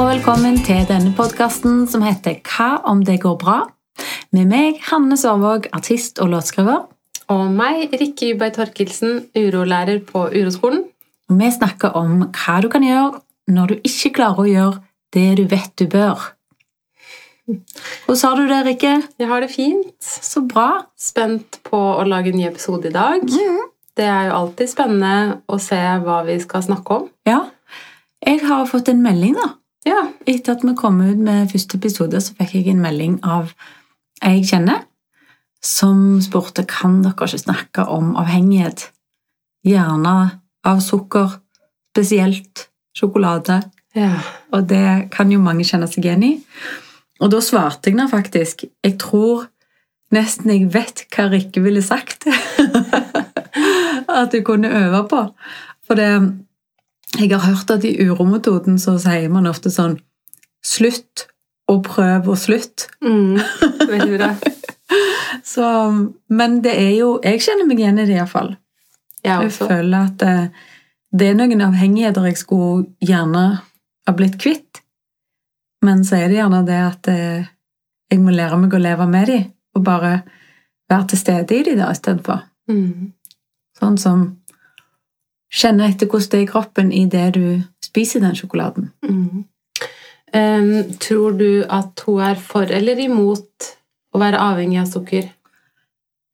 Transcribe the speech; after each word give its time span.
og 0.00 0.06
velkommen 0.08 0.54
til 0.64 0.86
denne 0.88 1.10
podkasten 1.12 1.82
som 1.90 2.00
heter 2.00 2.38
Hva 2.48 2.78
om 2.88 3.02
det 3.04 3.18
går 3.20 3.34
bra? 3.36 3.56
Med 4.32 4.48
meg, 4.48 4.78
Hanne 4.86 5.18
Sørvåg, 5.20 5.66
artist 5.76 6.22
og 6.24 6.30
låtskriver. 6.32 6.86
Og 7.28 7.42
meg, 7.52 7.92
Rikke 7.92 8.30
Yberg 8.30 8.54
Torkelsen, 8.56 9.26
urolærer 9.36 10.00
på 10.08 10.22
Uroskolen. 10.32 10.86
Og 11.28 11.36
vi 11.42 11.50
snakker 11.52 11.92
om 12.00 12.22
hva 12.22 12.56
du 12.64 12.70
kan 12.72 12.86
gjøre 12.86 13.20
når 13.52 13.74
du 13.74 13.90
ikke 13.90 14.14
klarer 14.22 14.40
å 14.40 14.48
gjøre 14.48 14.80
det 15.12 15.26
du 15.36 15.44
vet 15.52 15.76
du 15.76 15.84
bør. 15.92 16.30
Hvordan 18.06 18.24
har 18.24 18.40
du 18.40 18.48
det, 18.54 18.64
Rikke? 18.70 18.96
Jeg 19.20 19.32
har 19.34 19.44
det 19.44 19.52
fint. 19.52 19.94
Så 20.00 20.46
bra. 20.48 20.86
Spent 20.96 21.60
på 21.68 21.76
å 21.76 22.08
lage 22.08 22.32
en 22.32 22.40
ny 22.40 22.48
episode 22.48 22.88
i 22.88 22.96
dag. 22.96 23.28
Det 24.00 24.08
er 24.08 24.30
jo 24.30 24.40
alltid 24.46 24.72
spennende 24.72 25.42
å 25.44 25.60
se 25.60 25.84
hva 26.00 26.22
vi 26.24 26.40
skal 26.40 26.64
snakke 26.70 27.02
om. 27.02 27.08
Ja. 27.28 27.50
Jeg 28.24 28.46
har 28.48 28.68
fått 28.68 28.88
en 28.88 29.04
melding, 29.04 29.36
da. 29.36 29.59
Ja, 29.86 30.10
Etter 30.28 30.58
at 30.58 30.64
vi 30.64 30.74
kom 30.76 31.00
ut 31.00 31.20
med 31.24 31.50
første 31.52 31.78
episode, 31.80 32.20
så 32.20 32.34
fikk 32.36 32.58
jeg 32.58 32.72
en 32.74 32.82
melding 32.82 33.18
av 33.24 33.54
ei 34.20 34.36
jeg 34.40 34.50
kjenner, 34.50 34.82
som 35.64 36.20
spurte 36.20 36.66
kan 36.68 36.98
dere 37.04 37.16
ikke 37.16 37.40
snakke 37.40 37.86
om 37.88 38.12
avhengighet. 38.20 38.90
Gjerne 39.64 40.14
av 40.64 40.82
sukker, 40.84 41.38
spesielt 41.92 42.68
sjokolade. 42.96 43.62
ja. 43.96 44.20
Og 44.52 44.68
det 44.68 45.10
kan 45.12 45.32
jo 45.32 45.40
mange 45.40 45.64
kjenne 45.64 45.88
seg 45.88 46.04
igjen 46.04 46.24
i. 46.24 46.32
Og 47.20 47.30
da 47.32 47.40
svarte 47.44 47.90
jeg 47.90 47.96
nå 47.98 48.06
faktisk 48.08 48.64
Jeg 48.64 48.96
tror 48.98 49.46
nesten 50.10 50.50
jeg 50.50 50.70
vet 50.72 51.04
hva 51.14 51.28
Rikke 51.30 51.60
ville 51.62 51.82
sagt. 51.82 52.26
at 54.20 54.34
jeg 54.34 54.44
kunne 54.44 54.68
øve 54.68 55.04
på. 55.08 55.24
For 55.86 55.94
det 55.94 56.10
Jeg 57.18 57.32
har 57.32 57.42
hørt 57.42 57.70
at 57.74 57.84
i 57.84 57.96
urometoden 58.06 58.78
så 58.78 58.94
sier 59.02 59.28
man 59.32 59.50
ofte 59.50 59.72
sånn 59.72 59.98
Slutt 60.60 61.24
og 61.70 61.84
prøv 61.86 62.26
og 62.28 62.36
slutt. 62.36 62.84
Mm, 63.00 63.38
veldig 63.88 64.16
bra. 64.18 64.34
Så, 65.46 65.64
men 66.28 66.58
det 66.64 66.74
er 66.76 66.90
jo 66.98 67.14
Jeg 67.24 67.40
kjenner 67.46 67.68
meg 67.68 67.80
igjen 67.80 68.00
i 68.02 68.06
det 68.08 68.18
iallfall. 68.18 68.52
Jeg 69.24 69.46
Jeg 69.46 69.52
føler 69.56 70.10
at 70.10 70.18
det, 70.20 70.34
det 71.12 71.30
er 71.30 71.38
noen 71.38 71.64
avhengigheter 71.64 72.28
jeg 72.28 72.38
skulle 72.40 72.86
gjerne 73.00 73.44
ha 74.06 74.14
blitt 74.16 74.38
kvitt. 74.40 74.82
Men 75.84 76.04
så 76.04 76.20
er 76.20 76.28
det 76.28 76.40
gjerne 76.40 76.60
det 76.66 76.80
at 76.82 77.08
eh, 77.08 77.48
jeg 78.10 78.20
må 78.20 78.34
lære 78.34 78.58
meg 78.60 78.74
å 78.74 78.82
leve 78.82 79.06
med 79.08 79.30
dem, 79.30 79.44
og 79.76 79.84
bare 79.86 80.12
være 80.90 81.06
til 81.12 81.20
stede 81.20 81.56
i 81.56 81.62
dem 81.64 81.80
istedenfor. 81.86 82.42
Mm. 82.68 83.12
Sånn 83.78 83.96
som 84.00 84.24
kjenne 85.50 85.88
etter 85.90 86.06
hvordan 86.06 86.30
det 86.30 86.38
er 86.38 86.44
i 86.44 86.50
kroppen 86.50 86.92
i 86.94 87.04
det 87.10 87.26
du 87.34 87.44
spiser 87.82 88.22
den 88.22 88.36
sjokoladen. 88.38 88.90
Mm. 89.02 89.44
Um, 90.30 90.92
tror 91.02 91.34
du 91.34 91.64
at 91.66 92.04
hun 92.06 92.22
er 92.22 92.38
for 92.38 92.70
eller 92.70 93.00
imot 93.02 93.70
å 94.14 94.20
være 94.22 94.38
avhengig 94.38 94.78
av 94.78 94.86
sukker? 94.90 95.26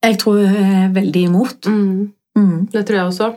Jeg 0.05 0.19
tror 0.21 0.43
hun 0.45 0.75
er 0.83 0.93
veldig 0.93 1.23
imot. 1.31 1.69
Mm. 1.73 2.13
Mm. 2.37 2.67
Det 2.73 2.85
tror 2.85 2.99
jeg 2.99 3.11
også. 3.11 3.31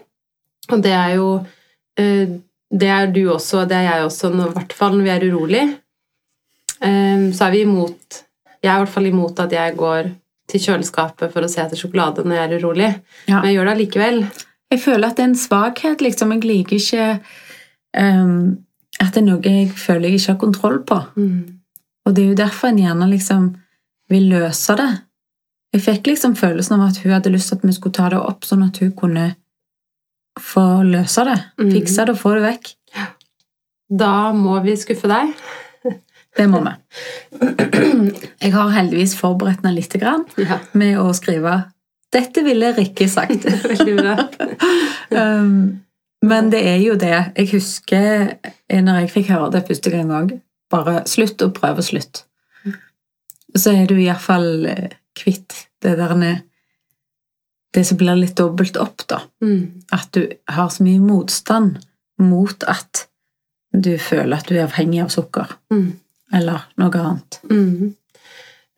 Og 0.69 0.83
det 0.83 0.91
er 0.93 1.15
jo 1.15 1.29
uh, 1.39 2.37
Det 2.69 2.89
er 2.93 3.07
du 3.09 3.23
også, 3.33 3.63
det 3.65 3.77
er 3.79 3.85
jeg 3.87 4.03
også, 4.05 4.29
i 4.29 4.49
hvert 4.53 4.73
fall 4.77 4.97
når 4.97 5.05
vi 5.07 5.13
er 5.15 5.23
urolig. 5.31 5.63
Um, 6.83 7.31
Så 7.33 7.47
er 7.47 7.51
vi 7.51 7.61
imot 7.65 8.19
Jeg 8.63 8.69
er 8.69 8.75
i 8.75 8.83
hvert 8.83 8.93
fall 8.93 9.07
imot 9.07 9.39
at 9.39 9.51
jeg 9.51 9.75
går 9.75 10.11
til 10.49 10.61
kjøleskapet 10.63 11.31
for 11.33 11.45
å 11.45 11.49
se 11.51 11.61
etter 11.61 11.77
sjokolade 11.79 12.23
når 12.25 12.35
jeg 12.35 12.45
er 12.45 12.59
urolig. 12.59 12.91
Ja. 13.29 13.39
Men 13.39 13.49
jeg 13.49 13.55
gjør 13.55 13.67
det 13.67 13.73
allikevel. 13.77 14.21
Jeg 14.69 14.81
føler 14.83 15.09
at 15.09 15.17
det 15.17 15.23
er 15.23 15.29
en 15.31 15.39
svakhet, 15.39 16.01
liksom. 16.01 16.31
Jeg 16.35 16.45
liker 16.45 16.75
ikke 16.77 17.05
um, 17.97 18.57
at 18.99 19.13
det 19.15 19.21
er 19.21 19.25
noe 19.25 19.41
jeg 19.45 19.71
føler 19.73 20.09
jeg 20.09 20.19
ikke 20.19 20.33
har 20.33 20.41
kontroll 20.43 20.79
på. 20.85 20.99
Mm. 21.15 21.59
Og 22.05 22.15
det 22.15 22.23
er 22.23 22.31
jo 22.31 22.39
derfor 22.39 22.69
en 22.69 22.81
gjerne 22.81 23.09
liksom 23.09 23.49
vil 24.09 24.29
løse 24.31 24.75
det. 24.77 24.89
Jeg 25.73 25.85
fikk 25.85 26.09
liksom 26.09 26.35
følelsen 26.37 26.79
av 26.79 26.87
at 26.87 26.97
hun 27.03 27.13
hadde 27.13 27.31
lyst 27.33 27.51
til 27.51 27.59
at 27.59 27.65
vi 27.67 27.75
skulle 27.75 27.93
ta 27.93 28.09
det 28.09 28.19
opp, 28.19 28.45
sånn 28.45 28.65
at 28.65 28.79
hun 28.81 28.93
kunne 28.97 29.25
få 30.39 30.65
løse 30.87 31.25
det. 31.27 31.37
Mm. 31.61 31.71
Fikse 31.75 32.05
det 32.05 32.15
og 32.15 32.21
få 32.21 32.35
det 32.37 32.45
vekk. 32.47 32.71
Da 33.99 34.13
må 34.37 34.57
vi 34.65 34.77
skuffe 34.77 35.09
deg. 35.09 35.33
Det 36.37 36.45
må 36.49 36.61
vi. 36.65 36.73
Jeg 38.41 38.53
har 38.53 38.73
heldigvis 38.73 39.15
forberedt 39.17 39.63
meg 39.65 39.79
litt 39.79 39.95
med 40.77 40.99
å 41.01 41.09
skrive 41.17 41.55
'Dette 42.13 42.43
ville 42.43 42.73
Rikke 42.77 43.07
sagt'. 43.09 43.45
veldig 43.71 43.95
bra. 43.99 44.15
Um, 45.11 45.79
men 46.25 46.51
det 46.51 46.63
er 46.67 46.79
jo 46.81 46.95
det. 46.99 47.33
Jeg 47.37 47.51
husker 47.53 48.33
eh, 48.43 48.81
når 48.83 49.03
jeg 49.03 49.11
fikk 49.13 49.29
høre 49.33 49.51
det 49.53 49.65
første 49.67 49.93
gang 49.93 50.11
òg. 50.11 50.33
Bare 50.69 51.03
slutt 51.09 51.41
og 51.41 51.53
prøv 51.53 51.81
og 51.81 51.85
slutt. 51.85 52.23
Så 53.57 53.73
er 53.73 53.87
du 53.89 53.95
iallfall 53.97 54.67
kvitt 55.17 55.55
det 55.81 55.95
der 55.97 56.41
Det 57.73 57.85
som 57.85 57.97
blir 57.97 58.17
litt 58.17 58.37
dobbelt 58.37 58.77
opp, 58.77 59.07
da. 59.07 59.21
Mm. 59.41 59.85
At 59.91 60.09
du 60.13 60.27
har 60.49 60.69
så 60.69 60.83
mye 60.83 60.99
motstand 60.99 61.77
mot 62.19 62.63
at 62.67 63.07
du 63.73 63.97
føler 64.01 64.37
at 64.37 64.49
du 64.49 64.55
er 64.57 64.65
avhengig 64.65 65.03
av 65.03 65.11
sukker. 65.13 65.51
Mm. 65.71 65.99
Eller 66.33 66.65
noe 66.81 67.01
annet. 67.01 67.39
Mm. 67.49 67.93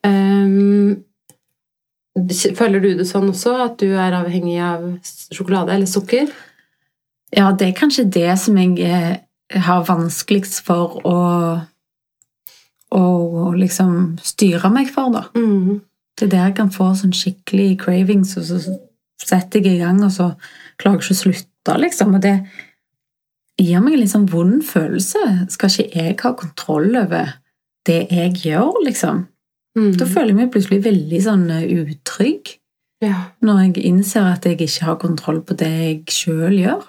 Em, 0.07 1.03
føler 2.57 2.83
du 2.83 2.93
det 2.99 3.07
sånn 3.09 3.31
også, 3.31 3.55
at 3.65 3.79
du 3.81 3.91
er 3.95 4.15
avhengig 4.17 4.59
av 4.63 4.85
sjokolade 5.31 5.75
eller 5.75 5.89
sukker? 5.89 6.31
Ja, 7.31 7.51
det 7.55 7.69
er 7.69 7.77
kanskje 7.77 8.09
det 8.11 8.31
som 8.41 8.57
jeg 8.59 8.79
eh, 8.83 9.61
har 9.65 9.85
vanskeligst 9.87 10.63
for 10.67 10.99
å 11.07 11.19
å 12.91 13.51
liksom 13.55 14.17
styre 14.23 14.71
meg 14.73 14.89
for, 14.91 15.11
da. 15.13 15.23
Mm. 15.37 15.79
Det 16.19 16.27
er 16.27 16.31
der 16.33 16.49
jeg 16.49 16.57
kan 16.59 16.73
få 16.73 16.89
sånn 16.97 17.15
skikkelig 17.15 17.77
cravings, 17.85 18.35
og 18.39 18.47
så 18.49 18.59
setter 19.21 19.63
jeg 19.63 19.77
i 19.77 19.83
gang, 19.83 20.01
og 20.03 20.11
så 20.11 20.33
klarer 20.81 20.99
jeg 20.99 21.05
ikke 21.05 21.15
å 21.15 21.21
slutte, 21.21 21.77
liksom. 21.85 22.17
Og 22.17 22.25
det 22.25 22.35
gir 23.61 23.83
meg 23.83 23.95
en 23.95 24.01
litt 24.03 24.11
sånn 24.11 24.27
vond 24.31 24.59
følelse. 24.65 25.21
Skal 25.53 25.71
ikke 25.71 26.03
jeg 26.03 26.17
ha 26.23 26.33
kontroll 26.37 26.97
over 26.99 27.37
det 27.87 28.01
jeg 28.11 28.35
gjør, 28.43 28.83
liksom? 28.85 29.25
Mm. 29.77 29.93
Da 29.97 30.05
føler 30.05 30.33
jeg 30.33 30.37
meg 30.41 30.51
plutselig 30.53 30.81
veldig 30.83 31.21
sånn 31.23 31.45
eh, 31.55 31.67
utrygg, 31.83 32.57
Ja. 33.01 33.31
når 33.41 33.61
jeg 33.63 33.85
innser 33.89 34.27
at 34.33 34.43
jeg 34.45 34.59
ikke 34.61 34.85
har 34.85 34.97
kontroll 35.01 35.39
på 35.41 35.55
det 35.57 35.69
jeg 35.71 36.01
sjøl 36.13 36.57
gjør. 36.59 36.83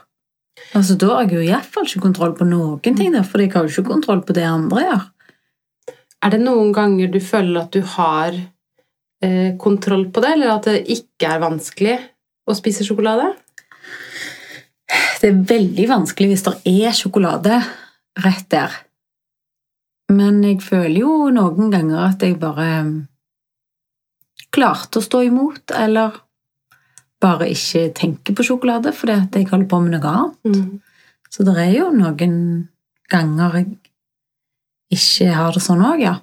Altså, 0.74 0.96
Da 0.98 1.06
har 1.14 1.22
jeg 1.24 1.32
jo 1.38 1.44
iallfall 1.46 1.86
ikke 1.86 2.02
kontroll 2.02 2.34
på 2.36 2.44
noen 2.48 2.80
ting, 2.82 3.12
der, 3.12 3.22
for 3.24 3.40
jeg 3.40 3.52
har 3.52 3.64
jo 3.64 3.72
ikke 3.72 3.88
kontroll 3.90 4.20
på 4.22 4.34
det 4.36 4.44
andre 4.44 4.82
gjør. 4.84 5.06
Er 6.22 6.30
det 6.30 6.40
noen 6.40 6.72
ganger 6.72 7.10
du 7.10 7.18
føler 7.20 7.62
at 7.62 7.72
du 7.72 7.80
har 7.82 8.34
eh, 9.22 9.56
kontroll 9.58 10.06
på 10.12 10.20
det, 10.22 10.34
eller 10.36 10.52
at 10.56 10.68
det 10.68 10.84
ikke 10.92 11.30
er 11.32 11.40
vanskelig 11.42 11.96
å 12.46 12.54
spise 12.58 12.84
sjokolade? 12.86 13.32
Det 15.22 15.30
er 15.30 15.42
veldig 15.48 15.86
vanskelig 15.88 16.32
hvis 16.32 16.44
det 16.46 16.54
er 16.66 16.94
sjokolade 16.98 17.60
rett 18.22 18.48
der. 18.52 18.74
Men 20.12 20.42
jeg 20.44 20.60
føler 20.64 21.00
jo 21.00 21.30
noen 21.32 21.72
ganger 21.72 22.04
at 22.10 22.22
jeg 22.24 22.38
bare 22.40 22.68
klarte 24.52 25.00
å 25.00 25.04
stå 25.04 25.22
imot, 25.28 25.72
eller 25.72 26.18
bare 27.22 27.48
ikke 27.52 27.86
tenker 27.96 28.36
på 28.36 28.44
sjokolade 28.46 28.92
fordi 28.96 29.14
at 29.14 29.38
jeg 29.38 29.48
holder 29.50 29.68
på 29.70 29.80
med 29.84 29.94
noe 29.96 30.12
annet. 30.12 30.36
Mm. 30.44 30.80
Så 31.32 31.46
det 31.46 31.56
er 31.62 31.72
jo 31.78 31.88
noen 31.94 32.36
ganger 33.12 33.58
jeg 33.60 33.70
ikke 34.92 35.30
har 35.32 35.54
det 35.54 35.62
sånn 35.64 35.84
òg, 35.86 36.02
ja. 36.04 36.18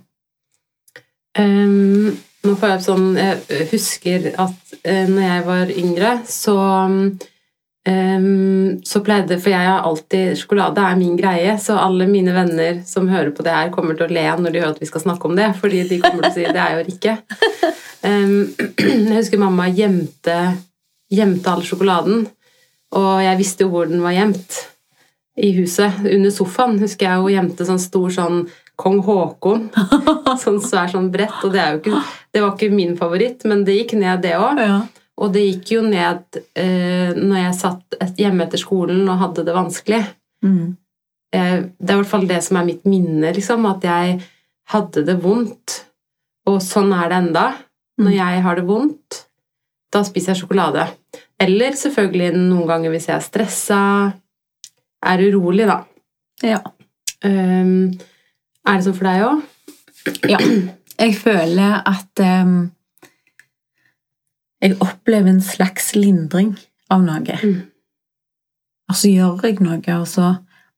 Um, 1.40 2.10
nå 2.44 2.56
får 2.58 2.72
jeg 2.72 2.82
sånn 2.84 3.04
Jeg 3.16 3.66
husker 3.70 4.24
at 4.42 4.72
uh, 4.82 5.06
når 5.08 5.22
jeg 5.24 5.44
var 5.46 5.72
yngre, 5.72 6.14
så 6.30 6.56
em, 7.88 8.80
så 8.86 9.02
pleide 9.06 9.38
For 9.40 9.54
jeg 9.54 9.68
har 9.70 9.86
alltid 9.88 10.38
Sjokolade 10.40 10.84
er 10.84 10.98
min 11.00 11.18
greie, 11.20 11.56
så 11.62 11.78
alle 11.80 12.08
mine 12.10 12.34
venner 12.36 12.82
som 12.88 13.10
hører 13.12 13.32
på 13.36 13.46
det 13.46 13.56
her, 13.56 13.72
kommer 13.74 13.98
til 13.98 14.08
å 14.08 14.14
le 14.14 14.26
når 14.40 14.56
de 14.56 14.64
hører 14.64 14.76
at 14.76 14.82
vi 14.84 14.90
skal 14.90 15.06
snakke 15.06 15.30
om 15.30 15.38
det, 15.40 15.52
fordi 15.60 15.86
de 15.90 16.02
kommer 16.04 16.28
til 16.28 16.32
å 16.32 16.36
si 16.38 16.48
det 16.50 16.66
er 16.66 16.78
jo 16.78 16.88
Rikke. 16.90 17.18
Um, 18.00 18.36
jeg 18.80 19.18
husker 19.18 19.42
mamma 19.42 19.70
gjemte, 19.76 20.40
gjemte 21.12 21.52
all 21.52 21.66
sjokoladen, 21.68 22.28
og 22.96 23.14
jeg 23.26 23.40
visste 23.40 23.66
jo 23.66 23.74
hvor 23.74 23.90
den 23.90 24.04
var 24.04 24.16
gjemt. 24.16 24.62
I 25.40 25.54
huset, 25.56 26.02
under 26.04 26.32
sofaen, 26.36 26.80
husker 26.82 27.08
jeg 27.08 27.24
hun 27.24 27.32
gjemte 27.32 27.68
sånn 27.68 27.80
stor 27.80 28.12
sånn 28.12 28.42
Kong 28.80 29.02
Haakon 29.04 29.68
sånn 30.44 30.60
svær 30.64 30.92
sånn 30.92 31.10
brett, 31.12 31.36
og 31.44 31.52
det, 31.56 31.66
ikke, 31.82 32.00
det 32.32 32.44
var 32.44 32.56
ikke 32.56 32.72
min 32.72 32.96
favoritt, 33.00 33.44
men 33.48 33.66
det 33.68 33.76
gikk 33.82 33.98
ned, 34.00 34.24
det 34.24 34.38
òg. 34.40 34.64
ja. 34.64 34.80
Og 35.20 35.34
det 35.36 35.44
gikk 35.46 35.74
jo 35.76 35.82
ned 35.86 36.40
eh, 36.56 37.12
når 37.16 37.40
jeg 37.42 37.58
satt 37.58 38.20
hjemme 38.20 38.46
etter 38.46 38.62
skolen 38.62 39.04
og 39.10 39.20
hadde 39.24 39.44
det 39.48 39.56
vanskelig. 39.56 40.02
Mm. 40.46 40.78
Eh, 41.36 41.58
det 41.76 41.92
er 41.92 41.98
i 41.98 42.00
hvert 42.00 42.12
fall 42.14 42.28
det 42.30 42.40
som 42.46 42.60
er 42.60 42.68
mitt 42.70 42.86
minne, 42.88 43.34
liksom, 43.36 43.68
at 43.70 43.84
jeg 43.84 44.20
hadde 44.72 45.04
det 45.08 45.18
vondt. 45.24 45.82
Og 46.50 46.62
sånn 46.64 46.94
er 46.96 47.12
det 47.12 47.20
enda. 47.24 47.46
Når 48.00 48.16
jeg 48.16 48.44
har 48.46 48.56
det 48.56 48.66
vondt, 48.70 49.24
da 49.92 50.06
spiser 50.08 50.34
jeg 50.34 50.46
sjokolade. 50.46 50.88
Eller 51.42 51.76
selvfølgelig 51.76 52.32
noen 52.38 52.68
ganger 52.70 52.94
hvis 52.94 53.10
jeg 53.10 53.18
er 53.18 53.26
stressa, 53.26 53.82
er 55.10 55.24
urolig, 55.30 55.68
da. 55.70 55.82
ja. 56.44 56.60
Um, 57.24 57.92
Er 58.68 58.78
det 58.78 58.86
sånn 58.86 58.96
for 58.96 59.08
deg 59.10 59.24
òg? 59.26 59.40
Ja. 60.30 60.40
Jeg 61.00 61.16
føler 61.20 61.82
at 61.88 62.22
em, 62.24 62.70
jeg 64.62 64.78
opplever 64.84 65.32
en 65.32 65.44
slags 65.44 65.94
lindring 65.96 66.58
av 66.92 67.04
noe. 67.06 67.38
Mm. 67.44 67.60
Og 68.90 68.98
så 68.98 69.12
gjør 69.12 69.46
jeg 69.46 69.60
noe, 69.64 70.00
og 70.00 70.08
så 70.10 70.34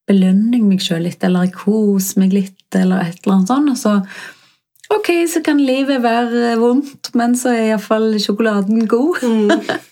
belønner 0.10 0.60
jeg 0.60 0.68
meg 0.68 0.84
sjøl 0.84 1.06
litt, 1.08 1.24
eller 1.24 1.48
jeg 1.48 1.56
koser 1.56 2.22
meg 2.22 2.36
litt, 2.36 2.68
eller 2.76 3.06
et 3.06 3.20
eller 3.24 3.38
annet 3.38 3.54
sånt. 3.54 3.74
Og 3.74 3.82
så 3.82 3.94
Ok, 4.92 5.08
så 5.32 5.40
kan 5.40 5.56
livet 5.64 6.02
være 6.04 6.58
vondt, 6.60 7.14
men 7.16 7.32
så 7.40 7.54
er 7.56 7.70
iallfall 7.70 8.10
sjokoladen 8.20 8.90
god. 8.92 9.24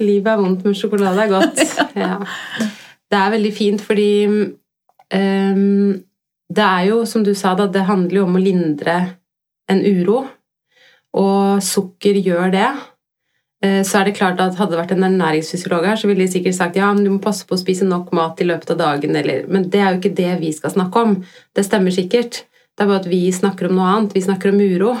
Livet 0.00 0.30
er 0.32 0.40
vondt, 0.40 0.64
men 0.64 0.76
sjokolade 0.76 1.26
er 1.26 1.34
godt. 1.34 1.64
Ja. 2.00 2.16
Det 3.10 3.18
er 3.18 3.32
veldig 3.32 3.50
fint 3.52 3.80
fordi 3.82 4.26
um, 4.30 5.98
det 6.50 6.64
er 6.64 6.84
jo, 6.86 7.00
som 7.04 7.24
du 7.26 7.32
sa, 7.34 7.56
da, 7.58 7.66
det 7.66 7.88
handler 7.88 8.20
jo 8.20 8.26
om 8.28 8.38
å 8.38 8.42
lindre 8.42 8.94
en 9.70 9.82
uro. 9.82 10.22
Og 11.18 11.62
sukker 11.64 12.18
gjør 12.22 12.52
det. 12.54 12.68
Eh, 13.64 13.82
Så 13.82 13.98
er 14.00 14.04
det 14.04 14.16
klart 14.16 14.40
at 14.40 14.56
Hadde 14.56 14.72
det 14.72 14.80
vært 14.80 14.92
en 14.96 15.04
ernæringsfysiolog 15.04 15.86
her, 15.86 15.96
så 15.96 16.08
ville 16.08 16.24
de 16.26 16.32
sikkert 16.32 16.54
sagt 16.56 16.76
ja, 16.76 16.92
men 16.92 17.04
du 17.04 17.10
må 17.10 17.20
passe 17.20 17.46
på 17.46 17.54
å 17.54 17.60
spise 17.60 17.84
nok 17.84 18.12
mat 18.12 18.40
i 18.40 18.48
løpet 18.48 18.70
av 18.70 18.78
dagen. 18.78 19.16
Eller, 19.16 19.46
men 19.48 19.68
det 19.68 19.80
er 19.80 19.92
jo 19.92 20.00
ikke 20.00 20.16
det 20.16 20.40
vi 20.40 20.52
skal 20.52 20.70
snakke 20.70 21.00
om. 21.00 21.24
Det 21.54 21.64
stemmer 21.66 21.90
sikkert. 21.90 22.44
Det 22.76 22.84
er 22.84 22.88
bare 22.88 23.02
at 23.02 23.10
vi 23.10 23.30
snakker 23.32 23.68
om 23.68 23.76
noe 23.76 23.88
annet. 23.92 24.14
Vi 24.14 24.22
snakker 24.24 24.52
om 24.52 24.60
uro. 24.60 24.94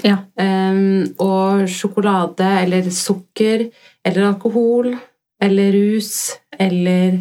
Ja. 0.00 0.16
Um, 0.40 1.04
og 1.20 1.66
sjokolade 1.68 2.46
eller 2.62 2.88
sukker 2.90 3.66
eller 4.04 4.30
alkohol 4.30 4.94
eller 5.42 5.72
rus 5.74 6.32
eller 6.58 7.18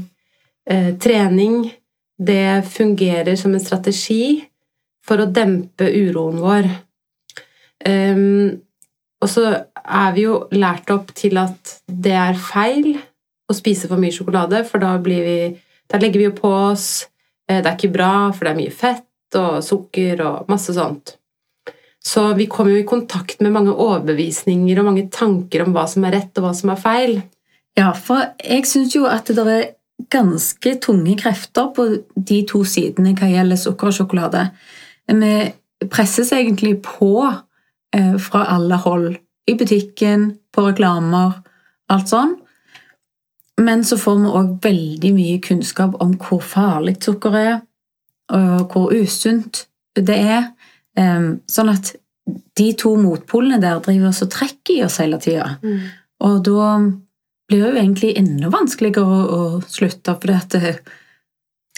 eh, 0.70 0.96
trening 1.02 1.72
Det 2.18 2.64
fungerer 2.70 3.36
som 3.36 3.54
en 3.54 3.64
strategi 3.64 4.44
for 5.06 5.18
å 5.24 5.26
dempe 5.26 5.88
uroen 5.90 6.38
vår. 6.38 6.68
Um, 7.88 8.62
og 9.22 9.30
så 9.30 9.46
er 9.82 10.14
vi 10.16 10.26
jo 10.26 10.42
lært 10.54 10.90
opp 10.94 11.14
til 11.18 11.38
at 11.42 11.78
det 11.86 12.14
er 12.18 12.40
feil 12.42 12.96
å 13.52 13.56
spise 13.56 13.90
for 13.90 14.02
mye 14.02 14.14
sjokolade, 14.16 14.64
for 14.68 14.82
da, 14.82 14.96
blir 15.02 15.26
vi, 15.26 15.40
da 15.90 16.00
legger 16.02 16.22
vi 16.24 16.28
jo 16.30 16.36
på 16.38 16.52
oss 16.72 16.88
eh, 17.50 17.60
Det 17.60 17.68
er 17.68 17.76
ikke 17.78 17.94
bra, 17.94 18.14
for 18.34 18.48
det 18.48 18.54
er 18.54 18.62
mye 18.62 18.74
fett 18.74 19.38
og 19.38 19.62
sukker 19.64 20.24
og 20.26 20.50
masse 20.52 20.74
sånt. 20.76 21.16
Så 22.02 22.24
vi 22.34 22.48
kommer 22.50 22.74
jo 22.74 22.82
i 22.82 22.88
kontakt 22.88 23.44
med 23.46 23.54
mange 23.54 23.76
overbevisninger 23.76 24.80
og 24.82 24.88
mange 24.90 25.06
tanker 25.14 25.66
om 25.66 25.76
hva 25.76 25.86
som 25.90 26.08
er 26.08 26.18
rett 26.18 26.40
og 26.40 26.48
hva 26.48 26.56
som 26.58 26.74
er 26.74 26.82
feil. 26.82 27.14
Ja, 27.78 27.92
for 27.94 28.34
jeg 28.42 28.66
syns 28.68 28.96
jo 28.98 29.06
at 29.08 29.30
det 29.30 29.46
er 29.46 29.70
ganske 30.12 30.74
tunge 30.82 31.14
krefter 31.20 31.70
på 31.76 31.86
de 32.16 32.42
to 32.50 32.64
sidene 32.68 33.14
hva 33.20 33.30
gjelder 33.30 33.60
sukker 33.62 33.92
og 33.92 33.96
sjokolade. 34.00 34.48
Vi 35.12 35.88
presses 35.92 36.34
egentlig 36.34 36.80
på 36.86 37.14
fra 38.24 38.46
alle 38.54 38.78
hold. 38.86 39.18
I 39.50 39.56
butikken, 39.60 40.30
på 40.54 40.64
reklamer, 40.70 41.34
alt 41.92 42.12
sånn. 42.12 42.38
Men 43.62 43.84
så 43.84 43.98
får 44.00 44.20
vi 44.22 44.30
òg 44.40 44.52
veldig 44.64 45.12
mye 45.16 45.42
kunnskap 45.44 45.98
om 46.02 46.14
hvor 46.22 46.40
farlig 46.46 46.96
sukker 47.04 47.36
er, 47.38 47.58
og 48.32 48.72
hvor 48.72 48.94
usunt 48.96 49.66
det 49.98 50.18
er. 50.18 50.48
Sånn 51.52 51.74
at 51.74 51.92
de 52.58 52.68
to 52.80 52.94
motpolene 53.02 53.60
der 53.62 53.82
driver 53.84 54.12
oss 54.12 54.24
og 54.24 54.32
trekker 54.34 54.78
i 54.78 54.84
oss 54.86 55.02
hele 55.04 55.20
tida. 55.22 55.50
Og 56.24 56.40
da 56.48 56.70
blir 57.52 57.66
det 57.66 57.68
jo 57.68 57.82
egentlig 57.82 58.14
enda 58.22 58.54
vanskeligere 58.54 59.04
å, 59.04 59.22
å 59.36 59.62
slutte, 59.68 60.16
fordi 60.22 60.38
at 60.38 60.56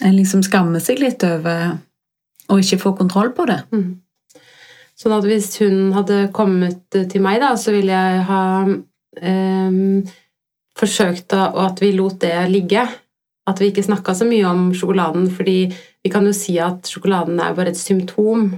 en 0.04 0.16
liksom 0.18 0.44
skammer 0.46 0.84
seg 0.84 1.02
litt 1.02 1.24
over 1.26 1.78
å 2.52 2.60
ikke 2.60 2.82
få 2.82 2.94
kontroll 3.00 3.32
på 3.34 3.48
det. 3.50 3.64
Mm. 3.74 4.03
Sånn 5.00 5.16
at 5.16 5.26
hvis 5.26 5.50
hun 5.62 5.94
hadde 5.96 6.28
kommet 6.36 6.86
til 6.94 7.24
meg, 7.24 7.40
da, 7.42 7.54
så 7.58 7.74
ville 7.74 7.94
jeg 7.94 8.26
ha 8.28 8.44
ehm, 9.22 10.04
forsøkt 10.78 11.34
og 11.38 11.58
at 11.66 11.82
vi 11.82 11.94
lot 11.98 12.20
det 12.22 12.36
ligge. 12.52 12.86
At 13.50 13.60
vi 13.60 13.72
ikke 13.72 13.84
snakka 13.84 14.14
så 14.16 14.28
mye 14.28 14.46
om 14.48 14.70
sjokoladen, 14.78 15.28
fordi 15.34 15.58
vi 15.74 16.12
kan 16.14 16.26
jo 16.28 16.36
si 16.36 16.56
at 16.62 16.88
sjokoladen 16.88 17.42
er 17.42 17.58
bare 17.58 17.74
et 17.74 17.80
symptom. 17.80 18.52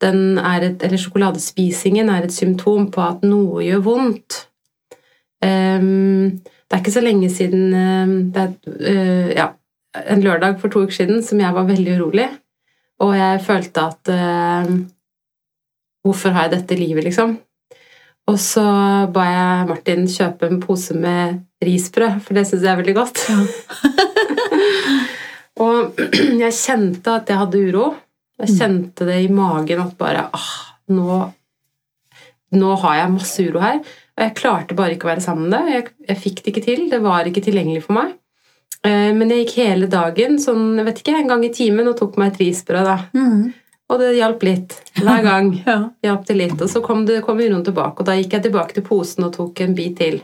Er 0.00 0.64
et, 0.64 0.82
eller 0.82 1.00
sjokoladespisingen 1.00 2.08
er 2.08 2.26
et 2.26 2.34
symptom 2.34 2.88
på 2.92 3.02
at 3.04 3.24
noe 3.26 3.64
gjør 3.64 3.82
vondt. 3.84 4.44
Um, 5.44 6.40
det 6.40 6.76
er 6.76 6.80
ikke 6.82 6.92
så 6.92 7.02
lenge 7.04 7.30
siden 7.32 7.72
ehm, 7.72 8.10
det 8.34 8.42
er, 8.42 8.50
uh, 8.68 9.30
ja, 9.32 9.46
En 10.12 10.20
lørdag 10.22 10.58
for 10.60 10.70
to 10.70 10.84
uker 10.84 10.94
siden 10.94 11.22
som 11.24 11.40
jeg 11.40 11.54
var 11.56 11.64
veldig 11.66 11.96
urolig. 11.98 12.26
Og 13.02 13.14
jeg 13.16 13.40
følte 13.42 13.86
at 13.90 14.10
ehm, 14.12 14.76
Hvorfor 16.06 16.34
har 16.34 16.48
jeg 16.48 16.54
dette 16.58 16.78
livet, 16.78 17.04
liksom? 17.06 17.36
Og 18.30 18.36
så 18.40 18.62
ba 19.12 19.24
jeg 19.26 19.66
Martin 19.70 20.06
kjøpe 20.10 20.48
en 20.48 20.60
pose 20.62 20.94
med 20.96 21.40
risbrød, 21.64 22.20
for 22.24 22.36
det 22.36 22.46
syns 22.48 22.62
jeg 22.64 22.72
er 22.72 22.78
veldig 22.80 22.94
godt. 22.96 23.24
og 25.64 25.98
jeg 26.40 26.56
kjente 26.56 27.16
at 27.16 27.32
jeg 27.32 27.40
hadde 27.40 27.64
uro. 27.70 27.88
Jeg 28.40 28.54
kjente 28.56 29.08
det 29.08 29.18
i 29.26 29.32
magen 29.34 29.82
at 29.82 29.96
bare 30.00 30.28
ah, 30.32 30.52
nå, 30.94 31.18
nå 32.56 32.70
har 32.84 33.00
jeg 33.02 33.12
masse 33.16 33.44
uro 33.50 33.60
her. 33.64 33.82
Og 34.16 34.24
jeg 34.24 34.36
klarte 34.38 34.76
bare 34.78 34.94
ikke 34.96 35.08
å 35.08 35.12
være 35.12 35.24
sammen 35.24 35.48
med 35.50 35.56
det. 35.56 35.74
Jeg, 35.74 35.90
jeg 36.08 36.22
fikk 36.22 36.40
det 36.44 36.52
ikke 36.54 36.64
til. 36.64 36.86
Det 36.92 37.02
var 37.04 37.28
ikke 37.28 37.44
tilgjengelig 37.44 37.84
for 37.88 37.98
meg. 37.98 38.14
Eh, 38.86 39.10
Men 39.16 39.32
jeg 39.32 39.44
gikk 39.44 39.58
hele 39.60 39.90
dagen 39.92 40.38
sånn, 40.40 40.78
jeg 40.78 40.86
vet 40.88 41.02
ikke, 41.02 41.18
en 41.18 41.34
gang 41.34 41.44
i 41.44 41.52
timen 41.52 41.90
og 41.90 41.98
tok 42.00 42.16
meg 42.20 42.32
et 42.32 42.40
risbrød. 42.46 42.88
da. 42.88 42.96
Mm. 43.16 43.50
Og 43.90 43.98
det 43.98 44.12
hjalp 44.14 44.44
litt 44.46 44.76
hver 45.00 45.24
gang. 45.26 45.52
Ja. 45.66 45.78
hjalp 46.06 46.26
det 46.28 46.36
litt. 46.38 46.58
Og 46.60 46.70
så 46.70 46.82
kom, 46.84 47.04
det, 47.08 47.20
kom 47.26 47.40
uroen 47.42 47.64
tilbake, 47.66 48.02
og 48.02 48.08
da 48.08 48.16
gikk 48.18 48.36
jeg 48.36 48.46
tilbake 48.46 48.76
til 48.76 48.86
posen 48.86 49.26
og 49.26 49.34
tok 49.36 49.64
en 49.64 49.74
bit 49.78 49.98
til. 49.98 50.20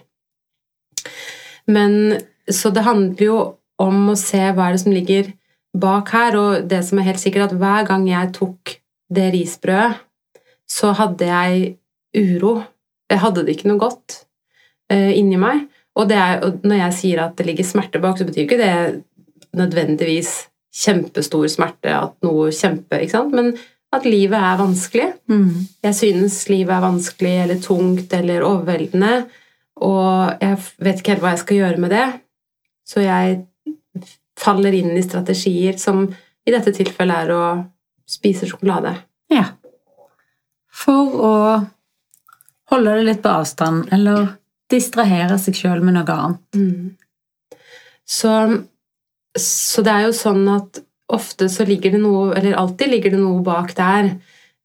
Men 1.67 2.21
Så 2.47 2.71
det 2.71 2.87
handler 2.87 3.23
jo 3.25 3.39
om 3.83 4.13
å 4.13 4.17
se 4.17 4.39
hva 4.39 4.69
er 4.69 4.77
det 4.77 4.83
som 4.85 4.95
ligger 4.95 5.33
bak 5.77 6.13
her, 6.15 6.37
og 6.39 6.69
det 6.71 6.79
som 6.87 7.01
er 7.01 7.09
helt 7.11 7.21
sikkert, 7.21 7.51
at 7.51 7.59
hver 7.59 7.89
gang 7.89 8.07
jeg 8.09 8.31
tok 8.37 8.77
det 9.13 9.33
risbrødet, 9.35 9.99
så 10.67 10.93
hadde 10.97 11.27
jeg 11.27 11.75
uro. 12.17 12.61
Jeg 13.11 13.23
hadde 13.23 13.45
det 13.47 13.57
ikke 13.57 13.69
noe 13.71 13.83
godt 13.83 14.21
uh, 14.93 15.11
inni 15.11 15.39
meg. 15.39 15.67
Og, 15.97 16.07
det 16.11 16.17
er, 16.21 16.41
og 16.47 16.65
når 16.67 16.81
jeg 16.85 16.97
sier 17.01 17.23
at 17.25 17.37
det 17.39 17.49
ligger 17.49 17.67
smerte 17.67 18.01
bak, 18.03 18.19
så 18.19 18.27
betyr 18.29 18.47
ikke 18.47 18.61
det 18.61 18.73
nødvendigvis 19.57 20.33
kjempestor 20.77 21.47
smerte, 21.49 21.93
at 21.95 22.15
noe 22.27 22.51
kjempe, 22.55 23.01
ikke 23.01 23.15
sant? 23.15 23.35
Men 23.37 23.55
at 23.97 24.05
livet 24.09 24.37
er 24.37 24.61
vanskelig. 24.61 25.09
Mm. 25.31 25.67
Jeg 25.87 25.97
synes 25.97 26.39
livet 26.53 26.75
er 26.77 26.85
vanskelig 26.85 27.35
eller 27.45 27.61
tungt 27.65 28.13
eller 28.17 28.45
overveldende, 28.45 29.13
og 29.87 30.43
jeg 30.43 30.59
vet 30.83 31.01
ikke 31.01 31.15
helt 31.15 31.25
hva 31.25 31.35
jeg 31.35 31.45
skal 31.45 31.61
gjøre 31.63 31.83
med 31.85 31.95
det. 31.95 32.07
Så 32.87 33.03
jeg 33.05 33.43
faller 34.37 34.77
inn 34.77 34.93
i 34.97 35.05
strategier 35.05 35.79
som 35.81 36.05
i 36.47 36.53
dette 36.53 36.73
tilfellet 36.77 37.27
er 37.27 37.33
å 37.35 37.45
spise 38.07 38.49
sjokolade. 38.49 38.95
ja. 39.33 39.49
For 40.77 41.15
å 41.25 41.37
holde 42.69 42.97
det 42.99 43.05
litt 43.07 43.23
på 43.25 43.33
avstand, 43.33 43.87
eller 43.95 44.35
distrahere 44.69 45.39
seg 45.41 45.57
sjøl 45.57 45.81
med 45.81 45.97
noe 45.97 46.17
annet. 46.17 46.59
Så, 48.05 48.33
så 49.41 49.85
det 49.87 49.93
er 49.93 50.07
jo 50.07 50.17
sånn 50.17 50.47
at 50.53 50.81
ofte 51.13 51.49
så 51.53 51.67
ligger 51.67 51.95
det 51.95 52.01
noe, 52.03 52.33
eller 52.35 52.57
alltid 52.59 52.91
ligger 52.91 53.15
det 53.15 53.21
noe 53.21 53.43
bak 53.47 53.75
der 53.79 54.09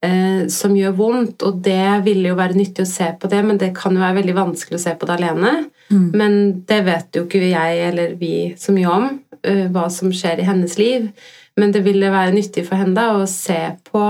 eh, 0.05 0.47
som 0.51 0.73
gjør 0.77 0.95
vondt, 0.97 1.45
og 1.45 1.59
det 1.65 2.01
ville 2.05 2.31
jo 2.31 2.37
være 2.39 2.57
nyttig 2.57 2.85
å 2.85 2.89
se 2.89 3.11
på 3.19 3.29
det, 3.31 3.41
men 3.45 3.59
det 3.61 3.73
kan 3.77 3.95
jo 3.95 4.01
være 4.01 4.19
veldig 4.21 4.37
vanskelig 4.37 4.79
å 4.79 4.83
se 4.85 4.95
på 4.97 5.09
det 5.09 5.17
alene. 5.19 5.53
Mm. 5.91 6.07
Men 6.17 6.39
det 6.69 6.79
vet 6.87 7.19
jo 7.19 7.25
ikke 7.27 7.43
jeg 7.43 7.83
eller 7.89 8.15
vi 8.19 8.33
så 8.59 8.73
mye 8.75 8.95
om, 8.95 9.09
eh, 9.43 9.67
hva 9.71 9.87
som 9.93 10.13
skjer 10.13 10.41
i 10.41 10.47
hennes 10.47 10.77
liv. 10.81 11.11
Men 11.59 11.73
det 11.75 11.83
ville 11.85 12.13
være 12.13 12.33
nyttig 12.33 12.65
for 12.67 12.79
henne 12.79 12.95
da, 12.95 13.11
å 13.17 13.27
se 13.29 13.59
på 13.91 14.05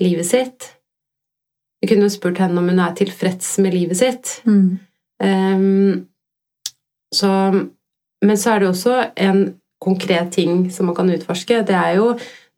livet 0.00 0.26
sitt. 0.26 0.72
Vi 1.80 1.90
kunne 1.90 2.08
jo 2.08 2.16
spurt 2.16 2.40
henne 2.40 2.58
om 2.58 2.68
hun 2.72 2.80
er 2.82 2.96
tilfreds 2.96 3.58
med 3.62 3.76
livet 3.76 4.00
sitt. 4.00 4.40
Mm. 4.48 4.78
Um, 5.22 6.06
så, 7.14 7.30
men 8.24 8.40
så 8.40 8.54
er 8.54 8.62
det 8.62 8.70
også 8.72 8.96
en 9.22 9.42
konkret 9.86 10.34
ting 10.34 10.66
som 10.74 10.90
man 10.90 10.98
kan 10.98 11.10
utforske. 11.14 11.62
Det 11.66 11.78
er 11.78 11.96
jo 12.00 12.10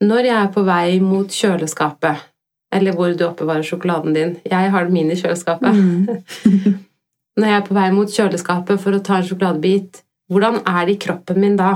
når 0.05 0.29
jeg 0.29 0.37
er 0.39 0.51
på 0.55 0.65
vei 0.67 0.99
mot 1.03 1.33
kjøleskapet, 1.33 2.27
eller 2.75 2.97
hvor 2.97 3.15
du 3.17 3.25
oppbevarer 3.27 3.67
sjokoladen 3.67 4.15
din. 4.17 4.37
Jeg 4.49 4.73
har 4.75 4.93
min 4.93 5.11
i 5.11 5.17
kjøleskapet. 5.19 5.75
Mm. 5.75 6.77
Når 7.39 7.47
jeg 7.47 7.55
er 7.55 7.67
på 7.69 7.75
vei 7.77 7.89
mot 7.95 8.11
kjøleskapet 8.11 8.81
for 8.83 8.97
å 8.97 9.01
ta 9.07 9.21
en 9.21 9.27
sjokoladebit, 9.29 10.01
hvordan 10.29 10.59
er 10.67 10.81
det 10.89 10.97
i 10.97 11.01
kroppen 11.05 11.39
min 11.41 11.55
da? 11.57 11.71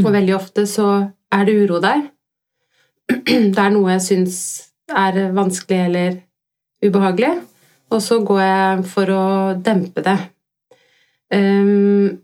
Og 0.00 0.08
veldig 0.10 0.34
ofte 0.34 0.64
så 0.66 0.88
er 1.34 1.44
det 1.46 1.56
uro 1.60 1.78
der. 1.84 2.06
Det 3.54 3.60
er 3.60 3.74
noe 3.74 3.92
jeg 3.92 4.04
syns 4.06 4.38
er 4.88 5.18
vanskelig 5.36 5.80
eller 5.86 6.16
ubehagelig, 6.84 7.34
og 7.92 8.00
så 8.02 8.18
går 8.24 8.40
jeg 8.42 8.86
for 8.90 9.12
å 9.12 9.26
dempe 9.64 10.02
det. 10.04 10.16
Ehm, 11.32 12.23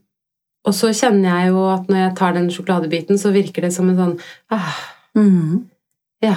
og 0.66 0.76
så 0.76 0.90
kjenner 0.92 1.40
jeg 1.40 1.52
jo 1.54 1.64
at 1.72 1.88
når 1.88 2.02
jeg 2.02 2.16
tar 2.18 2.34
den 2.36 2.48
sjokoladebiten, 2.52 3.18
så 3.18 3.32
virker 3.34 3.64
det 3.64 3.72
som 3.74 3.88
en 3.90 4.00
sånn 4.00 4.16
ah, 4.52 4.80
Mm. 5.14 5.68
Ja, 6.22 6.36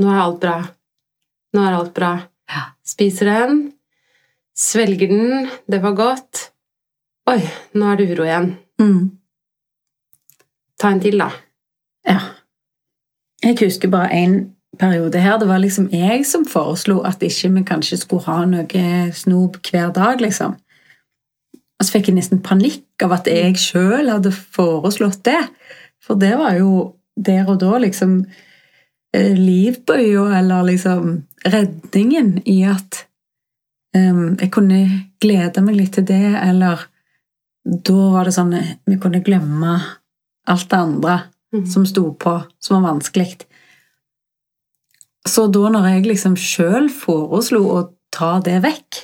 nå 0.00 0.08
er 0.08 0.20
alt 0.22 0.38
bra. 0.40 0.56
Nå 1.52 1.64
er 1.66 1.74
alt 1.76 1.94
bra. 1.94 2.12
Ja. 2.48 2.62
Spiser 2.86 3.28
den, 3.28 3.58
svelger 4.56 5.10
den, 5.10 5.50
det 5.68 5.82
var 5.82 5.96
godt. 5.98 6.46
Oi, 7.30 7.40
nå 7.76 7.90
er 7.90 8.00
det 8.00 8.08
uro 8.12 8.26
igjen. 8.26 8.48
Mm. 8.80 9.02
Ta 10.80 10.90
en 10.90 11.02
til, 11.02 11.20
da. 11.20 11.28
Ja. 12.08 12.18
Jeg 13.42 13.58
husker 13.60 13.90
bare 13.92 14.10
en 14.16 14.36
periode 14.78 15.20
her. 15.20 15.38
Det 15.38 15.48
var 15.50 15.60
liksom 15.62 15.90
jeg 15.92 16.26
som 16.26 16.46
foreslo 16.48 17.00
at 17.06 17.22
ikke 17.22 17.52
vi 17.58 17.64
kanskje 17.68 18.00
skulle 18.00 18.26
ha 18.26 18.44
noe 18.48 19.12
snop 19.14 19.60
hver 19.68 19.92
dag, 19.94 20.22
liksom. 20.22 20.56
Og 21.82 21.86
så 21.88 21.96
fikk 21.96 22.12
jeg 22.12 22.20
nesten 22.20 22.38
panikk 22.46 23.02
av 23.02 23.16
at 23.16 23.26
jeg 23.26 23.56
sjøl 23.58 24.06
hadde 24.06 24.30
foreslått 24.30 25.24
det. 25.26 25.40
For 25.98 26.14
det 26.14 26.36
var 26.38 26.54
jo 26.54 26.92
der 27.18 27.48
og 27.50 27.58
da 27.58 27.80
liksom 27.82 28.20
eh, 29.10 29.32
livbøya, 29.34 30.28
eller 30.38 30.68
liksom 30.68 31.16
redningen 31.42 32.36
i 32.46 32.60
at 32.70 33.02
um, 33.98 34.38
jeg 34.38 34.52
kunne 34.54 34.78
glede 35.18 35.66
meg 35.66 35.80
litt 35.80 35.96
til 35.98 36.06
det, 36.06 36.36
eller 36.38 36.86
da 37.66 37.98
var 38.14 38.30
det 38.30 38.36
sånn 38.38 38.54
vi 38.86 39.00
kunne 39.02 39.24
glemme 39.26 39.74
alt 40.46 40.70
det 40.70 40.78
andre 40.78 41.18
mm. 41.50 41.66
som 41.66 41.82
sto 41.86 42.12
på, 42.14 42.38
som 42.62 42.78
var 42.78 42.92
vanskelig. 42.92 43.42
Så 45.26 45.48
da 45.50 45.66
når 45.74 45.96
jeg 45.96 46.06
liksom 46.12 46.38
sjøl 46.38 46.86
foreslo 46.94 47.66
å 47.74 47.82
ta 48.14 48.36
det 48.46 48.60
vekk. 48.62 49.02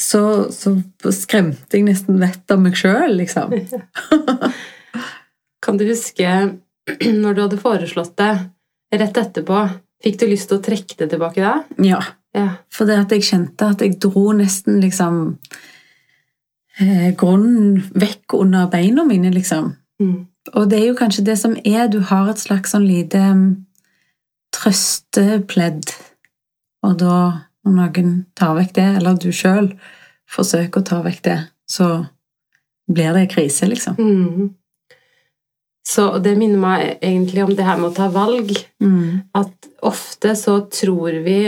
Så, 0.00 0.22
så 0.54 0.72
skremte 1.12 1.76
jeg 1.76 1.84
nesten 1.86 2.20
vettet 2.22 2.54
av 2.54 2.60
meg 2.62 2.78
sjøl, 2.78 3.12
liksom. 3.18 3.52
Kan 5.64 5.76
du 5.76 5.84
huske 5.88 6.30
når 7.22 7.34
du 7.36 7.42
hadde 7.44 7.60
foreslått 7.60 8.14
det 8.20 8.30
rett 8.96 9.20
etterpå? 9.20 9.58
Fikk 10.00 10.16
du 10.22 10.26
lyst 10.30 10.48
til 10.48 10.56
å 10.58 10.64
trekke 10.64 10.96
det 11.02 11.10
tilbake 11.12 11.44
da? 11.44 11.58
Ja, 11.84 12.00
Ja. 12.32 12.46
for 12.72 12.88
det 12.88 12.96
at 13.02 13.12
jeg 13.12 13.26
kjente 13.26 13.66
at 13.74 13.82
jeg 13.84 13.98
dro 14.00 14.30
nesten 14.32 14.78
liksom 14.80 15.16
eh, 16.80 17.10
grunnen 17.18 17.82
vekk 17.92 18.36
under 18.38 18.70
beina 18.72 19.04
mine, 19.04 19.32
liksom. 19.34 19.74
Mm. 20.00 20.26
Og 20.56 20.70
det 20.70 20.78
er 20.80 20.86
jo 20.88 20.96
kanskje 20.96 21.26
det 21.26 21.36
som 21.38 21.52
er, 21.60 21.88
du 21.92 21.98
har 22.08 22.30
et 22.32 22.40
slags 22.40 22.72
sånn 22.72 22.86
lite 22.88 23.20
mm, 23.20 23.44
trøstepledd, 24.56 25.90
og 26.86 26.96
da 27.02 27.16
når 27.66 27.74
noen 27.76 28.14
tar 28.38 28.54
vekk 28.56 28.72
det, 28.78 28.88
eller 29.00 29.18
du 29.20 29.30
sjøl 29.34 29.72
forsøker 30.30 30.80
å 30.80 30.86
ta 30.86 31.00
vekk 31.04 31.22
det, 31.26 31.38
så 31.70 31.90
blir 32.90 33.14
det 33.14 33.28
krise, 33.32 33.68
liksom. 33.70 33.98
Mm. 33.98 34.50
Så 35.86 36.18
det 36.22 36.36
minner 36.38 36.60
meg 36.60 36.84
egentlig 37.00 37.42
om 37.44 37.54
det 37.56 37.66
her 37.66 37.78
med 37.80 37.90
å 37.90 37.96
ta 37.96 38.10
valg. 38.12 38.52
Mm. 38.82 39.32
At 39.36 39.70
ofte 39.86 40.36
så 40.38 40.60
tror 40.70 41.20
vi 41.24 41.40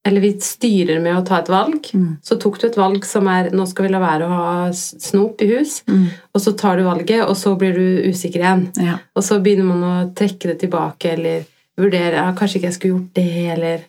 Eller 0.00 0.22
vi 0.24 0.30
styrer 0.40 0.96
med 1.04 1.12
å 1.12 1.24
ta 1.28 1.42
et 1.42 1.50
valg. 1.52 1.90
Mm. 1.92 2.14
Så 2.24 2.38
tok 2.40 2.54
du 2.60 2.66
et 2.70 2.76
valg 2.78 3.04
som 3.04 3.26
er 3.28 3.50
Nå 3.52 3.66
skal 3.68 3.84
vi 3.84 3.90
la 3.92 4.00
være 4.00 4.24
å 4.24 4.30
ha 4.32 4.54
snop 4.72 5.42
i 5.44 5.50
hus. 5.50 5.82
Mm. 5.92 6.06
Og 6.32 6.40
så 6.40 6.54
tar 6.56 6.80
du 6.80 6.86
valget, 6.86 7.20
og 7.26 7.36
så 7.36 7.52
blir 7.60 7.76
du 7.76 8.08
usikker 8.08 8.40
igjen. 8.40 8.64
Ja. 8.80 8.96
Og 9.12 9.26
så 9.26 9.36
begynner 9.44 9.68
man 9.68 9.84
å 9.84 10.08
trekke 10.16 10.54
det 10.54 10.62
tilbake, 10.62 11.12
eller 11.18 11.44
vurdere 11.76 12.16
ja, 12.16 12.30
Kanskje 12.32 12.58
ikke 12.58 12.70
jeg 12.70 12.78
skulle 12.78 12.96
gjort 12.96 13.20
det, 13.20 13.46
eller 13.58 13.84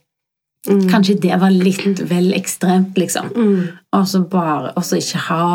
mm. 0.70 0.88
Kanskje 0.92 1.18
det 1.22 1.38
var 1.42 1.54
litt 1.54 2.02
vel 2.10 2.34
ekstremt, 2.38 2.98
liksom. 2.98 3.32
Mm. 3.36 3.62
Og 3.98 4.08
så 4.08 4.24
bare 4.30 4.74
Og 4.76 4.86
så 4.86 5.00
ikke 5.02 5.24
ha 5.30 5.46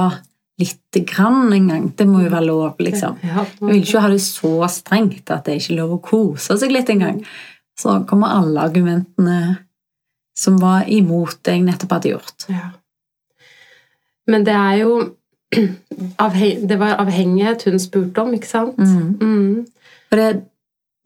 lite 0.58 1.02
grann 1.04 1.52
engang. 1.52 1.90
Det 1.96 2.06
må 2.08 2.22
jo 2.24 2.32
være 2.32 2.46
lov, 2.46 2.80
liksom. 2.80 3.18
Jeg 3.22 3.44
vil 3.60 3.82
ikke 3.82 4.00
ha 4.00 4.08
det 4.08 4.22
så 4.24 4.54
strengt 4.72 5.30
at 5.30 5.44
det 5.44 5.52
er 5.52 5.60
ikke 5.60 5.76
lov 5.76 5.92
å 5.98 6.02
kose 6.02 6.56
seg 6.56 6.72
litt 6.72 6.88
engang. 6.92 7.20
Så 7.76 7.98
kommer 8.08 8.38
alle 8.38 8.64
argumentene 8.64 9.38
som 10.36 10.56
var 10.60 10.88
imot 10.92 11.38
det 11.44 11.58
jeg 11.58 11.64
nettopp 11.64 11.96
hadde 11.96 12.12
gjort. 12.14 12.48
Ja. 12.52 12.70
Men 14.26 14.44
det 14.48 14.56
er 14.56 14.82
jo 14.82 14.96
Det 16.68 16.76
var 16.80 16.98
avhengighet 16.98 17.62
hun 17.68 17.78
spurte 17.80 18.22
om, 18.24 18.32
ikke 18.34 18.48
sant? 18.48 18.78
Mm. 18.78 19.12
Mm. 19.20 19.92
For 20.10 20.20
det, 20.20 20.30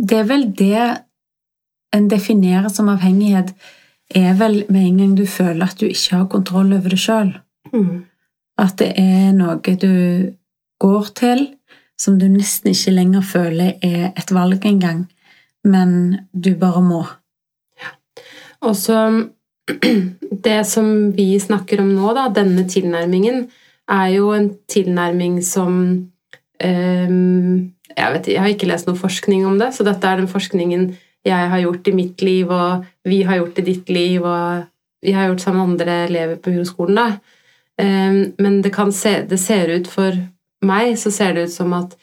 det 0.01 0.17
er 0.17 0.27
vel 0.31 0.47
det 0.57 0.87
en 1.95 2.09
definerer 2.09 2.71
som 2.73 2.89
avhengighet, 2.89 3.53
er 4.17 4.35
vel 4.39 4.65
med 4.69 4.83
en 4.87 4.99
gang 4.99 5.15
du 5.19 5.27
føler 5.27 5.67
at 5.67 5.81
du 5.81 5.87
ikke 5.87 6.17
har 6.17 6.29
kontroll 6.33 6.73
over 6.75 6.93
det 6.93 7.01
sjøl. 7.01 7.33
Mm. 7.73 8.05
At 8.61 8.77
det 8.81 8.93
er 8.99 9.33
noe 9.37 9.77
du 9.81 9.95
går 10.81 11.11
til 11.19 11.47
som 12.01 12.17
du 12.19 12.27
nesten 12.33 12.73
ikke 12.73 12.95
lenger 12.97 13.25
føler 13.27 13.75
er 13.85 14.13
et 14.17 14.33
valg 14.33 14.65
engang, 14.65 15.05
men 15.65 15.91
du 16.33 16.55
bare 16.57 16.81
må. 16.85 17.03
Ja. 17.81 17.93
Og 18.65 18.77
så 18.77 19.03
Det 20.45 20.61
som 20.67 21.13
vi 21.15 21.35
snakker 21.39 21.83
om 21.83 21.91
nå, 21.95 22.13
da, 22.17 22.25
denne 22.35 22.65
tilnærmingen, 22.67 23.45
er 23.91 24.07
jo 24.15 24.31
en 24.35 24.49
tilnærming 24.71 25.37
som 25.45 25.77
um, 26.65 27.59
jeg, 27.91 28.09
vet, 28.15 28.31
jeg 28.31 28.41
har 28.41 28.51
ikke 28.51 28.71
lest 28.71 28.89
noe 28.89 28.99
forskning 28.99 29.45
om 29.47 29.59
det, 29.61 29.73
så 29.75 29.87
dette 29.87 30.07
er 30.07 30.23
den 30.23 30.31
forskningen 30.31 30.89
jeg 31.27 31.51
har 31.53 31.63
gjort 31.63 31.91
i 31.91 31.95
mitt 31.95 32.25
liv, 32.25 32.51
og 32.51 32.87
vi 33.05 33.23
har 33.23 33.41
gjort 33.41 33.59
i 33.59 33.67
ditt 33.67 33.89
liv, 33.89 34.25
og 34.25 34.67
vi 35.01 35.13
har 35.17 35.31
gjort 35.31 35.41
sammen 35.41 35.61
med 35.61 35.71
andre 35.71 35.97
elever 36.09 36.41
på 36.41 36.53
Uroskolen. 36.55 36.99
da. 37.01 37.37
Um, 37.81 38.35
men 38.39 38.61
det, 38.63 38.75
kan 38.75 38.93
se, 38.93 39.23
det 39.25 39.39
ser 39.41 39.71
ut 39.73 39.89
for 39.89 40.17
meg 40.67 40.99
så 41.01 41.09
ser 41.15 41.33
det 41.33 41.47
ut 41.49 41.55
som 41.55 41.73
at 41.73 41.95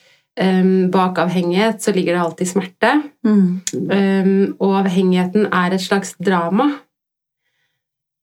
um, 0.42 0.90
bak 0.90 1.20
avhengighet 1.22 1.84
så 1.84 1.94
ligger 1.94 2.16
det 2.16 2.24
alltid 2.24 2.50
smerte. 2.50 2.94
Mm. 3.28 3.62
Um, 3.92 4.56
og 4.58 4.80
avhengigheten 4.80 5.46
er 5.52 5.76
et 5.76 5.84
slags 5.84 6.16
drama. 6.18 6.72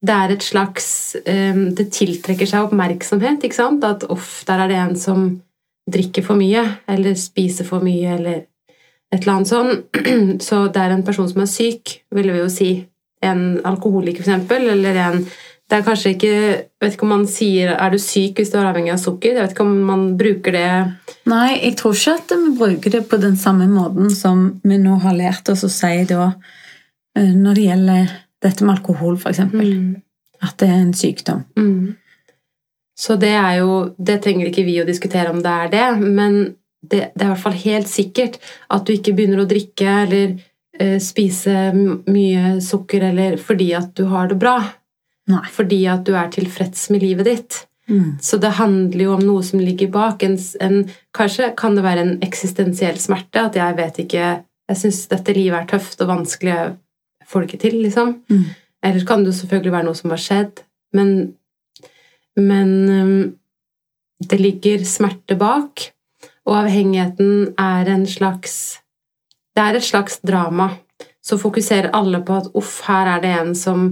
Det 0.05 0.13
er 0.13 0.31
et 0.35 0.43
slags 0.43 1.15
Det 1.25 1.85
tiltrekker 1.89 2.45
seg 2.45 2.67
oppmerksomhet. 2.67 3.43
ikke 3.43 3.55
sant? 3.55 3.83
At 3.83 4.03
uff, 4.11 4.43
der 4.45 4.59
er 4.61 4.67
det 4.69 4.75
en 4.77 4.95
som 4.99 5.23
drikker 5.89 6.21
for 6.25 6.37
mye, 6.37 6.61
eller 6.91 7.15
spiser 7.17 7.65
for 7.65 7.81
mye, 7.81 8.17
eller 8.17 8.43
et 9.15 9.23
eller 9.23 9.37
annet 9.39 9.51
sånn. 9.51 9.73
Så 10.47 10.65
det 10.73 10.83
er 10.83 10.93
en 10.93 11.05
person 11.07 11.27
som 11.31 11.43
er 11.43 11.49
syk, 11.51 11.97
ville 12.15 12.35
vi 12.35 12.43
jo 12.43 12.51
si. 12.51 12.69
En 13.25 13.57
alkoholiker, 13.65 14.21
eksempel, 14.21 14.69
eller 14.75 15.03
en 15.07 15.25
det 15.65 15.79
er 15.79 15.85
kanskje 15.85 16.11
ikke 16.13 16.27
Jeg 16.29 16.81
vet 16.83 16.93
ikke 16.93 17.05
om 17.07 17.13
man 17.15 17.27
sier 17.27 17.71
'er 17.73 17.89
du 17.89 17.97
syk 17.97 18.37
hvis 18.37 18.51
du 18.51 18.57
er 18.59 18.67
avhengig 18.69 18.91
av 18.93 18.99
sukker'? 19.01 19.33
Jeg 19.33 19.41
vet 19.41 19.51
ikke 19.51 19.65
om 19.65 19.81
man 19.81 20.17
bruker 20.17 20.51
det 20.51 20.93
Nei, 21.25 21.59
jeg 21.63 21.77
tror 21.77 21.93
ikke 21.93 22.13
at 22.13 22.29
vi 22.29 22.57
bruker 22.57 22.91
det 22.91 23.09
på 23.09 23.17
den 23.17 23.35
samme 23.35 23.67
måten 23.67 24.11
som 24.13 24.61
vi 24.63 24.77
nå 24.77 24.99
har 25.01 25.15
lært 25.17 25.49
oss 25.49 25.63
å 25.63 25.69
si 25.69 26.05
da, 26.05 26.35
eh, 27.17 27.33
når 27.33 27.55
det 27.55 27.63
gjelder 27.63 28.11
dette 28.43 28.63
med 28.63 28.77
alkohol, 28.77 29.17
eksempel. 29.17 29.73
Mm. 29.73 30.01
At 30.43 30.57
det 30.57 30.69
er 30.69 30.81
en 30.81 30.93
sykdom. 30.93 31.45
Mm. 31.57 31.95
Så 32.95 33.17
det 33.19 33.33
er 33.33 33.57
jo 33.59 33.95
Det 33.97 34.21
trenger 34.21 34.47
ikke 34.47 34.65
vi 34.65 34.81
å 34.81 34.85
diskutere 34.85 35.29
om 35.29 35.41
det 35.41 35.51
er 35.51 35.67
det, 35.69 36.01
men 36.01 36.55
det, 36.91 37.11
det 37.15 37.21
er 37.23 37.29
i 37.29 37.33
hvert 37.33 37.43
fall 37.43 37.59
helt 37.65 37.91
sikkert 37.91 38.39
at 38.73 38.85
du 38.85 38.95
ikke 38.95 39.15
begynner 39.17 39.43
å 39.43 39.49
drikke 39.49 39.99
eller 40.05 40.35
eh, 40.79 40.97
spise 41.03 41.69
mye 41.75 42.57
sukker 42.63 43.09
eller 43.11 43.37
fordi 43.41 43.71
at 43.77 43.93
du 43.97 44.05
har 44.11 44.31
det 44.31 44.39
bra. 44.41 44.57
Nei. 45.31 45.45
Fordi 45.53 45.79
at 45.89 46.05
du 46.05 46.13
er 46.17 46.29
tilfreds 46.33 46.89
med 46.93 47.05
livet 47.05 47.29
ditt. 47.29 47.61
Mm. 47.89 48.17
Så 48.21 48.37
det 48.41 48.55
handler 48.57 49.03
jo 49.03 49.13
om 49.13 49.23
noe 49.25 49.45
som 49.45 49.61
ligger 49.61 49.91
bak. 49.93 50.23
En, 50.25 50.37
en, 50.61 50.83
kanskje 51.15 51.51
kan 51.57 51.77
det 51.77 51.85
være 51.85 52.05
en 52.05 52.13
eksistensiell 52.25 52.97
smerte. 53.01 53.47
At 53.47 53.57
jeg 53.59 53.77
vet 53.79 54.03
ikke 54.05 54.27
Jeg 54.65 54.79
syns 54.79 55.03
dette 55.11 55.33
livet 55.37 55.59
er 55.59 55.67
tøft 55.69 55.99
og 56.01 56.09
vanskelig. 56.09 56.53
Jeg 57.21 57.27
får 57.29 57.41
det 57.41 57.49
ikke 57.49 57.61
til, 57.61 57.75
liksom. 57.85 58.13
Mm. 58.33 58.45
Eller 58.85 59.05
kan 59.05 59.21
det 59.21 59.29
jo 59.29 59.39
selvfølgelig 59.39 59.73
være 59.75 59.85
noe 59.85 59.97
som 59.99 60.13
har 60.13 60.21
skjedd. 60.23 60.61
Men, 60.97 61.11
men 62.39 62.71
um, 62.89 63.19
det 64.25 64.39
ligger 64.41 64.85
smerte 64.89 65.37
bak. 65.37 65.91
Og 66.45 66.57
avhengigheten 66.59 67.53
er 67.57 67.89
en 67.93 68.05
slags 68.05 68.79
Det 69.55 69.63
er 69.63 69.77
et 69.77 69.83
slags 69.83 70.19
drama. 70.19 70.69
Så 71.23 71.37
fokuserer 71.39 71.93
alle 71.95 72.19
på 72.21 72.35
at 72.35 72.49
uff, 72.53 72.81
her 72.89 73.07
er 73.15 73.21
det 73.23 73.29
en 73.39 73.53
som 73.55 73.85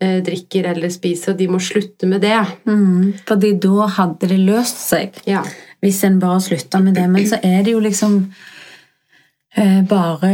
eh, 0.00 0.22
drikker 0.24 0.70
eller 0.72 0.88
spiser, 0.88 1.34
og 1.34 1.38
de 1.38 1.48
må 1.48 1.58
slutte 1.60 2.08
med 2.08 2.22
det. 2.24 2.38
Mm. 2.64 3.12
Fordi 3.28 3.50
da 3.60 3.86
hadde 3.98 4.30
det 4.30 4.38
løst 4.40 4.80
seg, 4.80 5.20
Ja. 5.28 5.42
hvis 5.82 6.00
en 6.04 6.18
bare 6.18 6.40
slutta 6.40 6.80
med 6.80 6.94
det. 6.96 7.04
Men 7.10 7.28
så 7.28 7.36
er 7.42 7.62
det 7.62 7.72
jo 7.74 7.82
liksom 7.84 8.16
eh, 9.56 9.82
bare 9.84 10.32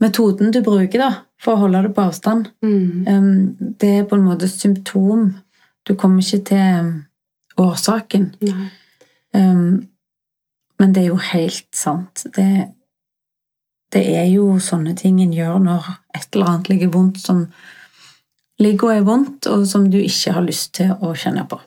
metoden 0.00 0.52
du 0.54 0.62
bruker 0.62 1.02
da, 1.02 1.10
for 1.42 1.54
å 1.56 1.64
holde 1.64 1.82
det 1.88 1.94
på 1.96 2.06
avstand. 2.06 2.48
Mm. 2.62 3.04
Um, 3.08 3.74
det 3.80 3.90
er 3.98 4.08
på 4.08 4.16
en 4.16 4.26
måte 4.26 4.48
symptom. 4.48 5.32
Du 5.86 5.94
kommer 5.94 6.22
ikke 6.22 6.44
til 6.44 6.80
um, 6.80 6.92
årsaken. 7.58 8.32
Um, 9.34 9.88
men 10.78 10.92
det 10.94 11.04
er 11.04 11.08
jo 11.12 11.20
helt 11.32 11.68
sant. 11.74 12.24
Det, 12.36 12.48
det 13.94 14.04
er 14.18 14.28
jo 14.30 14.58
sånne 14.62 14.94
ting 14.98 15.20
en 15.22 15.34
gjør 15.34 15.58
når 15.64 15.88
et 16.16 16.28
eller 16.32 16.52
annet 16.52 16.70
ligger 16.72 16.94
vondt 16.94 17.20
som 17.22 17.46
ligger 18.58 18.88
og 18.88 18.94
er 18.96 19.06
vondt, 19.06 19.46
og 19.46 19.66
som 19.70 19.86
du 19.90 19.98
ikke 20.00 20.34
har 20.34 20.46
lyst 20.46 20.72
til 20.78 20.90
å 20.98 21.14
kjenne 21.18 21.46
på. 21.50 21.60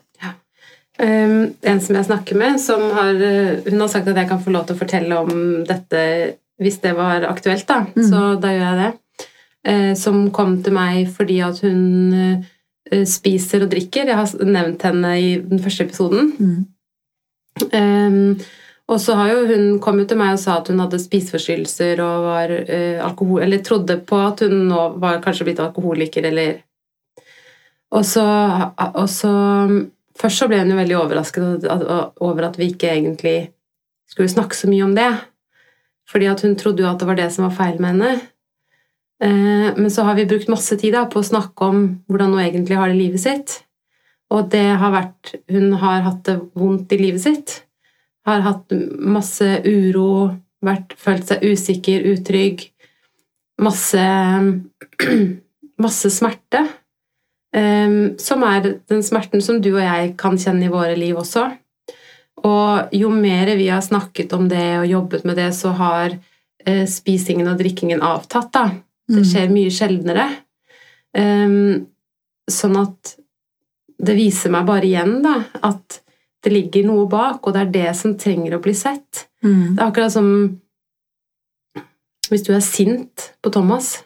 Um, 1.00 1.54
en 1.64 1.80
som 1.80 1.96
jeg 1.96 2.04
snakker 2.04 2.36
med, 2.36 2.58
som 2.60 2.82
har, 2.94 3.16
hun 3.64 3.80
har 3.80 3.88
sagt 3.90 4.10
at 4.12 4.18
jeg 4.20 4.28
kan 4.28 4.42
få 4.44 4.52
lov 4.52 4.66
til 4.68 4.76
å 4.76 4.80
fortelle 4.82 5.20
om 5.24 5.62
dette 5.66 6.02
hvis 6.62 6.78
det 6.84 6.92
var 6.94 7.24
aktuelt, 7.26 7.64
da. 7.66 7.80
Mm. 7.96 8.02
Så 8.06 8.20
da 8.42 8.52
gjør 8.52 8.66
jeg 8.66 8.80
det. 8.82 8.90
Uh, 9.62 9.92
som 9.98 10.24
kom 10.34 10.56
til 10.62 10.74
meg 10.74 11.06
fordi 11.14 11.38
at 11.46 11.62
hun 11.64 12.12
uh, 12.12 13.04
spiser 13.08 13.64
og 13.64 13.72
drikker. 13.72 14.10
Jeg 14.10 14.18
har 14.18 14.46
nevnt 14.46 14.84
henne 14.86 15.14
i 15.18 15.32
den 15.40 15.62
første 15.62 15.88
episoden. 15.88 16.32
Mm. 16.38 16.60
Um, 17.72 18.42
og 18.92 19.00
så 19.00 19.14
har 19.16 19.30
jo 19.32 19.46
hun 19.48 19.78
kom 19.82 20.00
jo 20.02 20.06
til 20.08 20.18
meg 20.20 20.34
og 20.34 20.42
sa 20.42 20.58
at 20.60 20.68
hun 20.68 20.82
hadde 20.82 21.00
spiseforstyrrelser 21.00 22.02
og 22.04 22.26
var 22.26 22.52
eh, 22.60 23.00
alkohol... 23.02 23.42
Eller 23.44 23.64
trodde 23.64 23.96
på 24.06 24.18
at 24.20 24.44
hun 24.44 24.68
nå 24.68 24.82
var 25.02 25.22
kanskje 25.24 25.48
blitt 25.48 25.62
alkoholiker, 25.64 26.28
eller 26.28 26.60
Og 27.92 28.04
så, 28.08 28.24
og 28.94 29.08
så 29.08 29.32
Først 30.22 30.42
så 30.42 30.46
ble 30.48 30.60
hun 30.60 30.70
jo 30.70 30.76
veldig 30.76 30.96
overrasket 30.98 31.64
over 32.20 32.44
at 32.44 32.58
vi 32.60 32.68
ikke 32.68 32.90
egentlig 32.92 33.36
skulle 34.12 34.28
snakke 34.28 34.56
så 34.56 34.68
mye 34.68 34.84
om 34.84 34.92
det. 34.94 35.08
Fordi 36.12 36.28
at 36.28 36.44
hun 36.44 36.52
trodde 36.60 36.84
jo 36.84 36.90
at 36.90 37.00
det 37.00 37.08
var 37.08 37.16
det 37.16 37.30
som 37.32 37.46
var 37.46 37.56
feil 37.56 37.80
med 37.80 37.94
henne. 37.94 38.12
Uh, 39.22 39.72
men 39.78 39.88
så 39.90 40.04
har 40.04 40.18
vi 40.18 40.28
brukt 40.28 40.50
masse 40.52 40.76
tid 40.76 40.98
på 41.10 41.22
å 41.22 41.26
snakke 41.26 41.64
om 41.64 41.84
hvordan 42.10 42.34
hun 42.36 42.44
egentlig 42.44 42.76
har 42.76 42.90
det 42.92 42.98
i 42.98 43.02
livet 43.06 43.24
sitt. 43.24 43.56
Og 44.32 44.48
det 44.52 44.64
har 44.80 44.92
vært 44.92 45.34
Hun 45.52 45.72
har 45.80 46.04
hatt 46.06 46.24
det 46.28 46.38
vondt 46.58 46.92
i 46.92 47.00
livet 47.00 47.24
sitt. 47.24 47.62
Har 48.28 48.44
hatt 48.44 48.74
masse 49.02 49.48
uro, 49.66 50.30
vært, 50.62 50.94
følt 50.98 51.32
seg 51.32 51.42
usikker, 51.42 52.04
utrygg. 52.12 52.68
Masse 53.62 54.04
Masse 55.82 56.10
smerte. 56.14 56.60
Um, 57.52 58.14
som 58.22 58.44
er 58.46 58.64
den 58.88 59.02
smerten 59.04 59.42
som 59.44 59.58
du 59.60 59.74
og 59.74 59.82
jeg 59.82 60.12
kan 60.20 60.38
kjenne 60.40 60.68
i 60.68 60.72
våre 60.72 60.94
liv 60.96 61.18
også. 61.18 61.48
Og 62.48 62.94
jo 62.96 63.10
mer 63.12 63.50
vi 63.58 63.66
har 63.68 63.82
snakket 63.84 64.32
om 64.36 64.46
det 64.48 64.68
og 64.78 64.86
jobbet 64.88 65.26
med 65.28 65.36
det, 65.40 65.50
så 65.56 65.74
har 65.76 66.14
uh, 66.14 66.86
spisingen 66.88 67.50
og 67.50 67.58
drikkingen 67.60 68.04
avtatt. 68.06 68.52
da. 68.54 68.64
Det 69.12 69.24
skjer 69.26 69.50
mye 69.52 69.72
sjeldnere. 69.74 70.28
Um, 71.18 71.88
sånn 72.48 72.78
at 72.80 73.16
det 74.02 74.14
viser 74.16 74.52
meg 74.54 74.66
bare 74.66 74.88
igjen 74.88 75.18
da, 75.24 75.36
at 75.62 76.01
det 76.42 76.52
ligger 76.52 76.86
noe 76.88 77.06
bak, 77.10 77.46
og 77.46 77.54
det 77.54 77.60
er 77.60 77.72
det 77.74 77.90
som 77.96 78.16
trenger 78.18 78.56
å 78.56 78.62
bli 78.62 78.74
sett. 78.74 79.26
Mm. 79.44 79.76
Det 79.76 79.80
er 79.82 79.86
akkurat 79.86 80.14
som 80.14 80.28
hvis 82.30 82.44
du 82.46 82.52
er 82.54 82.64
sint 82.64 83.28
på 83.44 83.52
Thomas, 83.52 83.98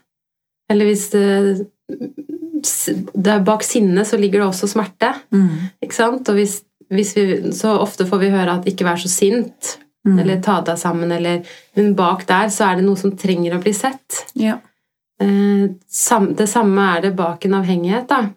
eller 0.70 0.88
hvis 0.88 1.08
det, 1.12 1.24
det 3.14 3.32
er 3.32 3.44
bak 3.46 3.62
sinnet 3.64 4.08
så 4.08 4.18
ligger 4.18 4.42
det 4.42 4.48
også 4.48 4.68
smerte. 4.72 5.12
Mm. 5.34 5.68
Ikke 5.84 5.94
sant? 5.96 6.28
Og 6.32 6.38
hvis, 6.40 6.58
hvis 6.92 7.12
vi, 7.16 7.26
så 7.54 7.76
ofte 7.78 8.08
får 8.08 8.24
vi 8.24 8.32
høre 8.34 8.58
at 8.58 8.66
'ikke 8.66 8.86
vær 8.88 9.00
så 9.00 9.08
sint', 9.08 9.76
Mm. 10.06 10.18
eller 10.20 10.36
'ta 10.40 10.60
deg 10.62 10.76
sammen', 10.78 11.12
eller 11.12 11.42
Men 11.74 11.94
bak 11.94 12.26
der 12.26 12.46
så 12.46 12.70
er 12.70 12.76
det 12.76 12.84
noe 12.84 12.96
som 12.96 13.16
trenger 13.16 13.56
å 13.56 13.62
bli 13.62 13.72
sett. 13.72 14.30
Ja. 14.34 14.60
Eh, 15.20 15.66
det 16.36 16.48
samme 16.48 16.96
er 16.96 17.00
det 17.00 17.16
bak 17.16 17.44
en 17.44 17.54
avhengighet, 17.54 18.06
da. 18.06 18.28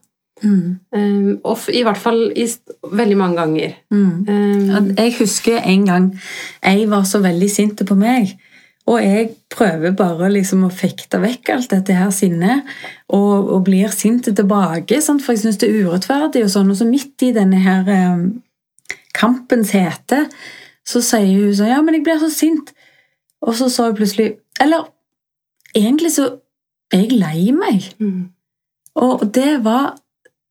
Mm. 0.43 0.79
Eh, 0.95 1.31
og 1.43 1.69
i 1.73 1.81
hvert 1.83 1.97
fall 1.99 2.21
i, 2.35 2.45
veldig 2.83 3.17
mange 3.17 3.41
ganger. 3.41 3.73
Mm. 3.91 4.11
Um, 4.29 4.91
Jeg 4.97 5.15
husker 5.19 5.59
en 5.65 5.85
gang 5.85 6.11
jeg 6.63 6.89
var 6.89 7.03
så 7.03 7.19
veldig 7.23 7.49
sint 7.51 7.85
på 7.85 7.97
meg. 7.99 8.37
Og 8.89 8.97
jeg 9.03 9.29
prøver 9.53 9.91
bare 9.93 10.31
liksom 10.33 10.63
å 10.65 10.71
fekte 10.73 11.19
vekk 11.21 11.51
alt 11.53 11.69
dette 11.75 11.93
her 11.93 12.09
sinnet, 12.15 12.65
og, 13.13 13.51
og 13.53 13.63
blir 13.67 13.91
sint 13.93 14.25
tilbake, 14.25 14.97
sant? 15.05 15.21
for 15.21 15.35
jeg 15.35 15.43
syns 15.43 15.59
det 15.61 15.69
er 15.69 15.83
urettferdig. 15.85 16.41
Og 16.47 16.49
sånn, 16.49 16.71
og 16.73 16.79
så 16.79 16.87
midt 16.89 17.21
i 17.27 17.29
denne 17.35 17.59
her 17.61 17.85
um, 18.15 18.23
kampens 19.13 19.75
hete, 19.77 20.23
så 20.89 21.03
sier 21.05 21.27
hun 21.43 21.53
sånn 21.53 21.69
Ja, 21.69 21.81
men 21.85 21.99
jeg 21.99 22.05
blir 22.07 22.17
så 22.21 22.31
sint. 22.33 22.73
Og 23.45 23.53
så 23.59 23.69
sa 23.71 23.85
hun 23.87 23.95
plutselig 23.95 24.33
Eller 24.59 24.89
egentlig 25.77 26.11
så 26.15 26.25
er 26.91 27.03
jeg 27.05 27.19
lei 27.19 27.51
meg. 27.53 27.91
mm, 28.01 28.23
Og 29.05 29.27
det 29.35 29.59
var 29.63 29.99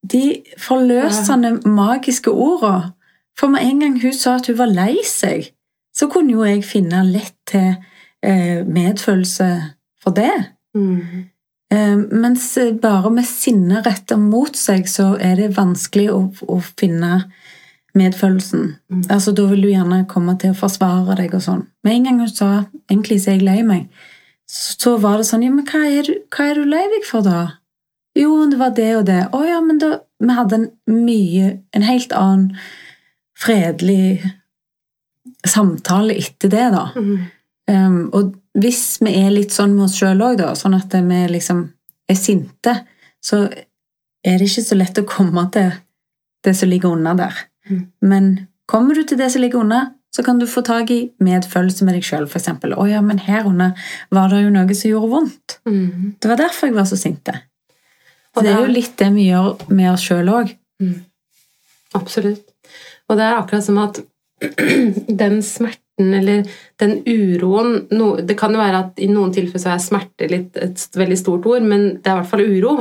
de 0.03 0.43
forløsende, 0.59 1.61
magiske 1.67 2.31
ordene. 2.31 2.93
For 3.39 3.49
med 3.49 3.63
en 3.63 3.81
gang 3.81 4.01
hun 4.03 4.13
sa 4.13 4.35
at 4.37 4.47
hun 4.51 4.59
var 4.59 4.71
lei 4.73 4.99
seg, 5.07 5.53
så 5.95 6.09
kunne 6.11 6.33
jo 6.33 6.45
jeg 6.47 6.65
finne 6.67 7.05
lett 7.07 7.37
til 7.47 7.77
eh, 8.23 8.67
medfølelse 8.67 9.51
for 10.03 10.15
det. 10.15 10.35
mm, 10.75 11.29
Eh, 11.73 11.97
mens 11.97 12.59
bare 12.81 13.11
med 13.13 13.27
sinne 13.29 13.83
retta 13.85 14.17
mot 14.17 14.57
seg, 14.57 14.87
så 14.89 15.11
er 15.21 15.37
det 15.37 15.51
vanskelig 15.59 16.07
å, 16.15 16.21
å 16.49 16.57
finne 16.81 17.27
medfølelsen. 17.99 18.71
Mm. 18.89 19.03
Altså, 19.13 19.35
Da 19.37 19.45
vil 19.51 19.67
du 19.67 19.69
gjerne 19.69 20.07
komme 20.09 20.39
til 20.41 20.55
å 20.55 20.59
forsvare 20.59 21.19
deg 21.21 21.35
og 21.37 21.45
sånn. 21.45 21.67
Med 21.85 21.99
en 21.99 22.09
gang 22.09 22.21
hun 22.25 22.33
sa 22.33 22.49
'egentlig 22.89 23.21
så 23.21 23.31
er 23.31 23.37
jeg 23.37 23.43
lei 23.43 23.63
meg', 23.63 23.89
så 24.49 24.97
var 24.97 25.19
det 25.19 25.27
sånn 25.29 25.45
'ja, 25.45 25.51
men 25.51 25.67
hva 25.67 25.85
er, 25.85 26.03
du, 26.03 26.15
hva 26.33 26.51
er 26.51 26.55
du 26.55 26.65
lei 26.65 26.85
deg 26.89 27.05
for, 27.05 27.21
da?' 27.21 27.59
Jo, 28.19 28.33
det 28.51 28.59
var 28.61 28.75
det 28.77 28.91
og 28.99 29.07
det. 29.07 29.23
Å 29.33 29.41
ja, 29.47 29.63
men 29.65 29.81
da 29.83 29.99
Vi 30.19 30.35
hadde 30.35 30.57
en 30.57 30.69
mye 30.91 31.51
En 31.77 31.85
helt 31.87 32.13
annen 32.13 32.57
fredelig 33.39 34.19
samtale 35.47 36.17
etter 36.19 36.51
det, 36.51 36.65
da. 36.75 36.89
mm, 36.97 37.19
Um, 37.69 38.09
og 38.17 38.33
hvis 38.57 38.97
vi 39.05 39.13
er 39.21 39.29
litt 39.29 39.53
sånn 39.53 39.75
med 39.77 39.85
oss 39.85 39.99
sjøl 39.99 40.23
òg, 40.25 40.41
sånn 40.57 40.77
at 40.79 40.95
vi 41.05 41.19
liksom 41.29 41.67
er 42.09 42.17
sinte, 42.17 42.73
så 43.21 43.43
er 43.45 44.39
det 44.41 44.49
ikke 44.49 44.65
så 44.65 44.79
lett 44.79 45.01
å 45.01 45.05
komme 45.09 45.45
til 45.53 45.75
det 46.47 46.55
som 46.57 46.71
ligger 46.71 46.97
unna 46.97 47.13
der. 47.19 47.43
Mm. 47.69 47.83
Men 48.01 48.31
kommer 48.71 48.97
du 48.97 49.05
til 49.05 49.21
det 49.21 49.29
som 49.35 49.45
ligger 49.45 49.61
unna, 49.61 49.83
så 50.15 50.25
kan 50.25 50.41
du 50.41 50.47
få 50.49 50.63
tak 50.65 50.91
i 50.91 51.11
medfølelse 51.21 51.85
med 51.85 51.99
deg 51.99 52.07
sjøl, 52.09 52.25
f.eks. 52.25 52.49
'Å 52.49 52.89
ja, 52.89 53.03
men 53.05 53.21
her 53.29 53.45
under 53.47 53.77
var 54.11 54.33
det 54.33 54.41
jo 54.43 54.55
noe 54.55 54.75
som 54.75 54.91
gjorde 54.91 55.13
vondt.' 55.13 55.59
mm. 55.69 56.17
Det 56.21 56.31
var 56.31 56.41
derfor 56.41 56.71
jeg 56.71 56.79
var 56.79 56.89
så 56.89 56.97
sinte. 56.97 57.37
Og 58.37 58.45
det 58.45 58.53
er 58.53 58.63
jo 58.63 58.71
litt 58.73 58.95
det 59.01 59.09
vi 59.15 59.29
gjør 59.31 59.69
med 59.73 59.91
oss 59.93 60.05
sjøl 60.07 60.31
òg. 60.31 60.53
Mm. 60.83 60.97
Absolutt. 61.99 62.45
Og 63.09 63.19
det 63.19 63.25
er 63.25 63.39
akkurat 63.39 63.65
som 63.65 63.81
at 63.83 64.01
den 65.23 65.41
smerten 65.43 66.13
eller 66.15 66.45
den 66.79 67.01
uroen 67.09 67.89
no, 67.91 68.13
Det 68.23 68.37
kan 68.39 68.53
jo 68.55 68.61
være 68.61 68.85
at 68.85 69.01
i 69.03 69.09
noen 69.11 69.33
tilfeller 69.35 69.65
så 69.65 69.73
er 69.73 69.83
smerte 69.83 70.29
litt, 70.31 70.55
et 70.55 70.85
veldig 70.95 71.19
stort 71.19 71.49
ord, 71.51 71.65
men 71.67 71.97
det 71.97 72.07
er 72.07 72.15
i 72.15 72.21
hvert 72.21 72.31
fall 72.31 72.45
uro. 72.47 72.77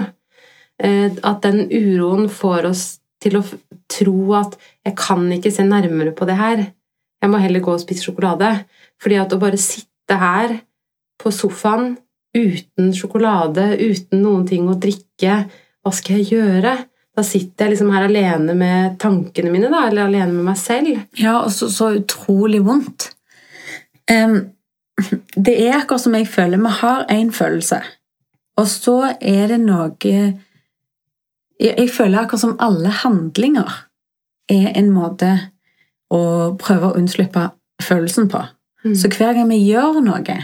Eh, 0.78 1.10
at 1.10 1.42
den 1.48 1.64
uroen 1.72 2.28
får 2.30 2.70
oss 2.70 2.84
til 3.24 3.40
å 3.40 3.44
tro 3.90 4.34
at 4.38 4.58
'jeg 4.86 4.96
kan 4.96 5.32
ikke 5.32 5.52
se 5.52 5.64
nærmere 5.64 6.14
på 6.14 6.28
det 6.28 6.38
her'. 6.38 6.68
Jeg 7.22 7.30
må 7.30 7.40
heller 7.42 7.60
gå 7.60 7.74
og 7.74 7.82
spise 7.82 8.04
sjokolade. 8.04 8.66
Fordi 9.02 9.16
at 9.16 9.34
å 9.34 9.40
bare 9.40 9.58
sitte 9.58 10.18
her 10.18 10.62
på 11.20 11.32
sofaen 11.34 11.98
uten 12.38 12.94
sjokolade, 12.96 13.72
uten 13.82 14.22
noen 14.24 14.46
ting 14.50 14.68
å 14.70 14.78
drikke, 14.80 15.42
hva 15.84 15.94
skal 15.96 16.20
jeg 16.22 16.38
gjøre? 16.38 16.76
Da 17.18 17.24
sitter 17.26 17.66
jeg 17.66 17.74
liksom 17.74 17.94
her 17.96 18.06
alene 18.06 18.54
med 18.58 18.98
tankene 19.02 19.52
mine, 19.54 19.72
da, 19.74 19.88
eller 19.88 20.06
alene 20.06 20.34
med 20.36 20.52
meg 20.52 20.60
selv. 20.62 21.00
Ja, 21.18 21.40
og 21.42 21.52
så, 21.56 21.70
så 21.74 21.90
utrolig 21.98 22.62
vondt. 22.66 23.10
Um, 24.12 24.40
det 25.48 25.56
er 25.66 25.80
akkurat 25.80 26.06
som 26.06 26.18
jeg 26.18 26.30
føler. 26.30 26.62
Vi 26.62 26.76
har 26.82 27.08
én 27.14 27.32
følelse, 27.34 27.82
og 28.58 28.70
så 28.70 29.00
er 29.18 29.54
det 29.54 29.62
noe 29.64 29.96
jeg, 31.58 31.74
jeg 31.74 31.90
føler 31.90 32.22
akkurat 32.22 32.44
som 32.44 32.58
alle 32.62 32.92
handlinger 32.94 33.82
er 34.54 34.70
en 34.78 34.92
måte 34.94 35.32
å 36.14 36.22
prøve 36.60 36.92
å 36.92 37.00
unnslippe 37.00 37.50
følelsen 37.84 38.30
på. 38.32 38.44
Mm. 38.86 38.94
Så 38.96 39.10
hver 39.12 39.34
gang 39.36 39.50
vi 39.50 39.60
gjør 39.66 40.00
noe, 40.06 40.38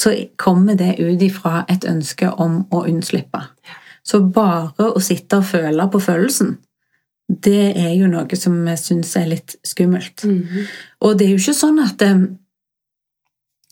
så 0.00 0.14
kommer 0.40 0.78
det 0.80 0.94
ut 1.00 1.22
ifra 1.22 1.64
et 1.68 1.84
ønske 1.84 2.30
om 2.40 2.62
å 2.72 2.84
unnslippe. 2.88 3.42
Så 4.02 4.22
bare 4.32 4.92
å 4.96 5.00
sitte 5.04 5.42
og 5.42 5.48
føle 5.50 5.86
på 5.92 6.00
følelsen, 6.00 6.54
det 7.28 7.76
er 7.78 7.92
jo 7.94 8.08
noe 8.10 8.38
som 8.38 8.56
vi 8.64 8.76
syns 8.80 9.12
er 9.20 9.28
litt 9.30 9.56
skummelt. 9.66 10.24
Mhm. 10.24 10.70
Og 11.00 11.18
det 11.18 11.26
er 11.26 11.34
jo 11.34 11.42
ikke 11.42 11.60
sånn 11.60 11.82
at 11.84 12.02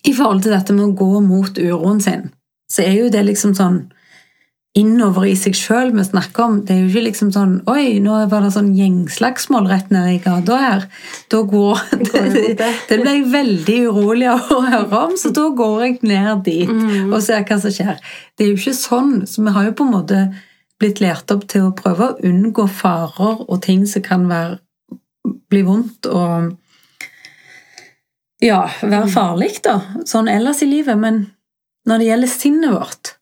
I 0.04 0.12
forhold 0.14 0.42
til 0.42 0.52
dette 0.52 0.72
med 0.72 0.84
å 0.84 0.94
gå 0.94 1.20
mot 1.20 1.58
uroen 1.58 2.00
sin, 2.00 2.30
så 2.70 2.82
er 2.82 2.92
jo 2.92 3.08
det 3.10 3.24
liksom 3.26 3.54
sånn 3.54 3.90
innover 4.78 5.24
i 5.28 5.34
seg 5.38 5.56
sjøl 5.58 5.90
vi 5.96 6.04
snakker 6.06 6.44
om. 6.44 6.56
Det 6.66 6.74
er 6.74 6.80
jo 6.84 6.88
ikke 6.92 7.02
liksom 7.08 7.30
sånn 7.34 7.54
Oi, 7.70 7.98
nå 8.04 8.16
var 8.30 8.44
det 8.46 8.52
sånn 8.54 8.70
gjengslagsmål 8.76 9.66
rett 9.70 9.90
nede 9.94 10.14
i 10.14 10.20
gata 10.24 10.58
her. 10.62 10.84
Da 11.32 11.40
går 11.52 11.82
Går 12.12 12.28
det? 12.34 12.68
Det 12.88 12.98
ble 13.02 13.14
jeg 13.18 13.26
veldig 13.32 13.78
urolig 13.90 14.28
av 14.32 14.52
å 14.54 14.60
høre 14.66 15.02
om, 15.08 15.16
så 15.18 15.32
da 15.36 15.48
går 15.62 15.82
jeg 15.86 15.98
ned 16.10 16.44
dit 16.46 16.68
Mhm. 16.70 17.12
og 17.12 17.22
ser 17.24 17.42
hva 17.48 17.58
som 17.62 17.74
skjer. 17.74 17.98
Det 18.36 18.46
er 18.46 18.52
jo 18.52 18.60
ikke 18.60 18.76
sånn, 18.78 19.12
så 19.26 19.42
vi 19.44 19.56
har 19.56 19.68
jo 19.68 19.74
på 19.80 19.86
en 19.88 19.94
måte 19.96 20.22
blitt 20.78 21.00
lært 21.02 21.32
opp 21.34 21.48
til 21.50 21.66
å 21.66 21.74
prøve 21.74 22.12
å 22.12 22.18
unngå 22.28 22.68
farer 22.70 23.40
og 23.48 23.58
ting 23.64 23.84
som 23.90 24.02
kan 24.06 24.28
være, 24.30 24.60
bli 25.50 25.62
vondt 25.66 26.06
og 26.06 26.52
ja, 28.44 28.60
være 28.82 29.08
farlig, 29.10 29.56
da. 29.64 29.80
Sånn 30.06 30.28
ellers 30.30 30.62
i 30.62 30.68
livet. 30.70 30.98
Men 31.02 31.24
når 31.88 31.98
det 32.02 32.06
gjelder 32.12 32.30
sinnet 32.30 32.70
vårt, 32.76 33.14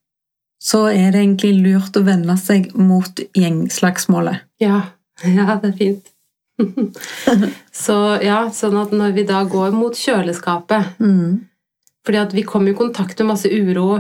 så 0.63 0.87
er 0.91 1.13
det 1.13 1.23
egentlig 1.23 1.53
lurt 1.61 1.97
å 1.99 2.05
vende 2.07 2.37
seg 2.41 2.71
mot 2.79 3.21
gjengslagsmålet. 3.37 4.47
Ja. 4.63 4.83
ja, 5.39 5.57
det 5.63 5.73
er 5.73 5.77
fint. 5.79 6.13
Så 7.85 7.97
ja, 8.25 8.47
sånn 8.53 8.79
at 8.81 8.95
når 8.97 9.13
vi 9.17 9.27
da 9.29 9.43
går 9.49 9.77
mot 9.77 9.97
kjøleskapet 9.97 10.97
Mm. 11.03 11.45
Fordi 12.07 12.21
at 12.23 12.35
vi 12.37 12.45
kommer 12.47 12.71
i 12.71 12.79
kontakt 12.79 13.19
med 13.19 13.33
masse 13.33 13.51
uro, 13.51 13.99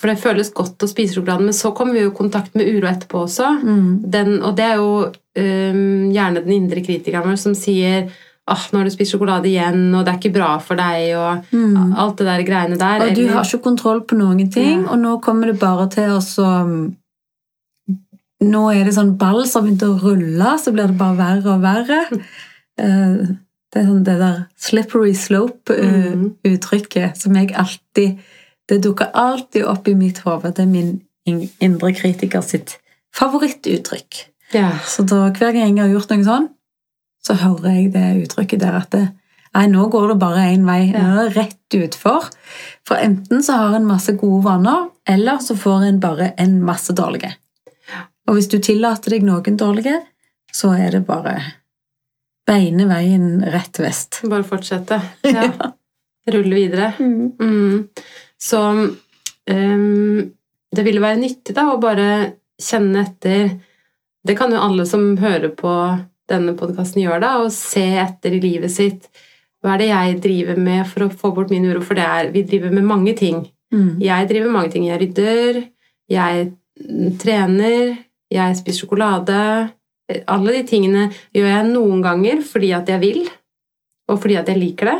for 0.00 0.08
det 0.08 0.22
føles 0.22 0.48
godt 0.56 0.82
å 0.82 0.88
spise 0.88 1.18
sjokoladen, 1.18 1.50
men 1.50 1.56
så 1.56 1.74
kommer 1.76 1.92
vi 1.92 2.00
jo 2.00 2.08
i 2.08 2.16
kontakt 2.16 2.54
med 2.56 2.64
uro 2.64 2.88
etterpå 2.88 3.26
også. 3.26 3.50
Mm. 3.60 3.90
Den, 4.14 4.30
og 4.40 4.56
det 4.56 4.64
er 4.70 4.80
jo 4.80 4.94
um, 5.04 5.82
gjerne 6.14 6.40
den 6.46 6.54
indre 6.56 6.80
kritikeren 6.80 7.28
vår 7.28 7.36
som 7.42 7.52
sier 7.52 8.08
ah, 8.48 8.58
'Nå 8.72 8.78
har 8.78 8.84
du 8.84 8.90
spist 8.90 9.12
sjokolade 9.12 9.44
igjen, 9.46 9.94
og 9.94 10.04
det 10.04 10.14
er 10.14 10.18
ikke 10.18 10.32
bra 10.34 10.58
for 10.58 10.74
deg', 10.76 11.16
og 11.16 11.44
Mm. 11.52 11.94
alt 11.96 12.16
det 12.18 12.26
der 12.26 12.42
greiene 12.42 12.76
der. 12.78 13.00
Og 13.08 13.14
du 13.14 13.20
eller- 13.20 13.32
har 13.32 13.44
ikke 13.44 13.62
kontroll 13.62 14.00
på 14.02 14.14
noen 14.16 14.50
ting, 14.50 14.82
Ja. 14.82 14.88
og 14.90 14.98
nå 14.98 15.20
kommer 15.22 15.46
det 15.46 15.58
bare 15.60 15.86
til 15.88 16.08
å 16.10 16.20
så 16.20 16.92
Nå 18.42 18.70
er 18.74 18.84
det 18.84 18.94
sånn 18.94 19.16
ball 19.16 19.46
som 19.46 19.64
har 19.64 19.70
begynt 19.70 19.82
å 19.86 20.00
rulle, 20.02 20.58
så 20.58 20.72
blir 20.72 20.86
det 20.88 20.98
bare 20.98 21.16
verre 21.16 21.46
og 21.54 21.60
verre. 21.62 22.06
Eh, 22.78 23.16
Det 23.72 23.82
er 23.82 23.86
sånn 23.86 24.04
det 24.04 24.18
der 24.18 24.46
slippery 24.58 25.12
slope-uttrykket 25.14 27.16
som 27.16 27.34
jeg 27.36 27.48
alltid 27.54 28.18
Det 28.68 28.80
dukker 28.82 29.10
alltid 29.14 29.64
opp 29.64 29.88
i 29.88 29.94
mitt 29.94 30.18
hode. 30.24 30.42
Det 30.54 30.58
er 30.60 30.66
min 30.66 31.00
indre 31.60 31.92
kritiker 31.92 32.40
sitt 32.42 32.78
favorittuttrykk. 33.14 34.24
ja. 34.54 34.70
Så 34.86 35.02
da, 35.06 35.30
hver 35.30 35.52
gang 35.52 35.76
jeg 35.76 35.86
har 35.86 35.92
gjort 36.00 36.10
noe 36.10 36.24
sånn, 36.24 36.48
så 37.22 37.36
hører 37.38 37.76
jeg 37.76 37.92
det 37.94 38.06
uttrykket 38.24 38.62
der 38.62 38.78
at 38.80 38.94
det, 38.94 39.06
Nei, 39.52 39.66
nå 39.68 39.84
går 39.92 40.14
det 40.14 40.14
bare 40.16 40.46
én 40.48 40.62
vei. 40.64 40.86
Nå 40.94 41.00
er 41.04 41.26
det 41.28 41.36
rett 41.36 41.74
utfor. 41.76 42.30
For 42.88 42.96
enten 42.96 43.42
så 43.44 43.58
har 43.60 43.74
en 43.76 43.84
masse 43.84 44.14
gode 44.16 44.46
vaner, 44.46 44.86
eller 45.04 45.42
så 45.44 45.56
får 45.60 45.84
en 45.90 45.98
bare 46.00 46.30
en 46.40 46.54
masse 46.64 46.94
dårlige. 46.96 47.34
Og 48.28 48.38
hvis 48.38 48.48
du 48.48 48.56
tillater 48.64 49.12
deg 49.12 49.26
noen 49.26 49.58
dårlige, 49.60 49.98
så 50.52 50.72
er 50.72 50.96
det 50.96 51.02
bare 51.04 51.36
beine 52.48 52.86
veien 52.88 53.42
rett 53.52 53.80
vest. 53.82 54.22
Bare 54.24 54.46
fortsette. 54.46 55.00
Ja. 55.32 55.50
Rulle 56.32 56.54
videre. 56.54 56.92
Mm. 57.02 57.88
Så 58.38 58.58
um, 58.70 60.18
det 60.70 60.84
ville 60.86 61.02
være 61.02 61.18
nyttig 61.18 61.56
da 61.56 61.64
å 61.72 61.80
bare 61.82 62.06
kjenne 62.62 63.02
etter 63.02 63.56
Det 64.22 64.36
kan 64.38 64.54
jo 64.54 64.60
alle 64.62 64.86
som 64.86 65.16
hører 65.18 65.50
på 65.58 65.72
denne 66.30 66.54
podkasten 66.58 67.02
gjør, 67.02 67.22
da, 67.22 67.34
og 67.42 67.52
se 67.54 67.84
etter 68.02 68.36
i 68.36 68.40
livet 68.42 68.72
sitt. 68.72 69.08
Hva 69.62 69.74
er 69.74 69.82
det 69.82 69.90
jeg 69.90 70.22
driver 70.24 70.58
med 70.58 70.86
for 70.90 71.06
å 71.06 71.12
få 71.12 71.30
bort 71.34 71.52
min 71.54 71.66
uro? 71.68 71.82
For 71.84 71.98
det 71.98 72.06
er, 72.06 72.30
vi 72.34 72.44
driver 72.46 72.72
med 72.74 72.86
mange 72.88 73.14
ting. 73.18 73.44
Mm. 73.74 74.00
Jeg 74.02 74.28
driver 74.30 74.50
med 74.50 74.56
mange 74.58 74.72
ting. 74.74 74.88
Jeg 74.88 75.00
rydder, 75.02 75.60
jeg 76.10 76.50
trener, 77.22 77.94
jeg 78.32 78.58
spiser 78.58 78.84
sjokolade. 78.84 79.38
Alle 80.26 80.56
de 80.56 80.64
tingene 80.68 81.06
gjør 81.34 81.48
jeg 81.48 81.70
noen 81.70 82.02
ganger 82.04 82.42
fordi 82.44 82.72
at 82.76 82.90
jeg 82.90 83.02
vil, 83.02 83.22
og 84.10 84.18
fordi 84.20 84.36
at 84.40 84.50
jeg 84.50 84.60
liker 84.60 84.90
det. 84.90 84.98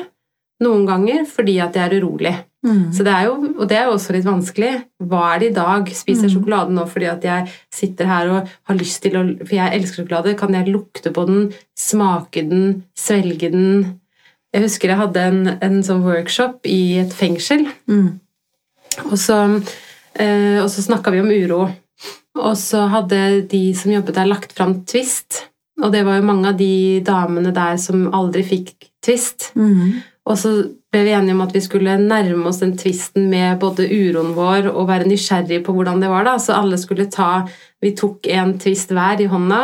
Noen 0.62 0.87
ganger 0.87 1.26
fordi 1.28 1.58
at 1.62 1.76
jeg 1.76 1.88
er 1.88 1.98
urolig. 1.98 2.35
Mm. 2.64 2.92
Så 2.94 3.03
det 3.03 3.11
er 3.11 3.25
jo, 3.27 3.33
og 3.59 3.68
det 3.68 3.77
er 3.77 3.88
jo 3.88 3.94
også 3.96 4.14
litt 4.14 4.27
vanskelig. 4.27 4.72
Hva 5.03 5.22
er 5.35 5.40
det 5.42 5.48
i 5.51 5.55
dag? 5.57 5.88
Spiser 5.98 6.29
jeg 6.29 6.31
Mm. 6.31 6.37
sjokolade 6.37 6.70
nå 6.77 6.85
fordi 6.87 7.09
at 7.11 7.25
jeg 7.27 7.51
sitter 7.75 8.07
her 8.07 8.31
og 8.31 8.48
har 8.68 8.77
lyst 8.79 9.03
til 9.03 9.16
å 9.18 9.22
For 9.42 9.57
jeg 9.57 9.81
elsker 9.81 10.05
sjokolade. 10.05 10.37
Kan 10.38 10.55
jeg 10.55 10.70
lukte 10.70 11.11
på 11.12 11.27
den, 11.27 11.53
smake 11.77 12.48
den, 12.48 12.85
svelge 12.94 13.51
den? 13.51 13.98
Jeg 14.55 14.62
husker 14.62 14.88
jeg 14.88 14.98
hadde 14.98 15.16
en, 15.16 15.59
en 15.61 15.83
sånn 15.83 16.05
workshop 16.05 16.61
i 16.68 16.98
et 17.01 17.12
fengsel. 17.12 17.66
Mm. 17.88 18.20
Og 19.11 19.16
så, 19.18 19.38
eh, 20.14 20.59
og 20.62 20.68
så 20.70 20.83
snakka 20.85 21.11
vi 21.11 21.20
om 21.20 21.31
uro. 21.33 21.62
Og 22.37 22.57
så 22.57 22.87
hadde 22.88 23.48
de 23.48 23.75
som 23.75 23.90
jobbet 23.92 24.14
der, 24.14 24.27
lagt 24.29 24.53
fram 24.53 24.85
Twist. 24.85 25.48
Og 25.83 25.90
det 25.90 26.05
var 26.05 26.20
jo 26.20 26.29
mange 26.29 26.48
av 26.53 26.57
de 26.59 27.01
damene 27.01 27.53
der 27.53 27.77
som 27.81 28.07
aldri 28.12 28.44
fikk 28.44 28.90
Twist. 29.03 29.51
Mm. 29.57 30.03
Og 30.27 30.37
så 30.38 30.53
ble 30.92 31.07
vi 31.07 31.14
enige 31.16 31.35
om 31.37 31.44
at 31.44 31.55
vi 31.57 31.62
skulle 31.64 31.96
nærme 32.00 32.50
oss 32.50 32.61
den 32.61 32.74
tvisten 32.78 33.31
med 33.33 33.61
både 33.62 33.87
uroen 33.88 34.35
vår 34.37 34.68
og 34.74 34.90
være 34.90 35.09
nysgjerrig 35.09 35.62
på 35.64 35.72
hvordan 35.76 36.02
det 36.02 36.11
var. 36.12 36.26
da. 36.28 36.37
Så 36.38 36.57
alle 36.57 36.78
skulle 36.81 37.11
ta 37.11 37.46
Vi 37.83 37.94
tok 37.98 38.28
en 38.31 38.59
tvist 38.62 38.92
hver 38.94 39.20
i 39.20 39.26
hånda, 39.26 39.62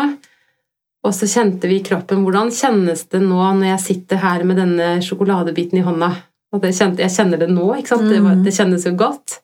og 1.07 1.12
så 1.14 1.29
kjente 1.31 1.69
vi 1.71 1.77
i 1.79 1.85
kroppen 1.87 2.25
hvordan 2.25 2.49
kjennes 2.51 3.05
det 3.12 3.21
nå 3.23 3.38
når 3.38 3.69
jeg 3.69 3.85
sitter 3.85 4.19
her 4.25 4.43
med 4.43 4.59
denne 4.59 4.97
sjokoladebiten 5.05 5.79
i 5.79 5.85
hånda. 5.87 6.09
Og 6.51 6.64
det 6.64 6.73
kjente, 6.75 7.05
jeg 7.05 7.14
kjenner 7.14 7.38
det 7.38 7.51
nå, 7.53 7.69
ikke 7.77 7.93
sant? 7.93 8.09
Det, 8.11 8.19
var, 8.25 8.41
det 8.43 8.55
kjennes 8.57 8.88
jo 8.88 8.97
godt. 8.99 9.38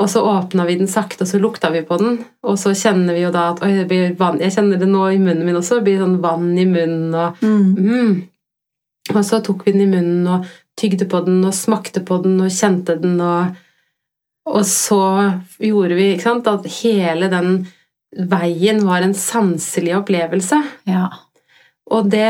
Og 0.00 0.08
så 0.08 0.22
åpna 0.22 0.64
vi 0.68 0.78
den 0.80 0.88
sakte, 0.88 1.24
og 1.24 1.28
så 1.28 1.40
lukta 1.40 1.72
vi 1.74 1.82
på 1.84 1.98
den. 2.00 2.20
Og 2.46 2.56
så 2.60 2.72
kjenner 2.76 3.16
vi 3.16 3.24
jo 3.24 3.32
da 3.34 3.50
at 3.50 3.60
oi, 3.64 3.72
det 3.82 3.88
blir 3.90 4.14
vann. 4.20 4.38
Jeg 4.40 4.54
kjenner 4.54 4.80
det 4.80 4.88
nå 4.88 5.02
i 5.10 5.18
munnen 5.20 5.42
min 5.48 5.58
også. 5.58 5.80
Det 5.80 5.88
blir 5.88 6.00
sånn 6.00 6.20
vann 6.22 6.52
i 6.54 6.68
munnen. 6.68 7.14
og 7.14 7.42
Mm. 7.42 7.74
Mm. 7.76 8.12
Og 9.10 9.24
så 9.26 9.40
tok 9.42 9.66
vi 9.66 9.74
den 9.74 9.88
i 9.88 9.90
munnen 9.90 10.28
og 10.30 10.46
tygde 10.80 11.08
på 11.10 11.22
den 11.26 11.42
og 11.44 11.56
smakte 11.56 12.02
på 12.06 12.20
den 12.24 12.38
og 12.42 12.54
kjente 12.54 12.96
den, 13.00 13.18
og, 13.20 13.56
og 14.48 14.64
så 14.68 15.02
gjorde 15.60 15.98
vi 15.98 16.12
ikke 16.14 16.28
sant, 16.28 16.50
at 16.50 16.68
hele 16.80 17.30
den 17.32 17.60
veien 18.10 18.82
var 18.86 19.04
en 19.04 19.14
sanselig 19.14 19.94
opplevelse. 20.00 20.58
Ja. 20.90 21.08
Og 21.90 22.06
det, 22.10 22.26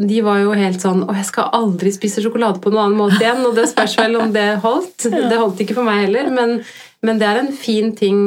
de 0.00 0.20
var 0.24 0.40
jo 0.40 0.54
helt 0.56 0.80
sånn 0.80 1.02
Å, 1.04 1.12
jeg 1.18 1.28
skal 1.28 1.50
aldri 1.56 1.92
spise 1.92 2.22
sjokolade 2.24 2.62
på 2.64 2.72
noen 2.72 2.86
annen 2.86 3.00
måte 3.00 3.20
igjen. 3.20 3.42
Og 3.44 3.56
det 3.56 3.66
spørs 3.70 3.96
vel 4.00 4.16
om 4.20 4.32
det 4.32 4.46
holdt. 4.64 5.08
Det 5.30 5.40
holdt 5.40 5.60
ikke 5.64 5.76
for 5.76 5.88
meg 5.88 6.06
heller, 6.06 6.30
men, 6.32 6.60
men 7.04 7.20
det 7.20 7.28
er 7.28 7.42
en 7.42 7.52
fin 7.52 7.92
ting 7.96 8.22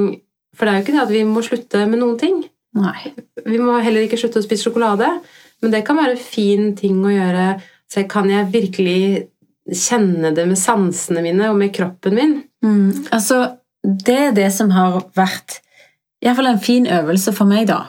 For 0.55 0.65
det 0.65 0.71
er 0.71 0.77
jo 0.77 0.85
ikke 0.85 0.95
det 0.97 1.05
at 1.05 1.13
vi 1.13 1.23
må 1.27 1.41
slutte 1.45 1.85
med 1.89 2.01
noen 2.01 2.19
ting. 2.21 2.43
Nei. 2.77 3.15
Vi 3.45 3.57
må 3.61 3.79
heller 3.81 4.05
ikke 4.05 4.19
slutte 4.19 4.41
å 4.41 4.45
spise 4.45 4.67
sjokolade, 4.67 5.07
men 5.63 5.71
det 5.71 5.85
kan 5.88 5.97
være 5.97 6.17
en 6.17 6.21
fin 6.21 6.73
ting 6.77 6.99
å 7.03 7.13
gjøre. 7.13 7.45
Så 7.91 8.03
kan 8.11 8.27
jeg 8.29 8.51
virkelig 8.53 8.99
kjenne 9.73 10.32
det 10.36 10.45
med 10.47 10.60
sansene 10.60 11.23
mine 11.25 11.49
og 11.49 11.58
med 11.60 11.73
kroppen 11.75 12.15
min? 12.15 12.36
Mm. 12.65 13.08
Altså, 13.15 13.58
det 13.84 14.17
er 14.30 14.36
det 14.36 14.49
som 14.54 14.71
har 14.75 15.01
vært 15.17 15.60
iallfall 16.25 16.51
en 16.54 16.62
fin 16.62 16.88
øvelse 16.89 17.34
for 17.36 17.49
meg, 17.49 17.67
da. 17.69 17.86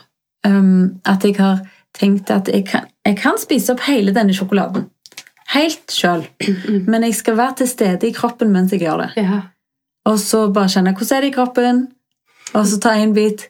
Um, 0.46 1.00
at 1.08 1.24
jeg 1.24 1.38
har 1.40 1.64
tenkt 1.96 2.30
at 2.30 2.48
jeg 2.52 2.66
kan, 2.68 2.86
jeg 3.06 3.16
kan 3.18 3.38
spise 3.40 3.72
opp 3.74 3.84
hele 3.88 4.14
denne 4.14 4.34
sjokoladen. 4.36 4.88
Helt 5.54 5.92
sjøl. 5.92 6.24
Men 6.90 7.06
jeg 7.06 7.14
skal 7.14 7.36
være 7.38 7.60
til 7.60 7.70
stede 7.70 8.08
i 8.08 8.14
kroppen 8.14 8.50
mens 8.52 8.74
jeg 8.74 8.82
gjør 8.82 9.04
det. 9.04 9.10
Ja. 9.22 9.40
Og 10.06 10.18
så 10.22 10.46
bare 10.54 10.70
kjenne 10.70 10.94
hvordan 10.94 11.16
er 11.16 11.24
det 11.24 11.30
i 11.30 11.34
kroppen, 11.34 11.86
og 12.54 12.66
så 12.66 12.78
ta 12.82 12.94
en 12.94 13.14
bit. 13.14 13.48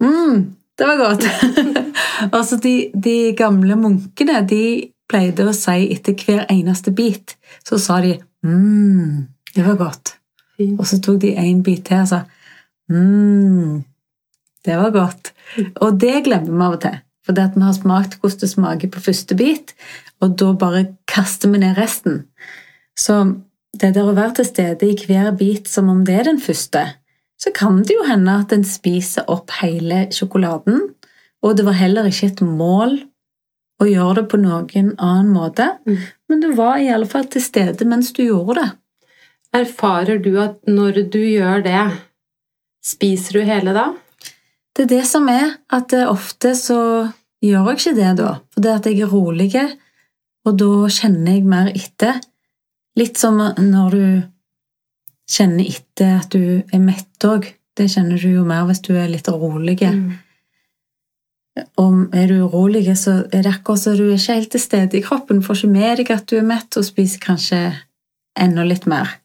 mm, 0.00 0.54
det 0.78 0.86
var 0.86 1.00
godt. 1.00 1.26
altså, 2.36 2.56
de, 2.56 2.90
de 2.94 3.34
gamle 3.36 3.76
munkene 3.76 4.40
de 4.48 4.62
pleide 5.08 5.46
å 5.48 5.56
si 5.56 5.88
etter 5.94 6.16
hver 6.18 6.46
eneste 6.52 6.92
bit, 6.94 7.36
så 7.66 7.80
sa 7.80 8.00
de 8.04 8.16
mm, 8.44 9.26
det 9.54 9.64
var 9.66 9.78
godt. 9.80 10.14
Fint. 10.58 10.78
Og 10.78 10.88
så 10.90 10.98
tok 11.02 11.20
de 11.22 11.34
en 11.38 11.62
bit 11.64 11.84
til 11.88 12.04
og 12.04 12.10
sa 12.10 12.22
mm, 12.92 13.84
det 14.66 14.76
var 14.76 14.94
godt. 14.94 15.32
Og 15.80 15.98
det 16.00 16.24
glemmer 16.26 16.52
vi 16.52 16.64
av 16.66 16.78
og 16.78 16.82
til. 16.84 16.98
For 17.24 17.36
det 17.36 17.44
at 17.50 17.56
vi 17.58 17.64
har 17.64 17.76
smakt 17.76 18.16
hvordan 18.20 18.40
det 18.40 18.48
smaker 18.48 18.90
på 18.92 19.02
første 19.04 19.36
bit, 19.36 19.74
og 20.24 20.38
da 20.40 20.52
bare 20.56 20.86
kaster 21.10 21.52
vi 21.52 21.60
ned 21.60 21.76
resten. 21.76 22.22
Så 22.96 23.20
det 23.78 23.92
der 23.96 24.08
å 24.08 24.16
være 24.16 24.38
til 24.38 24.48
stede 24.48 24.88
i 24.88 24.96
hver 24.96 25.34
bit 25.36 25.68
som 25.68 25.90
om 25.92 26.06
det 26.08 26.16
er 26.16 26.30
den 26.30 26.40
første, 26.40 26.86
så 27.38 27.52
kan 27.54 27.82
det 27.86 27.94
jo 27.94 28.06
hende 28.08 28.32
at 28.42 28.52
en 28.54 28.64
spiser 28.66 29.28
opp 29.30 29.52
hele 29.60 30.06
sjokoladen, 30.14 30.88
og 31.44 31.54
det 31.58 31.68
var 31.68 31.76
heller 31.78 32.08
ikke 32.08 32.32
et 32.32 32.40
mål 32.42 32.96
å 33.78 33.86
gjøre 33.86 34.14
det 34.22 34.26
på 34.32 34.40
noen 34.42 34.94
annen 34.98 35.30
måte, 35.32 35.78
Mm. 35.86 35.98
men 36.28 36.40
du 36.40 36.52
var 36.54 36.78
i 36.78 36.88
alle 36.90 37.06
fall 37.06 37.24
til 37.26 37.42
stede 37.42 37.86
mens 37.86 38.12
du 38.12 38.24
gjorde 38.24 38.54
det. 38.62 38.70
Erfarer 39.54 40.18
du 40.22 40.36
at 40.40 40.58
når 40.66 41.10
du 41.10 41.18
gjør 41.18 41.62
det, 41.64 41.98
spiser 42.84 43.38
du 43.38 43.44
hele 43.48 43.72
da? 43.72 43.94
Det 44.74 44.84
er 44.84 44.90
det 44.98 45.04
som 45.06 45.28
er 45.28 45.56
at 45.70 45.92
eh, 45.92 46.06
ofte 46.10 46.54
så 46.54 47.12
gjør 47.42 47.70
jeg 47.70 47.78
ikke 47.78 47.94
det 47.96 48.16
da, 48.18 48.32
for 48.52 48.60
det 48.60 48.74
at 48.74 48.86
jeg 48.86 49.00
er 49.00 49.12
rolig, 49.12 49.52
og 50.46 50.56
da 50.58 50.70
kjenner 50.88 51.32
jeg 51.34 51.44
mer 51.44 51.70
etter. 51.74 52.20
Litt 52.98 53.18
som 53.18 53.38
når 53.38 53.90
du 53.90 54.22
kjenner 55.28 55.64
etter 55.68 56.18
at 56.18 56.30
du 56.32 56.62
er 56.72 56.80
mett 56.82 57.24
òg. 57.28 57.46
Det 57.76 57.86
kjenner 57.92 58.18
du 58.18 58.30
jo 58.32 58.44
mer 58.48 58.64
hvis 58.66 58.80
du 58.82 58.94
er 58.96 59.10
litt 59.12 59.28
rolig. 59.28 59.76
Mm. 59.82 60.16
Og 61.80 62.14
er 62.16 62.30
du 62.30 62.44
urolig, 62.44 62.84
så 62.98 63.22
er 63.32 63.42
det 63.44 63.52
akkurat 63.52 63.82
som 63.82 63.96
du 63.96 64.06
er 64.08 64.16
ikke 64.16 64.38
helt 64.38 64.50
til 64.54 64.62
stede 64.62 64.98
i 64.98 65.04
kroppen. 65.04 65.42
Får 65.42 65.62
ikke 65.62 65.72
med 65.72 66.00
deg 66.00 66.12
at 66.14 66.28
du 66.30 66.36
er 66.38 66.46
mett, 66.46 66.76
og 66.76 66.86
spiser 66.86 67.22
kanskje 67.22 67.60
enda 68.38 68.64
litt 68.66 68.86
mer 68.86 69.16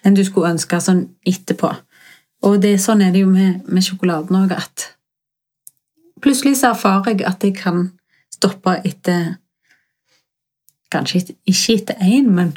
enn 0.00 0.16
du 0.16 0.22
skulle 0.24 0.54
ønske 0.54 0.78
sånn 0.80 1.02
etterpå. 1.28 1.74
Og 2.48 2.56
det, 2.62 2.78
sånn 2.80 3.02
er 3.04 3.12
det 3.12 3.20
jo 3.20 3.28
med, 3.28 3.66
med 3.68 3.84
sjokoladen 3.84 4.38
òg, 4.38 4.54
at 4.56 4.86
plutselig 6.24 6.56
så 6.60 6.70
erfarer 6.72 7.12
jeg 7.12 7.26
at 7.28 7.44
jeg 7.44 7.56
kan 7.58 7.90
stoppe 8.32 8.80
etter 8.84 9.36
Kanskje 10.90 11.20
ikke 11.46 11.74
etter 11.76 12.00
én, 12.02 12.32
men 12.34 12.48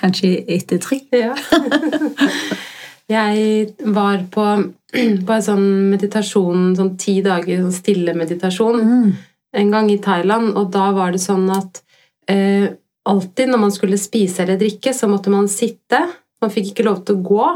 kanskje 0.00 0.40
etter 0.50 0.80
tre. 0.82 0.96
Ja. 1.14 1.36
jeg 3.08 3.68
var 3.94 4.24
på, 4.32 4.44
på 5.26 5.32
en 5.36 5.44
sånn 5.44 5.66
meditasjon, 5.92 6.74
sånn 6.78 6.94
ti 7.00 7.18
dager 7.24 7.62
sånn 7.62 7.74
stille 7.76 8.14
meditasjon, 8.16 8.82
Mm. 8.82 9.12
en 9.58 9.70
gang 9.72 9.90
i 9.90 9.98
Thailand, 10.04 10.56
og 10.56 10.70
da 10.74 10.90
var 10.92 11.12
det 11.12 11.22
sånn 11.22 11.48
at 11.54 11.82
eh, 12.28 12.68
alltid 13.08 13.48
når 13.48 13.58
man 13.62 13.72
skulle 13.72 13.96
spise 13.98 14.42
eller 14.44 14.58
drikke, 14.60 14.92
så 14.92 15.08
måtte 15.08 15.30
man 15.32 15.48
sitte. 15.48 16.02
Man 16.42 16.50
fikk 16.52 16.72
ikke 16.74 16.84
lov 16.84 17.04
til 17.04 17.16
å 17.16 17.22
gå, 17.24 17.46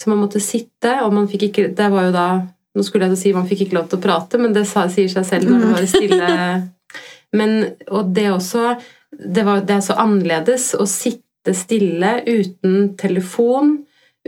så 0.00 0.08
man 0.10 0.22
måtte 0.24 0.40
sitte, 0.40 0.96
og 1.04 1.12
man 1.14 1.28
fikk 1.30 1.50
ikke 1.50 1.68
Det 1.76 1.90
var 1.92 2.08
jo 2.08 2.12
da 2.16 2.28
Nå 2.74 2.82
skulle 2.82 3.06
jeg 3.06 3.18
si 3.20 3.30
man 3.32 3.44
fikk 3.46 3.60
ikke 3.68 3.76
lov 3.76 3.84
til 3.86 4.00
å 4.00 4.02
prate, 4.02 4.38
men 4.42 4.50
det 4.52 4.64
sa, 4.66 4.88
sier 4.90 5.06
seg 5.12 5.22
selv 5.28 5.46
når 5.46 5.60
det 5.60 5.68
var 5.70 5.84
stille. 5.86 6.30
Men, 7.38 7.52
og 7.86 8.08
det 8.14 8.24
også 8.32 8.64
det, 9.14 9.44
var, 9.46 9.60
det 9.62 9.76
er 9.76 9.84
så 9.86 9.94
annerledes 10.02 10.72
å 10.74 10.86
sitte 10.90 11.54
stille 11.54 12.16
uten 12.26 12.96
telefon, 12.98 13.76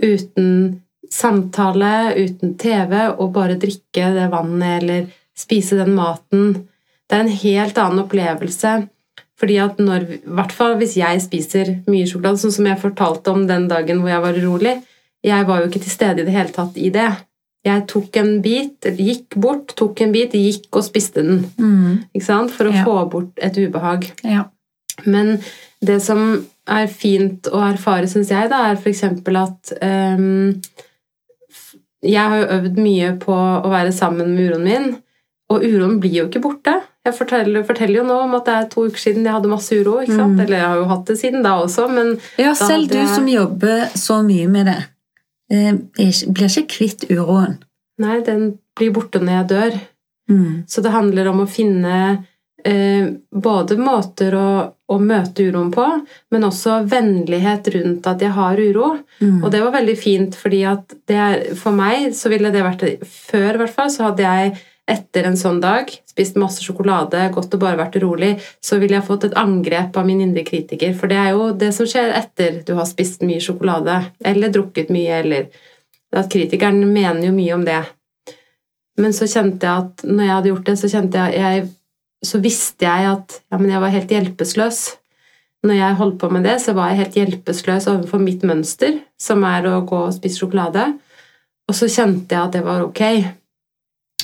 uten 0.02 0.80
samtale, 1.12 2.14
uten 2.18 2.56
TV, 2.58 2.92
og 3.18 3.32
bare 3.36 3.58
drikke 3.60 4.10
det 4.16 4.26
vannet 4.32 4.82
eller 4.82 5.06
spise 5.36 5.78
den 5.78 5.94
maten. 5.96 6.52
Det 7.06 7.16
er 7.18 7.24
en 7.24 7.40
helt 7.44 7.78
annen 7.78 8.02
opplevelse. 8.04 8.88
Fordi 9.36 9.58
at 9.60 9.78
når, 9.82 10.06
i 10.16 10.34
hvert 10.38 10.52
fall 10.56 10.78
hvis 10.80 10.94
jeg 10.96 11.20
spiser 11.20 11.74
mye 11.90 12.06
sjokolade, 12.08 12.40
sånn 12.40 12.54
som 12.56 12.68
jeg 12.70 12.80
fortalte 12.80 13.34
om 13.34 13.44
den 13.48 13.66
dagen 13.68 14.00
hvor 14.00 14.08
jeg 14.08 14.24
var 14.24 14.38
urolig 14.40 14.76
Jeg 15.26 15.46
var 15.48 15.60
jo 15.60 15.66
ikke 15.68 15.82
til 15.82 15.92
stede 15.92 16.22
i 16.22 16.26
det 16.28 16.32
hele 16.36 16.52
tatt 16.54 16.76
i 16.78 16.88
det. 16.94 17.08
Jeg 17.66 17.82
tok 17.90 18.16
en 18.20 18.36
bit, 18.44 18.86
gikk 18.94 19.34
bort, 19.42 19.72
tok 19.74 20.00
en 20.04 20.12
bit, 20.14 20.36
gikk 20.38 20.68
og 20.78 20.84
spiste 20.86 21.24
den. 21.26 21.40
Mm. 21.58 22.04
For 22.54 22.68
å 22.68 22.72
Ja. 22.72 22.84
få 22.84 23.10
bort 23.10 23.32
et 23.42 23.56
ubehag. 23.58 24.06
Ja. 24.22 24.44
Men 25.04 25.40
det 25.82 26.00
som 26.02 26.46
er 26.68 26.86
fint 26.90 27.46
å 27.52 27.60
erfare, 27.68 28.08
syns 28.10 28.30
jeg, 28.32 28.48
da, 28.50 28.64
er 28.70 28.76
f.eks. 28.80 29.02
at 29.04 29.72
um, 29.82 30.54
Jeg 32.02 32.22
har 32.30 32.38
jo 32.42 32.48
øvd 32.58 32.78
mye 32.82 33.12
på 33.22 33.34
å 33.34 33.70
være 33.72 33.92
sammen 33.94 34.34
med 34.34 34.50
uroen 34.50 34.64
min, 34.66 34.88
og 35.50 35.62
uroen 35.62 35.98
blir 36.02 36.16
jo 36.20 36.26
ikke 36.28 36.42
borte. 36.42 36.74
Jeg 37.06 37.14
forteller, 37.14 37.62
forteller 37.66 38.00
jo 38.00 38.04
nå 38.08 38.16
om 38.24 38.34
at 38.34 38.48
det 38.48 38.54
er 38.58 38.68
to 38.72 38.86
uker 38.88 38.98
siden 38.98 39.26
jeg 39.26 39.34
hadde 39.36 39.50
masse 39.50 39.70
uro. 39.78 40.00
ikke 40.02 40.16
sant? 40.16 40.34
Mm. 40.34 40.40
Eller 40.42 40.58
jeg 40.58 40.66
har 40.66 40.76
jo 40.80 40.88
hatt 40.90 41.04
det 41.06 41.18
siden 41.20 41.44
da 41.46 41.52
også, 41.62 41.86
men 41.94 42.16
ja, 42.42 42.52
selv 42.58 42.88
du 42.90 42.96
jeg- 42.98 43.12
som 43.14 43.28
jobber 43.30 43.84
så 43.94 44.20
mye 44.26 44.48
med 44.50 44.66
det, 44.66 44.78
eh, 45.50 45.72
blir 46.26 46.48
ikke 46.50 46.66
kvitt 46.74 47.06
uroen. 47.10 47.58
nei, 47.98 48.20
den 48.20 48.58
blir 48.76 48.90
borte 48.92 49.20
når 49.22 49.32
jeg 49.38 49.48
dør. 49.48 49.80
Mm. 50.28 50.64
Så 50.68 50.82
det 50.82 50.90
handler 50.92 51.28
om 51.30 51.38
å 51.40 51.48
finne 51.48 52.24
både 52.66 53.76
måter 53.78 54.34
å, 54.34 54.50
å 54.90 54.96
møte 54.98 55.44
uroen 55.46 55.68
på, 55.74 55.84
men 56.34 56.46
også 56.46 56.80
vennlighet 56.90 57.68
rundt 57.74 58.06
at 58.10 58.22
jeg 58.24 58.34
har 58.34 58.58
uro. 58.58 58.92
Mm. 59.20 59.42
Og 59.44 59.50
det 59.54 59.60
var 59.62 59.74
veldig 59.76 59.96
fint, 60.00 60.38
fordi 60.38 60.62
at 60.66 60.96
det 61.06 61.18
er, 61.20 61.44
for 61.58 61.76
meg 61.76 62.10
så 62.16 62.32
ville 62.32 62.50
det 62.54 62.64
vært 62.66 62.86
Før 63.06 63.52
i 63.52 63.60
hvert 63.62 63.76
fall 63.76 63.92
så 63.92 64.08
hadde 64.08 64.26
jeg 64.26 64.56
etter 64.86 65.26
en 65.26 65.38
sånn 65.38 65.58
dag 65.62 65.90
spist 66.06 66.38
masse 66.38 66.62
sjokolade, 66.62 67.24
gått 67.34 67.54
og 67.56 67.62
bare 67.62 67.78
vært 67.80 67.98
urolig, 67.98 68.36
så 68.62 68.78
ville 68.78 68.96
jeg 68.96 69.06
fått 69.08 69.26
et 69.28 69.38
angrep 69.38 69.96
av 69.98 70.06
min 70.06 70.22
indre 70.22 70.44
kritiker. 70.46 70.94
For 70.96 71.10
det 71.10 71.18
er 71.18 71.32
jo 71.34 71.48
det 71.58 71.72
som 71.74 71.88
skjer 71.90 72.14
etter 72.14 72.60
du 72.66 72.76
har 72.78 72.86
spist 72.88 73.24
mye 73.26 73.42
sjokolade, 73.42 73.98
eller 74.24 74.54
drukket 74.54 74.92
mye, 74.94 75.22
eller 75.22 75.48
At 76.16 76.30
kritikeren 76.32 76.78
mener 76.94 77.26
jo 77.26 77.32
mye 77.34 77.54
om 77.56 77.64
det. 77.66 77.80
Men 78.96 79.12
så 79.12 79.26
kjente 79.28 79.66
jeg 79.66 79.82
at 79.82 80.04
når 80.06 80.22
jeg 80.22 80.32
hadde 80.32 80.48
gjort 80.52 80.68
det, 80.68 80.74
så 80.80 80.90
kjente 80.92 81.18
jeg, 81.18 81.34
at 81.34 81.42
jeg 81.42 81.64
Så 82.24 82.40
visste 82.44 82.86
jeg 82.86 83.10
at 83.10 83.40
ja, 83.52 83.58
men 83.58 83.70
jeg 83.70 83.82
var 83.82 83.92
helt 83.94 84.14
hjelpeløs. 84.14 84.80
Når 85.66 85.78
jeg 85.78 85.98
holdt 85.98 86.18
på 86.20 86.30
med 86.30 86.44
det, 86.46 86.58
så 86.62 86.74
var 86.76 86.92
jeg 86.92 87.02
helt 87.02 87.18
hjelpeløs 87.20 87.88
overfor 87.90 88.22
mitt 88.22 88.44
mønster, 88.46 89.00
som 89.20 89.44
er 89.48 89.66
å 89.68 89.80
gå 89.88 90.02
og 90.08 90.14
spise 90.14 90.42
sjokolade. 90.42 90.88
Og 91.66 91.74
så 91.74 91.88
kjente 91.90 92.36
jeg 92.36 92.42
at 92.42 92.54
det 92.54 92.62
var 92.66 92.84
ok. 92.86 93.02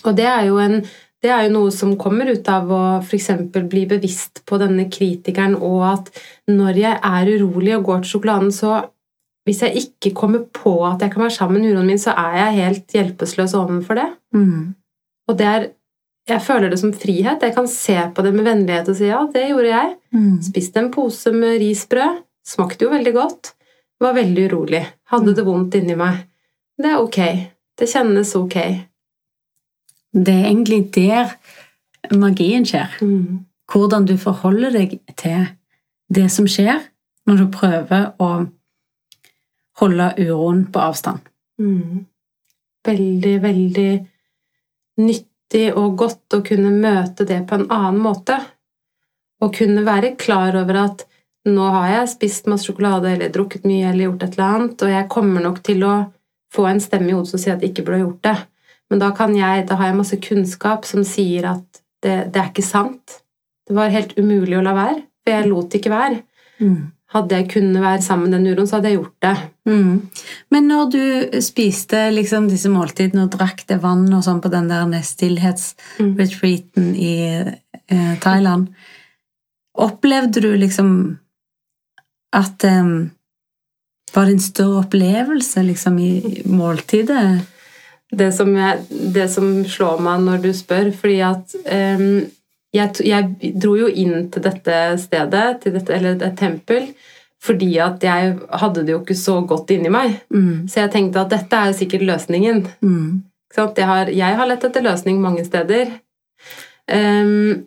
Og 0.06 0.16
det 0.18 0.26
er 0.28 0.46
jo, 0.48 0.58
en, 0.62 0.80
det 1.22 1.30
er 1.30 1.46
jo 1.46 1.54
noe 1.56 1.72
som 1.74 1.96
kommer 1.98 2.30
ut 2.30 2.48
av 2.50 2.70
å 2.70 2.82
f.eks. 3.02 3.30
bli 3.54 3.84
bevisst 3.90 4.42
på 4.48 4.58
denne 4.62 4.88
kritikeren, 4.92 5.56
og 5.58 5.84
at 5.90 6.10
når 6.50 6.80
jeg 6.82 6.98
er 6.98 7.32
urolig 7.36 7.76
og 7.76 7.86
går 7.90 8.02
til 8.02 8.14
sjokoladen, 8.14 8.52
så 8.54 8.80
hvis 9.46 9.62
jeg 9.64 9.82
ikke 9.82 10.14
kommer 10.14 10.44
på 10.54 10.76
at 10.86 11.02
jeg 11.02 11.14
kan 11.14 11.24
være 11.24 11.34
sammen 11.34 11.62
med 11.62 11.74
uroen 11.74 11.88
min, 11.90 11.98
så 11.98 12.14
er 12.14 12.36
jeg 12.38 12.58
helt 12.60 12.94
hjelpeløs 12.94 13.54
overfor 13.58 13.98
det. 13.98 14.08
Mm. 14.34 14.74
Og 15.28 15.38
det 15.38 15.46
er 15.48 15.70
Jeg 16.30 16.42
føler 16.44 16.70
det 16.70 16.78
som 16.78 16.92
frihet. 16.94 17.42
Jeg 17.42 17.54
kan 17.54 17.66
se 17.68 17.96
på 18.14 18.22
det 18.22 18.30
med 18.34 18.46
vennlighet 18.46 18.90
og 18.92 18.98
si 18.98 19.08
ja, 19.08 19.22
det 19.32 19.48
gjorde 19.48 19.72
jeg. 19.72 19.94
Mm. 20.14 20.36
Spiste 20.46 20.82
en 20.82 20.92
pose 20.94 21.32
med 21.34 21.58
risbrød. 21.62 22.20
Smakte 22.46 22.86
jo 22.86 22.92
veldig 22.92 23.14
godt. 23.16 23.52
Var 24.02 24.14
veldig 24.14 24.46
urolig. 24.50 24.82
Hadde 25.10 25.34
det 25.34 25.46
vondt 25.46 25.74
inni 25.78 25.96
meg. 25.98 26.22
Det 26.78 26.92
er 26.92 27.02
ok. 27.02 27.18
Det 27.78 27.88
kjennes 27.90 28.34
ok. 28.38 28.56
Det 30.12 30.34
er 30.34 30.46
egentlig 30.46 30.84
der 30.94 31.34
magien 32.14 32.66
skjer. 32.68 32.94
Mm. 33.02 33.42
Hvordan 33.72 34.06
du 34.06 34.16
forholder 34.20 34.74
deg 34.74 34.98
til 35.18 35.46
det 36.12 36.28
som 36.30 36.46
skjer 36.50 36.82
når 37.26 37.42
du 37.42 37.46
prøver 37.54 38.08
å 38.22 38.30
holde 39.80 40.08
uroen 40.20 40.64
på 40.70 40.82
avstand. 40.82 41.22
Mm. 41.62 42.06
Veldig, 42.86 43.36
veldig 43.42 43.90
nyttig 45.02 45.31
og 45.76 45.96
godt 46.00 46.36
å 46.36 46.42
kunne 46.46 46.72
møte 46.74 47.26
det 47.28 47.42
på 47.48 47.58
en 47.58 47.68
annen 47.68 48.00
måte. 48.02 48.38
Og 49.42 49.54
kunne 49.56 49.84
være 49.86 50.14
klar 50.20 50.56
over 50.58 50.78
at 50.84 51.04
nå 51.48 51.66
har 51.74 51.88
jeg 51.90 52.12
spist 52.12 52.48
masse 52.50 52.68
sjokolade 52.68 53.10
eller 53.10 53.32
drukket 53.34 53.66
mye 53.66 53.88
eller 53.90 54.06
gjort 54.06 54.24
et 54.26 54.36
eller 54.36 54.56
annet, 54.56 54.84
og 54.84 54.92
jeg 54.92 55.10
kommer 55.10 55.42
nok 55.42 55.58
til 55.66 55.82
å 55.86 55.94
få 56.54 56.68
en 56.68 56.82
stemme 56.84 57.10
i 57.10 57.16
hodet 57.16 57.32
som 57.32 57.42
sier 57.42 57.56
at 57.56 57.64
jeg 57.64 57.72
ikke 57.72 57.86
burde 57.88 58.02
gjort 58.04 58.26
det. 58.28 58.36
Men 58.92 59.00
da, 59.00 59.08
jeg, 59.34 59.66
da 59.68 59.78
har 59.80 59.88
jeg 59.88 59.98
masse 59.98 60.18
kunnskap 60.22 60.86
som 60.86 61.04
sier 61.08 61.48
at 61.48 61.82
det, 62.04 62.16
det 62.34 62.38
er 62.38 62.50
ikke 62.50 62.66
sant. 62.66 63.18
Det 63.66 63.74
var 63.74 63.94
helt 63.94 64.12
umulig 64.18 64.58
å 64.58 64.64
la 64.64 64.74
være, 64.76 65.00
for 65.22 65.34
jeg 65.34 65.48
lot 65.48 65.76
ikke 65.78 65.92
være. 65.92 66.18
Mm. 66.60 66.82
Hadde 67.12 67.38
jeg 67.38 67.50
kunnet 67.52 67.82
være 67.82 68.02
sammen 68.04 68.30
med 68.30 68.38
den 68.38 68.48
uroen, 68.52 68.68
så 68.68 68.78
hadde 68.78 68.88
jeg 68.90 68.98
gjort 68.98 69.24
det. 69.24 69.36
Mm. 69.68 69.94
Men 70.54 70.68
når 70.70 70.90
du 70.94 71.02
spiste 71.44 72.06
liksom 72.14 72.48
disse 72.48 72.70
måltidene 72.72 73.26
og 73.26 73.34
drakk 73.34 73.66
det 73.68 73.78
vann 73.82 74.06
og 74.12 74.24
sånn 74.24 74.40
på 74.42 74.52
den 74.52 74.70
der 74.70 75.02
stillhetsretreaten 75.06 76.92
i 76.96 77.14
eh, 77.36 78.14
Thailand, 78.22 78.70
opplevde 79.72 80.44
du 80.44 80.52
liksom 80.56 81.18
at 82.32 82.64
eh, 82.64 82.94
Var 84.12 84.26
det 84.28 84.32
en 84.34 84.44
større 84.44 84.80
opplevelse 84.82 85.62
liksom 85.64 85.98
i 85.98 86.42
måltidet? 86.44 87.46
det 88.12 88.28
som, 88.36 88.52
jeg, 88.56 88.84
det 89.14 89.26
som 89.32 89.48
slår 89.68 90.00
meg 90.04 90.24
når 90.26 90.44
du 90.44 90.50
spør, 90.56 90.90
fordi 90.96 91.18
at 91.24 91.54
ehm, 91.64 92.26
jeg, 92.72 93.04
jeg 93.04 93.52
dro 93.60 93.74
jo 93.76 93.88
inn 93.88 94.28
til 94.32 94.44
dette 94.44 94.76
stedet, 95.00 95.48
til 95.62 95.74
dette, 95.76 95.92
eller 95.92 96.16
et 96.16 96.38
tempel, 96.38 96.88
fordi 97.42 97.74
at 97.82 98.04
jeg 98.06 98.36
hadde 98.62 98.84
det 98.86 98.94
jo 98.94 99.02
ikke 99.02 99.18
så 99.18 99.40
godt 99.48 99.74
inni 99.74 99.90
meg. 99.92 100.14
Mm. 100.32 100.68
Så 100.70 100.84
jeg 100.84 100.92
tenkte 100.94 101.24
at 101.24 101.32
dette 101.34 101.58
er 101.58 101.72
jo 101.72 101.78
sikkert 101.80 102.06
løsningen. 102.08 102.62
Mm. 102.80 103.22
Jeg, 103.56 103.86
har, 103.88 104.12
jeg 104.14 104.38
har 104.38 104.48
lett 104.48 104.64
etter 104.64 104.84
løsning 104.86 105.18
mange 105.20 105.44
steder. 105.44 105.90
Um, 106.86 107.66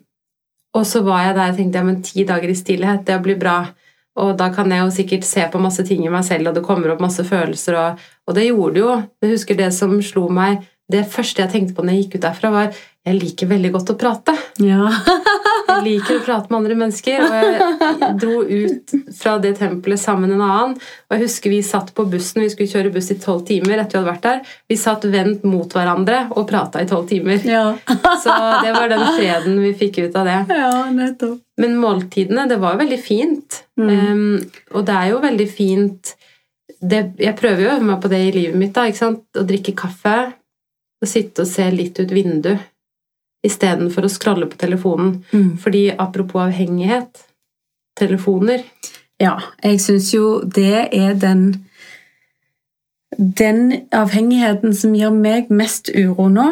og 0.76 0.84
så 0.88 1.02
var 1.04 1.26
jeg 1.26 1.36
der 1.36 1.52
og 1.52 1.58
tenkte 1.60 1.80
ja, 1.80 1.86
men 1.86 2.00
ti 2.04 2.24
dager 2.28 2.52
i 2.52 2.56
stillhet, 2.56 3.04
det 3.08 3.20
blir 3.24 3.38
bra. 3.40 3.58
Og 4.16 4.32
da 4.40 4.48
kan 4.52 4.72
jeg 4.72 4.80
jo 4.80 4.92
sikkert 4.92 5.28
se 5.28 5.44
på 5.52 5.60
masse 5.60 5.84
ting 5.84 6.04
i 6.04 6.12
meg 6.12 6.24
selv, 6.24 6.48
og 6.48 6.56
det 6.56 6.64
kommer 6.64 6.94
opp 6.94 7.04
masse 7.04 7.24
følelser. 7.24 7.76
Og, 7.76 8.06
og 8.26 8.36
det 8.36 8.48
gjorde 8.48 8.74
det 8.74 8.82
jo. 8.82 8.96
Jeg 9.22 9.32
husker 9.34 9.60
det 9.60 9.70
som 9.76 9.92
slo 10.04 10.26
meg 10.32 10.64
Det 10.86 11.02
første 11.10 11.42
jeg 11.42 11.50
tenkte 11.50 11.74
på 11.74 11.82
når 11.82 11.96
jeg 11.96 12.02
gikk 12.04 12.12
ut 12.14 12.24
derfra, 12.28 12.50
var 12.54 12.76
jeg 13.06 13.20
liker 13.20 13.46
veldig 13.46 13.70
godt 13.70 13.90
å 13.92 13.94
prate. 14.00 14.32
Ja. 14.58 14.88
Jeg 15.66 15.82
liker 15.84 16.16
å 16.18 16.22
prate 16.24 16.50
med 16.50 16.56
andre 16.58 16.76
mennesker. 16.78 17.22
Og 17.22 18.00
jeg 18.00 18.08
dro 18.18 18.40
ut 18.42 18.94
fra 19.14 19.36
det 19.42 19.52
tempelet 19.60 20.00
sammen 20.02 20.32
med 20.32 20.40
en 20.40 20.44
annen. 20.46 20.74
Og 21.06 21.14
jeg 21.14 21.22
husker 21.22 21.52
vi 21.52 21.60
satt 21.66 21.92
på 21.94 22.06
bussen, 22.10 22.42
vi 22.42 22.50
skulle 22.50 22.72
kjøre 22.72 22.92
buss 22.94 23.12
i 23.14 23.18
tolv 23.22 23.44
timer 23.46 23.82
etter 23.82 23.94
vi 23.94 24.00
hadde 24.00 24.10
vært 24.10 24.26
der. 24.26 24.52
Vi 24.66 24.78
satt 24.80 25.06
vendt 25.12 25.46
mot 25.46 25.70
hverandre 25.70 26.24
og 26.34 26.48
prata 26.50 26.82
i 26.82 26.90
tolv 26.90 27.06
timer. 27.10 27.42
ja. 27.46 27.64
Så 28.24 28.36
det 28.64 28.74
var 28.74 28.90
den 28.90 29.06
freden 29.18 29.58
vi 29.62 29.74
fikk 29.78 30.00
ut 30.06 30.18
av 30.18 30.26
det. 30.26 30.38
ja, 30.58 30.70
nettopp. 30.90 31.42
Men 31.62 31.78
måltidene, 31.80 32.48
det 32.50 32.58
var 32.60 32.74
jo 32.74 32.84
veldig 32.84 33.02
fint. 33.02 33.62
Mm. 33.78 33.90
Um, 33.90 34.62
og 34.74 34.86
det 34.88 34.96
er 34.98 35.12
jo 35.12 35.22
veldig 35.22 35.46
fint 35.48 36.16
det, 36.80 37.04
Jeg 37.22 37.36
prøver 37.38 37.62
jo 37.62 37.68
å 37.70 37.76
øve 37.78 37.86
meg 37.86 38.00
på 38.02 38.10
det 38.12 38.24
i 38.26 38.32
livet 38.34 38.58
mitt. 38.58 38.74
da? 38.74 38.88
Å 38.90 39.44
drikke 39.46 39.76
kaffe 39.78 40.16
og 41.02 41.08
sitte 41.08 41.44
og 41.44 41.48
se 41.50 41.68
litt 41.70 42.00
ut 42.02 42.10
vindu 42.12 42.56
istedenfor 43.44 44.06
å 44.06 44.12
scrolle 44.12 44.48
på 44.50 44.58
telefonen. 44.60 45.24
Mm. 45.32 45.56
Fordi 45.62 45.88
apropos 45.92 46.46
avhengighet 46.48 47.24
telefoner 47.96 48.64
Ja, 49.20 49.38
jeg 49.64 49.80
syns 49.80 50.10
jo 50.12 50.40
det 50.42 50.88
er 50.92 51.14
den 51.16 51.64
Den 53.16 53.88
avhengigheten 53.96 54.74
som 54.76 54.92
gir 54.94 55.14
meg 55.14 55.48
mest 55.48 55.88
uro 55.88 56.26
nå, 56.28 56.46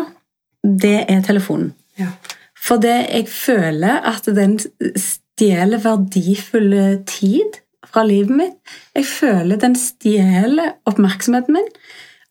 det 0.65 1.05
er 1.13 1.21
telefonen. 1.27 1.75
Ja. 2.01 2.15
For 2.57 2.81
det 2.81 2.95
jeg 3.11 3.29
føler 3.29 4.01
at 4.09 4.25
den 4.33 4.55
stjeler 4.97 5.83
verdifull 5.85 7.03
tid 7.05 7.59
fra 7.91 8.07
livet 8.07 8.33
mitt. 8.39 8.57
Jeg 8.97 9.05
føler 9.11 9.61
den 9.61 9.77
stjeler 9.77 10.79
oppmerksomheten 10.89 11.59
min. 11.59 11.69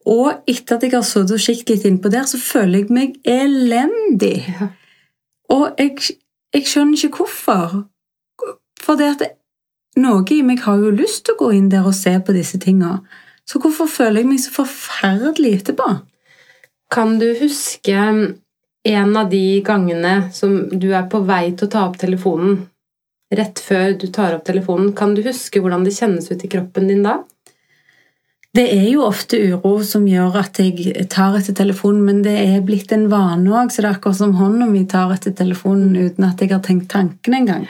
Og 0.10 0.50
etter 0.50 0.78
at 0.78 0.84
jeg 0.84 0.94
har 0.96 1.06
sittet 1.08 1.36
og 1.38 1.44
kikket 1.44 1.70
litt 1.72 1.88
innpå 1.88 2.12
der, 2.12 2.26
så 2.28 2.40
føler 2.42 2.82
jeg 2.82 2.96
meg 2.96 3.18
elendig. 3.30 4.36
Ja. 4.50 4.70
Og 5.54 5.80
jeg, 5.80 6.16
jeg 6.56 6.68
skjønner 6.68 7.00
ikke 7.00 7.24
hvorfor. 7.24 7.84
For 8.84 9.00
det 9.00 9.12
at 9.14 9.26
noe 10.00 10.26
i 10.34 10.42
meg 10.46 10.64
har 10.66 10.82
jo 10.82 10.92
lyst 10.96 11.24
til 11.26 11.36
å 11.36 11.42
gå 11.44 11.52
inn 11.56 11.70
der 11.72 11.86
og 11.88 11.96
se 11.96 12.16
på 12.20 12.36
disse 12.36 12.60
tinga. 12.60 12.98
Så 13.48 13.60
hvorfor 13.64 13.90
føler 13.92 14.24
jeg 14.24 14.32
meg 14.32 14.42
så 14.44 14.54
forferdelig 14.56 15.58
etterpå? 15.60 15.90
Kan 16.94 17.18
du 17.22 17.30
huske 17.40 17.96
en 18.84 19.18
av 19.18 19.32
de 19.32 19.62
gangene 19.66 20.16
som 20.36 20.56
du 20.70 20.90
er 20.92 21.08
på 21.12 21.24
vei 21.28 21.46
til 21.52 21.70
å 21.70 21.74
ta 21.76 21.88
opp 21.88 22.00
telefonen? 22.02 22.64
Rett 23.34 23.62
før 23.64 23.96
du 23.98 24.08
tar 24.14 24.36
opp 24.36 24.44
telefonen, 24.46 24.92
kan 24.98 25.16
du 25.16 25.24
huske 25.26 25.62
hvordan 25.62 25.86
det 25.88 25.96
kjennes 25.96 26.30
ut 26.30 26.44
i 26.44 26.50
kroppen 26.52 26.90
din 26.92 27.06
da? 27.06 27.22
Det 28.54 28.68
er 28.70 28.84
jo 28.92 29.02
ofte 29.08 29.40
uro 29.50 29.80
som 29.82 30.04
gjør 30.06 30.36
at 30.44 30.60
jeg 30.62 31.08
tar 31.10 31.34
etter 31.40 31.56
telefonen, 31.58 32.04
men 32.06 32.20
det 32.22 32.36
er 32.38 32.66
blitt 32.66 32.92
en 32.94 33.08
vane 33.10 33.50
òg, 33.50 33.72
så 33.74 33.82
det 33.82 33.88
er 33.90 33.96
akkurat 33.96 34.20
som 34.20 34.36
hånda 34.38 34.68
mi 34.70 34.84
tar 34.90 35.10
etter 35.16 35.34
telefonen 35.34 35.96
uten 35.98 36.28
at 36.28 36.42
jeg 36.42 36.52
har 36.52 36.62
tenkt 36.62 36.92
tanken 36.94 37.34
engang. 37.34 37.66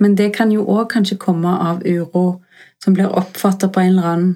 Men 0.00 0.14
det 0.16 0.30
kan 0.36 0.52
jo 0.54 0.64
òg 0.64 0.86
kanskje 0.94 1.18
komme 1.20 1.52
av 1.52 1.84
uro 1.84 2.40
som 2.82 2.96
blir 2.96 3.12
oppfatta 3.12 3.68
på 3.68 3.82
en 3.82 3.90
eller 3.90 4.08
annen, 4.12 4.30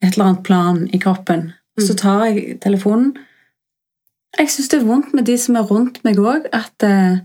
et 0.00 0.14
eller 0.14 0.30
annet 0.30 0.46
plan 0.46 0.78
i 0.88 1.00
kroppen. 1.02 1.50
Så 1.80 1.94
tar 2.00 2.24
jeg 2.30 2.56
telefonen. 2.64 3.12
Jeg 4.38 4.48
syns 4.52 4.72
det 4.72 4.80
er 4.80 4.88
vondt 4.88 5.12
med 5.12 5.28
de 5.28 5.36
som 5.40 5.58
er 5.60 5.68
rundt 5.68 6.00
meg 6.06 6.16
òg, 6.16 6.48
at 6.56 6.86
eh, 6.86 7.20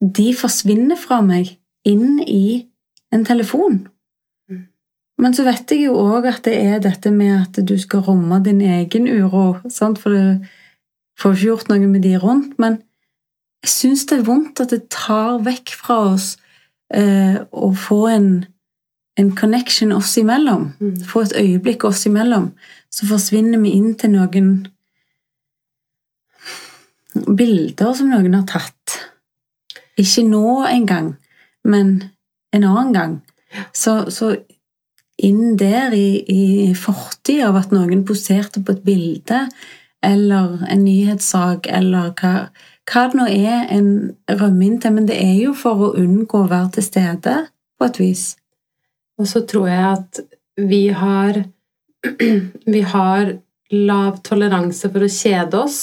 de 0.00 0.28
forsvinner 0.36 1.00
fra 1.00 1.22
meg 1.24 1.54
inn 1.88 2.20
i 2.20 2.66
en 3.14 3.24
telefon. 3.24 3.86
Men 5.20 5.34
så 5.36 5.44
vet 5.44 5.68
jeg 5.72 5.84
jo 5.84 5.98
òg 6.00 6.28
at 6.30 6.46
det 6.48 6.54
er 6.56 6.78
dette 6.82 7.12
med 7.12 7.34
at 7.36 7.60
du 7.68 7.74
skal 7.80 8.04
romme 8.06 8.40
din 8.44 8.62
egen 8.64 9.08
uro, 9.08 9.58
sant? 9.68 10.00
for 10.00 10.16
du 10.16 10.46
får 11.20 11.34
ikke 11.36 11.46
gjort 11.50 11.68
noe 11.68 11.90
med 11.90 12.04
de 12.06 12.14
rundt. 12.20 12.56
Men 12.62 12.80
jeg 13.60 13.74
syns 13.74 14.06
det 14.08 14.20
er 14.20 14.28
vondt 14.30 14.62
at 14.64 14.72
det 14.72 14.86
tar 14.92 15.42
vekk 15.44 15.74
fra 15.76 15.98
oss 16.14 16.32
eh, 16.96 17.36
å 17.36 17.72
få 17.76 18.00
en, 18.08 18.30
en 19.20 19.32
connection 19.36 19.92
oss 19.92 20.16
imellom. 20.20 20.70
Mm. 20.80 20.94
Få 21.10 21.26
et 21.26 21.36
øyeblikk 21.36 21.84
oss 21.84 22.06
imellom. 22.08 22.52
Så 22.88 23.08
forsvinner 23.10 23.60
vi 23.60 23.74
inn 23.76 23.92
til 24.00 24.14
noen 24.16 24.54
bilder 27.36 27.92
som 27.98 28.08
noen 28.08 28.38
har 28.38 28.46
tatt. 28.48 28.96
Ikke 30.00 30.24
nå 30.24 30.62
engang, 30.70 31.12
men 31.68 31.98
en 32.56 32.64
annen 32.64 32.96
gang. 32.96 33.18
Så, 33.76 34.06
så 34.14 34.32
inn 35.26 35.56
der 35.60 35.94
i, 35.96 36.22
i 36.24 36.72
fortida 36.78 37.50
av 37.50 37.60
at 37.60 37.74
noen 37.74 38.04
poserte 38.08 38.62
på 38.64 38.74
et 38.76 38.82
bilde 38.86 39.44
eller 40.04 40.64
en 40.70 40.84
nyhetssak 40.84 41.68
eller 41.68 42.12
hva, 42.20 42.34
hva 42.88 43.04
det 43.10 43.18
nå 43.18 43.26
er 43.28 43.70
en 43.76 43.90
rømmer 44.30 44.66
inn 44.66 44.80
til. 44.80 44.96
Men 44.96 45.08
det 45.10 45.18
er 45.20 45.36
jo 45.42 45.54
for 45.56 45.86
å 45.86 45.94
unngå 46.00 46.44
å 46.44 46.50
være 46.50 46.76
til 46.76 46.88
stede 46.88 47.36
på 47.78 47.88
et 47.88 48.00
vis. 48.00 48.24
Og 49.20 49.28
så 49.28 49.44
tror 49.48 49.68
jeg 49.68 49.86
at 49.92 50.22
vi 50.70 50.86
har 50.96 51.42
Vi 52.74 52.80
har 52.80 53.34
lav 53.70 54.22
toleranse 54.24 54.88
for 54.88 55.04
å 55.04 55.10
kjede 55.12 55.58
oss. 55.60 55.80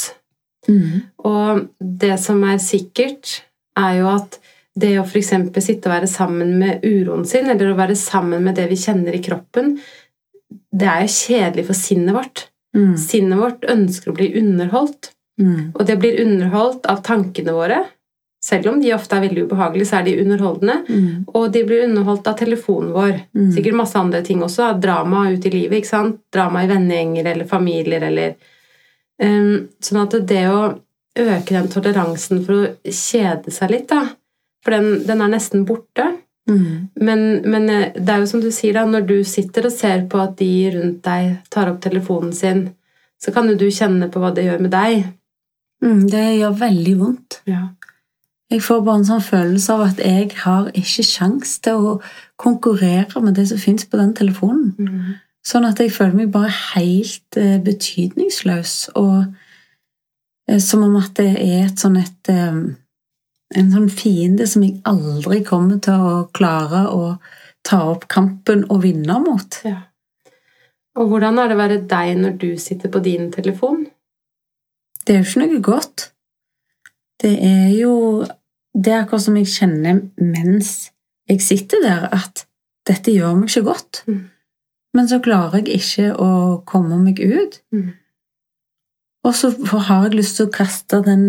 Og 1.29 1.67
det 1.77 2.15
som 2.19 2.41
er 2.43 2.57
sikkert, 2.57 3.43
er 3.77 3.99
jo 3.99 4.09
at 4.15 4.39
det 4.77 4.93
å 5.01 5.05
f.eks. 5.05 5.31
sitte 5.63 5.89
og 5.89 5.93
være 5.95 6.09
sammen 6.11 6.55
med 6.61 6.85
uroen 6.85 7.25
sin, 7.27 7.49
eller 7.49 7.71
å 7.71 7.77
være 7.79 7.95
sammen 7.97 8.43
med 8.45 8.55
det 8.59 8.67
vi 8.69 8.77
kjenner 8.79 9.15
i 9.17 9.23
kroppen, 9.25 9.75
det 10.71 10.87
er 10.87 11.03
jo 11.05 11.13
kjedelig 11.15 11.65
for 11.67 11.77
sinnet 11.77 12.15
vårt. 12.15 12.47
Mm. 12.77 12.95
Sinnet 13.01 13.41
vårt 13.41 13.65
ønsker 13.73 14.11
å 14.13 14.17
bli 14.17 14.33
underholdt, 14.41 15.13
Mm. 15.37 15.71
og 15.75 15.85
det 15.85 15.99
blir 16.01 16.15
underholdt 16.23 16.87
av 16.89 17.03
tankene 17.05 17.53
våre. 17.53 17.83
Selv 18.43 18.71
om 18.71 18.79
de 18.81 18.89
ofte 18.95 19.13
er 19.13 19.21
veldig 19.21 19.43
ubehagelige, 19.45 19.85
så 19.85 19.99
er 19.99 20.03
de 20.07 20.15
underholdende. 20.23 20.75
Mm. 20.89 21.25
Og 21.35 21.51
de 21.53 21.61
blir 21.63 21.83
underholdt 21.85 22.25
av 22.27 22.37
telefonen 22.39 22.89
vår. 22.95 23.19
Mm. 23.37 23.51
Sikkert 23.53 23.77
masse 23.77 23.99
andre 23.99 24.23
ting 24.25 24.41
også. 24.41 24.71
Drama 24.81 25.27
ut 25.29 25.45
i 25.45 25.51
livet. 25.53 25.77
ikke 25.77 25.91
sant? 25.91 26.17
Drama 26.33 26.63
i 26.63 26.67
vennegjenger 26.71 27.29
eller 27.33 27.45
familier 27.45 28.01
eller 28.09 28.33
um, 29.21 29.67
Sånn 29.79 30.01
at 30.01 30.17
det 30.27 30.43
å 30.49 30.61
øke 31.17 31.53
den 31.53 31.69
toleransen 31.69 32.41
for 32.45 32.53
å 32.53 32.73
kjede 32.85 33.53
seg 33.53 33.73
litt, 33.73 33.89
da 33.89 34.07
For 34.67 34.75
den, 34.75 35.05
den 35.07 35.21
er 35.23 35.31
nesten 35.31 35.63
borte. 35.63 36.09
Mm. 36.47 36.89
Men, 36.99 37.23
men 37.47 37.69
eh, 37.71 37.93
det 37.95 38.11
er 38.11 38.19
jo 38.19 38.27
som 38.27 38.41
du 38.43 38.49
sier, 38.51 38.75
da, 38.75 38.83
når 38.83 39.05
du 39.07 39.15
sitter 39.27 39.69
og 39.69 39.71
ser 39.71 40.03
på 40.11 40.19
at 40.19 40.35
de 40.41 40.51
rundt 40.75 40.99
deg 41.07 41.37
tar 41.53 41.71
opp 41.71 41.79
telefonen 41.83 42.33
sin, 42.35 42.65
så 43.15 43.31
kan 43.31 43.47
jo 43.47 43.55
du 43.55 43.69
kjenne 43.71 44.09
på 44.11 44.19
hva 44.19 44.33
det 44.35 44.43
gjør 44.43 44.65
med 44.65 44.75
deg. 44.75 45.07
Mm. 45.83 46.03
Det 46.11 46.25
gjør 46.41 46.59
veldig 46.65 46.95
vondt. 46.99 47.39
Ja. 47.47 47.63
Jeg 48.51 48.63
får 48.63 48.83
bare 48.83 49.01
en 49.01 49.07
sånn 49.07 49.23
følelse 49.23 49.75
av 49.75 49.85
at 49.89 50.01
jeg 50.03 50.29
har 50.43 50.69
ikke 50.75 51.03
sjans 51.03 51.57
til 51.63 51.87
å 51.89 51.95
konkurrere 52.39 53.23
med 53.23 53.35
det 53.39 53.47
som 53.49 53.59
fins 53.59 53.87
på 53.87 53.99
den 53.99 54.13
telefonen. 54.15 54.73
Mm. 54.79 55.15
Sånn 55.47 55.67
at 55.67 55.79
jeg 55.79 55.95
føler 55.95 56.15
meg 56.21 56.31
bare 56.35 56.51
helt 56.51 57.39
eh, 57.39 57.55
betydningsløs, 57.63 58.75
og 58.99 59.25
eh, 60.47 60.59
som 60.63 60.83
om 60.87 60.95
at 60.99 61.13
det 61.19 61.33
er 61.35 61.67
et 61.69 61.83
sånn 61.83 61.99
et 61.99 62.31
eh, 62.31 62.61
En 63.55 63.69
sånn 63.71 63.87
fiende 63.87 64.47
som 64.49 64.63
jeg 64.65 64.81
aldri 64.89 65.39
kommer 65.47 65.79
til 65.83 66.01
å 66.03 66.15
klare 66.35 66.87
å 66.91 67.03
ta 67.67 67.79
opp 67.93 68.07
kampen 68.11 68.65
og 68.67 68.81
vinne 68.83 69.19
mot. 69.23 69.59
Ja. 69.67 69.85
Og 70.97 71.11
hvordan 71.11 71.39
er 71.39 71.49
det 71.49 71.55
å 71.55 71.61
være 71.61 71.79
deg 71.87 72.17
når 72.19 72.35
du 72.41 72.49
sitter 72.59 72.91
på 72.91 73.01
din 73.05 73.29
telefon? 73.31 73.85
Det 75.05 75.15
er 75.15 75.21
jo 75.21 75.29
ikke 75.29 75.43
noe 75.45 75.61
godt. 75.63 76.09
Det 77.21 77.35
er 77.43 77.71
jo 77.77 78.25
Det 78.77 78.91
er 78.93 78.99
akkurat 79.01 79.23
som 79.23 79.37
jeg 79.39 79.47
kjenner 79.49 80.03
mens 80.21 80.91
jeg 81.27 81.41
sitter 81.41 81.81
der, 81.81 82.03
at 82.13 82.43
dette 82.85 83.09
gjør 83.09 83.39
meg 83.39 83.49
ikke 83.49 83.63
godt. 83.65 84.03
Mm. 84.05 84.19
Men 84.93 85.07
så 85.09 85.17
klarer 85.23 85.63
jeg 85.65 85.79
ikke 85.81 86.11
å 86.13 86.29
komme 86.69 86.99
meg 87.01 87.17
ut. 87.17 87.57
Mm. 87.73 87.95
Og 89.25 89.33
så 89.33 89.49
har 89.87 90.05
jeg 90.05 90.19
lyst 90.19 90.37
til 90.37 90.45
å 90.45 90.53
kaste 90.53 91.01
den 91.07 91.25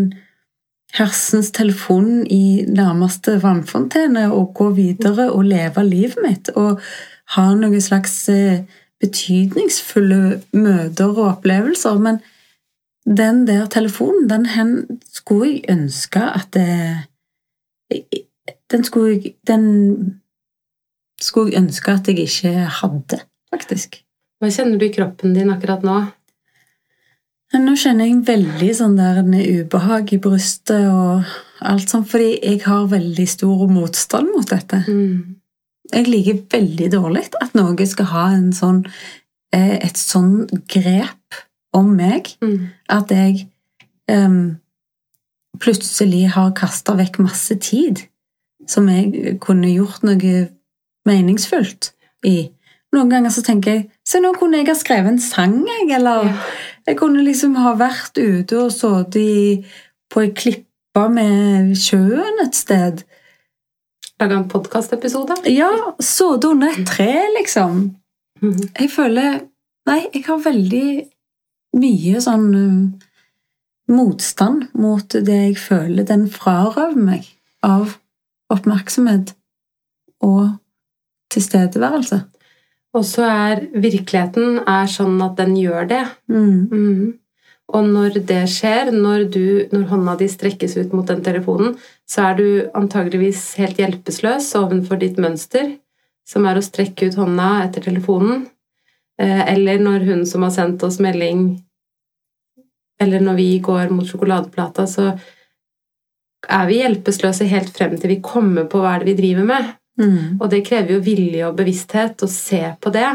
hersens 0.97 1.51
telefon 1.53 2.27
i 2.27 2.65
nærmeste 2.69 3.39
vannfontene 3.43 4.29
og 4.33 4.55
gå 4.57 4.71
videre 4.77 5.29
og 5.33 5.45
leve 5.45 5.85
livet 5.85 6.21
mitt 6.25 6.51
og 6.57 6.81
ha 7.35 7.47
noen 7.55 7.83
slags 7.85 8.15
eh, 8.33 8.65
betydningsfulle 9.03 10.41
møter 10.57 11.13
og 11.13 11.27
opplevelser. 11.35 12.01
Men 12.03 12.23
den 13.05 13.45
der 13.49 13.69
telefonen, 13.73 14.29
den 14.31 14.47
hen 14.55 14.73
skulle 15.13 15.53
jeg 15.53 15.65
ønske 15.77 16.25
at 16.25 16.55
det 16.55 17.05
Den 18.69 18.85
skulle 18.85 19.15
jeg 19.15 19.35
Den 19.47 20.23
skulle 21.21 21.53
jeg 21.53 21.63
ønske 21.63 21.93
at 21.93 22.09
jeg 22.09 22.19
ikke 22.19 22.53
hadde, 22.81 23.21
faktisk. 23.51 24.03
Hva 24.39 24.51
kjenner 24.53 24.79
du 24.79 24.85
i 24.87 24.93
kroppen 24.93 25.35
din 25.35 25.51
akkurat 25.51 25.83
nå? 25.83 25.97
Nå 27.57 27.73
kjenner 27.81 28.05
jeg 28.11 28.27
veldig 28.29 28.69
sånn 28.77 28.97
der 28.99 29.23
en 29.23 29.33
ubehag 29.33 30.11
i 30.13 30.19
brystet 30.21 30.85
og 30.93 31.25
alt 31.65 31.89
sånt, 31.89 32.11
fordi 32.11 32.35
jeg 32.43 32.61
har 32.67 32.91
veldig 32.91 33.25
stor 33.29 33.63
motstand 33.73 34.29
mot 34.35 34.49
dette. 34.51 34.83
Mm. 34.85 35.39
Jeg 35.95 36.11
liker 36.11 36.43
veldig 36.53 36.91
dårlig 36.93 37.25
at 37.41 37.57
noe 37.57 37.87
skal 37.89 38.11
ha 38.13 38.27
en 38.35 38.51
sånn, 38.53 38.83
eh, 39.57 39.79
et 39.81 39.97
sånn 39.97 40.45
grep 40.69 41.39
om 41.73 41.97
meg 41.97 42.37
Mm. 42.43 42.69
at 42.89 43.09
jeg 43.11 43.49
um, 44.11 44.59
plutselig 45.59 46.29
har 46.35 46.53
kasta 46.53 46.95
vekk 46.97 47.19
masse 47.19 47.55
tid 47.61 48.05
som 48.69 48.89
jeg 48.89 49.39
kunne 49.41 49.73
gjort 49.73 50.03
noe 50.05 50.49
meningsfullt 51.09 51.93
i. 52.25 52.51
Noen 52.93 53.11
ganger 53.11 53.31
så 53.31 53.43
tenker 53.45 53.71
jeg 53.75 53.91
Se, 54.09 54.21
nå 54.21 54.33
kunne 54.39 54.57
jeg 54.57 54.69
ha 54.71 54.75
skrevet 54.75 55.13
en 55.13 55.19
sang, 55.21 55.67
jeg, 55.67 55.91
eller 55.99 56.25
Ja. 56.25 56.37
Jeg 56.89 56.97
kunne 56.97 57.21
liksom 57.21 57.57
ha 57.61 57.75
vært 57.77 58.17
ute 58.17 58.57
og 58.63 58.73
sittet 58.73 59.67
på 60.09 60.23
ei 60.25 60.31
klippe 60.33 61.05
med 61.13 61.75
sjøen 61.77 62.41
et 62.41 62.57
sted. 62.57 63.03
Laga 64.19 64.39
en 64.39 64.49
podkastepisode? 64.49 65.37
Ja, 65.53 65.69
sittet 66.01 66.49
under 66.49 66.73
et 66.73 66.89
tre, 66.89 67.13
liksom. 67.37 67.91
Mm. 68.41 68.63
Jeg 68.73 68.91
føler 68.95 69.45
Nei, 69.89 70.03
jeg 70.13 70.27
har 70.27 70.41
veldig 70.45 70.89
mye 71.81 72.19
sånn 72.21 72.49
um, 72.53 72.81
motstand 73.89 74.67
mot 74.77 75.15
det 75.25 75.39
jeg 75.39 75.55
føler 75.63 76.05
den 76.05 76.27
frarøver 76.29 76.93
meg 76.93 77.25
av 77.65 77.95
oppmerksomhet 78.53 79.33
og 80.21 80.59
tilstedeværelse. 81.33 82.21
Og 82.97 83.05
så 83.05 83.25
er 83.29 83.65
virkeligheten 83.77 84.63
er 84.65 84.89
sånn 84.91 85.19
at 85.25 85.37
den 85.41 85.57
gjør 85.59 85.89
det. 85.91 86.05
Mm. 86.33 86.69
Mm. 86.73 87.09
Og 87.77 87.85
når 87.85 88.23
det 88.25 88.43
skjer, 88.49 88.89
når, 88.95 89.27
du, 89.29 89.69
når 89.75 89.89
hånda 89.91 90.15
di 90.23 90.29
strekkes 90.33 90.79
ut 90.79 90.95
mot 90.97 91.09
den 91.09 91.21
telefonen, 91.25 91.75
så 92.09 92.31
er 92.31 92.39
du 92.39 92.47
antageligvis 92.79 93.43
helt 93.61 93.81
hjelpeløs 93.81 94.55
ovenfor 94.57 95.01
ditt 95.03 95.21
mønster, 95.21 95.75
som 96.29 96.49
er 96.49 96.57
å 96.57 96.65
strekke 96.65 97.11
ut 97.11 97.19
hånda 97.21 97.51
etter 97.67 97.85
telefonen. 97.91 98.47
Eh, 99.21 99.43
Eller 99.53 99.83
når 99.85 100.07
hun 100.09 100.25
som 100.29 100.47
har 100.47 100.55
sendt 100.55 100.85
oss 100.87 101.01
melding 101.03 101.59
Eller 103.03 103.21
når 103.23 103.35
vi 103.39 103.59
går 103.63 103.93
mot 103.95 104.07
sjokoladeplata, 104.07 104.87
så 104.91 105.13
er 106.51 106.65
vi 106.67 106.81
hjelpeløse 106.81 107.47
helt 107.47 107.71
frem 107.77 107.95
til 107.99 108.11
vi 108.11 108.23
kommer 108.23 108.67
på 108.71 108.81
hva 108.83 108.97
er 108.97 109.05
det 109.05 109.13
vi 109.13 109.21
driver 109.21 109.47
med. 109.47 109.69
Mm. 109.99 110.39
Og 110.39 110.47
det 110.53 110.65
krever 110.67 110.97
jo 110.97 111.05
vilje 111.05 111.49
og 111.49 111.57
bevissthet 111.59 112.23
å 112.23 112.31
se 112.31 112.63
på 112.81 112.93
det. 112.95 113.09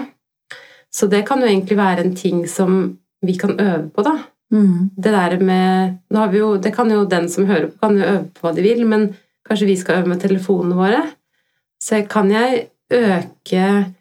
Så 0.93 1.07
det 1.09 1.23
kan 1.27 1.41
jo 1.41 1.49
egentlig 1.49 1.79
være 1.79 2.05
en 2.05 2.15
ting 2.15 2.43
som 2.49 2.83
vi 3.23 3.37
kan 3.39 3.55
øve 3.55 3.87
på, 3.95 4.03
da. 4.05 4.17
Mm. 4.53 4.91
Det 4.95 5.13
der 5.15 5.39
med 5.41 5.97
nå 6.13 6.19
har 6.19 6.29
vi 6.29 6.37
jo, 6.37 6.57
Det 6.57 6.73
kan 6.75 6.91
jo 6.91 7.05
den 7.09 7.29
som 7.29 7.47
hører 7.49 7.71
på, 7.71 7.79
kan 7.81 7.97
jo 7.97 8.05
øve 8.05 8.27
på 8.35 8.45
hva 8.45 8.53
de 8.55 8.61
vil, 8.61 8.85
men 8.85 9.15
kanskje 9.47 9.67
vi 9.67 9.77
skal 9.79 10.01
øve 10.01 10.13
med 10.13 10.21
telefonene 10.21 10.75
våre. 10.75 11.01
Så 11.81 12.03
kan 12.09 12.31
jeg 12.31 12.67
øke 12.93 13.93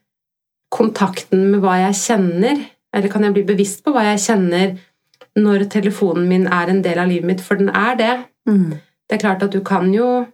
kontakten 0.73 1.51
med 1.51 1.61
hva 1.61 1.79
jeg 1.87 1.95
kjenner, 1.95 2.61
eller 2.93 3.09
kan 3.09 3.25
jeg 3.25 3.35
bli 3.37 3.45
bevisst 3.49 3.85
på 3.85 3.93
hva 3.95 4.05
jeg 4.11 4.21
kjenner 4.27 4.77
når 5.37 5.65
telefonen 5.73 6.29
min 6.29 6.47
er 6.47 6.69
en 6.69 6.83
del 6.85 6.99
av 7.01 7.09
livet 7.09 7.29
mitt, 7.29 7.41
for 7.41 7.61
den 7.61 7.71
er 7.73 7.97
det. 7.97 8.15
Mm. 8.49 8.77
Det 9.09 9.17
er 9.17 9.23
klart 9.23 9.43
at 9.43 9.53
du 9.53 9.61
kan 9.65 9.89
jo 9.95 10.27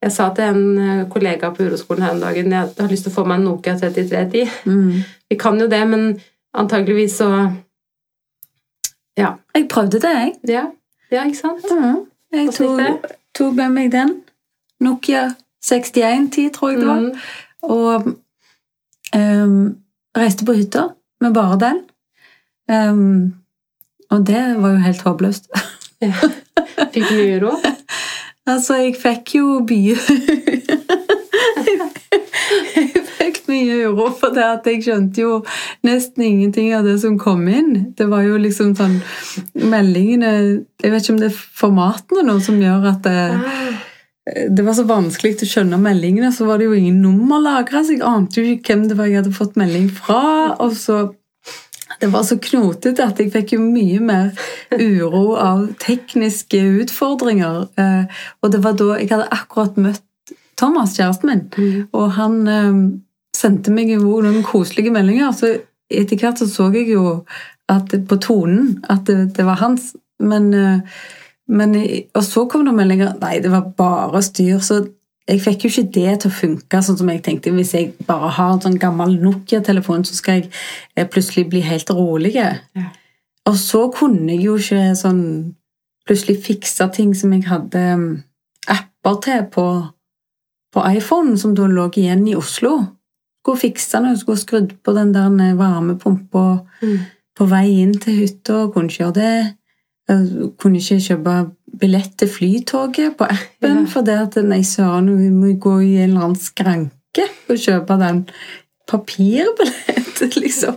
Jeg 0.00 0.12
sa 0.12 0.30
til 0.34 0.44
en 0.48 0.78
eh, 0.80 1.08
kollega 1.12 1.50
på 1.52 1.66
uroskolen 1.66 2.06
her 2.06 2.14
om 2.14 2.22
dagen 2.22 2.52
jeg 2.54 2.72
har 2.78 2.92
lyst 2.92 3.04
til 3.04 3.12
å 3.12 3.16
få 3.18 3.24
meg 3.28 3.40
en 3.40 3.48
Nokia 3.50 3.74
3310. 3.76 4.46
Mm. 4.64 5.02
Vi 5.28 5.36
kan 5.40 5.60
jo 5.60 5.66
det, 5.68 5.80
men 5.88 6.06
antageligvis 6.56 7.18
så 7.20 7.30
Ja. 9.18 9.34
Jeg 9.54 9.68
prøvde 9.68 10.00
det, 10.00 10.10
jeg. 10.16 10.32
Ja, 10.48 10.64
ja 11.12 11.24
ikke 11.28 11.38
sant? 11.38 11.66
Mm. 11.70 12.06
Jeg 12.32 12.54
tok, 12.56 13.06
tok 13.36 13.54
med 13.54 13.74
meg 13.76 13.92
den. 13.92 14.14
Nokia 14.80 15.34
6110, 15.60 16.48
tror 16.54 16.70
jeg 16.70 16.80
det 16.80 16.86
var. 16.88 17.00
Mm. 17.00 17.12
Og 17.62 18.06
um, 19.16 19.76
reiste 20.16 20.46
på 20.48 20.56
hytta 20.56 20.86
med 21.20 21.34
bare 21.34 21.58
den. 21.60 21.82
Um, 22.70 23.34
og 24.10 24.26
det 24.26 24.40
var 24.62 24.70
jo 24.70 24.86
helt 24.86 25.04
håpløst. 25.04 25.50
Ja. 26.00 26.14
Fikk 26.94 27.10
mye 27.12 27.36
uro? 27.36 27.50
Altså, 28.48 28.78
jeg 28.84 28.96
fikk 29.00 29.34
jo 29.40 29.60
mye 29.68 29.96
Jeg 32.50 33.02
fikk 33.18 33.42
mye 33.50 33.76
uro 33.90 34.08
for 34.16 34.34
det 34.34 34.44
at 34.46 34.66
jeg 34.68 34.82
skjønte 34.84 35.22
jo 35.22 35.36
nesten 35.86 36.24
ingenting 36.24 36.72
av 36.74 36.86
det 36.86 36.96
som 37.02 37.18
kom 37.20 37.44
inn. 37.50 37.92
Det 37.98 38.06
var 38.10 38.24
jo 38.26 38.38
liksom 38.40 38.72
sånn 38.78 38.98
Meldingene 39.54 40.32
Jeg 40.80 40.92
vet 40.92 41.04
ikke 41.04 41.14
om 41.14 41.20
det 41.20 41.30
er 41.30 41.38
formatene 41.62 42.26
nå 42.26 42.38
som 42.44 42.58
gjør 42.62 42.88
at 42.94 43.06
det, 43.06 43.18
Ah, 43.36 43.70
det 44.50 44.62
var 44.62 44.76
så 44.76 44.84
vanskelig 44.86 45.40
å 45.42 45.48
skjønne 45.48 45.78
meldingene, 45.80 46.30
så 46.34 46.46
var 46.46 46.60
det 46.60 46.68
jo 46.68 46.76
ingen 46.76 47.00
nummer 47.02 47.40
lagra, 47.42 47.80
så 47.82 47.96
jeg 47.96 48.04
ante 48.06 48.42
jo 48.42 48.52
ikke 48.54 48.74
hvem 48.74 48.84
det 48.90 48.98
var 48.98 49.08
jeg 49.08 49.22
hadde 49.22 49.34
fått 49.34 49.56
melding 49.58 49.88
fra. 49.90 50.20
Og 50.60 50.74
så 50.78 50.98
Det 52.00 52.08
var 52.12 52.22
så 52.24 52.36
knotete 52.40 53.04
at 53.04 53.18
jeg 53.20 53.32
fikk 53.34 53.52
jo 53.56 53.60
mye 53.60 54.00
mer 54.00 54.30
uro 54.72 55.34
av 55.36 55.66
tekniske 55.82 56.60
utfordringer. 56.84 57.66
Eh, 57.78 58.04
Og 58.42 58.52
det 58.52 58.62
var 58.64 58.72
da 58.78 58.94
jeg 58.98 59.10
hadde 59.10 59.28
akkurat 59.36 59.76
møtt 59.76 60.02
Thomas, 60.56 60.96
kjæresten 60.98 61.26
min, 61.30 61.44
Mm. 61.56 61.88
og 61.92 62.10
han 62.12 62.48
eh, 62.48 62.98
sendte 63.36 63.70
meg 63.72 63.88
jo 63.90 64.20
noen 64.20 64.42
koselige 64.44 64.92
meldinger. 64.92 65.32
Så 65.32 65.58
etter 65.90 66.16
hvert 66.16 66.38
så 66.38 66.46
så 66.48 66.72
jeg 66.74 66.88
jo 66.92 67.24
at 67.68 67.88
på 68.08 68.16
tonen 68.20 68.82
at 68.90 69.06
det, 69.06 69.36
det 69.36 69.44
var 69.46 69.56
hans. 69.60 69.94
Men 70.20 70.52
eh, 70.54 70.80
men, 71.50 71.74
og 72.14 72.22
så 72.22 72.44
kom 72.46 72.64
det 72.64 72.74
meldinger 72.76 73.16
Nei, 73.20 73.40
det 73.42 73.50
var 73.50 73.72
bare 73.76 74.20
styr. 74.22 74.60
Så 74.62 74.84
jeg 75.30 75.40
fikk 75.44 75.64
jo 75.64 75.68
ikke 75.70 75.92
det 75.94 76.14
til 76.22 76.30
å 76.30 76.34
funke 76.34 76.80
sånn 76.82 76.98
som 76.98 77.10
jeg 77.12 77.22
tenkte. 77.22 77.52
Hvis 77.54 77.70
jeg 77.76 77.92
bare 78.08 78.30
har 78.34 78.56
en 78.56 78.62
sånn 78.64 78.78
gammel 78.82 79.14
Nokia-telefon, 79.22 80.02
så 80.04 80.16
skal 80.18 80.40
jeg 80.40 80.48
eh, 80.96 81.06
plutselig 81.06 81.46
bli 81.52 81.60
helt 81.62 81.90
rolig. 81.94 82.34
Ja. 82.34 82.56
Og 83.46 83.56
så 83.60 83.84
kunne 83.94 84.34
jeg 84.34 84.44
jo 84.48 84.56
ikke 84.58 84.90
sånn 84.98 85.22
plutselig 86.08 86.40
fikse 86.42 86.88
ting 86.96 87.12
som 87.14 87.32
jeg 87.36 87.46
hadde 87.46 87.84
mm, 88.00 88.08
apper 88.74 89.20
til 89.24 89.44
på, 89.54 89.66
på 90.74 90.84
iPhone, 90.96 91.36
som 91.38 91.54
da 91.54 91.68
lå 91.70 91.86
igjen 91.94 92.26
i 92.28 92.34
Oslo. 92.38 92.74
Skulle 93.40 93.62
fikse 93.62 94.02
den, 94.02 94.18
skulle 94.20 94.42
skrudd 94.42 94.74
på 94.84 94.92
den 94.98 95.14
der 95.16 95.30
varmepumpa 95.56 96.44
Mm. 96.82 96.98
på 97.36 97.44
vei 97.48 97.66
inn 97.82 97.94
til 98.00 98.14
hytta, 98.22 98.66
kunne 98.72 98.88
ikke 98.88 99.02
gjøre 99.04 99.14
det. 99.14 99.56
Jeg 100.08 100.50
kunne 100.58 100.80
ikke 100.80 100.96
kjøpe 101.06 101.34
billett 101.80 102.14
til 102.20 102.28
flytoget 102.28 103.16
på 103.18 103.26
appen, 103.30 103.82
Ja. 103.84 103.86
for 103.92 104.06
det 104.06 104.16
at 104.20 104.36
nei, 104.44 104.62
søren, 104.66 105.10
vi 105.18 105.30
må 105.32 105.54
gå 105.58 105.78
i 105.84 105.94
en 106.02 106.10
eller 106.10 106.26
annen 106.28 106.40
skranke 106.40 107.26
og 107.50 107.56
kjøpe 107.58 107.96
den 108.00 108.24
papirbilletten, 108.90 110.30
liksom. 110.44 110.76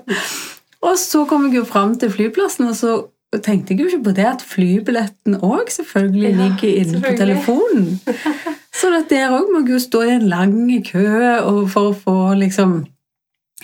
Og 0.83 0.97
så 0.99 1.23
kom 1.29 1.45
jeg 1.47 1.61
jo 1.61 1.65
fram 1.67 1.95
til 1.99 2.11
flyplassen, 2.11 2.67
og 2.69 2.75
så 2.75 2.95
tenkte 3.43 3.73
jeg 3.73 3.79
jo 3.81 3.87
ikke 3.89 4.03
på 4.09 4.15
det 4.17 4.25
at 4.29 4.43
flybilletten 4.45 5.39
òg 5.41 5.71
selvfølgelig 5.73 6.29
Ja, 6.29 6.35
ligger 6.43 6.81
inne 6.83 6.99
på 7.01 7.13
telefonen. 7.17 7.87
Så 8.73 8.89
at 8.97 9.09
der 9.09 9.29
òg 9.31 9.51
må 9.53 9.59
jeg 9.63 9.69
jo 9.75 9.79
stå 9.79 9.99
i 10.01 10.11
en 10.15 10.27
lang 10.29 10.53
kø 10.85 11.03
og 11.45 11.69
for 11.69 11.91
å 11.91 11.95
få 11.97 12.15
liksom 12.39 12.71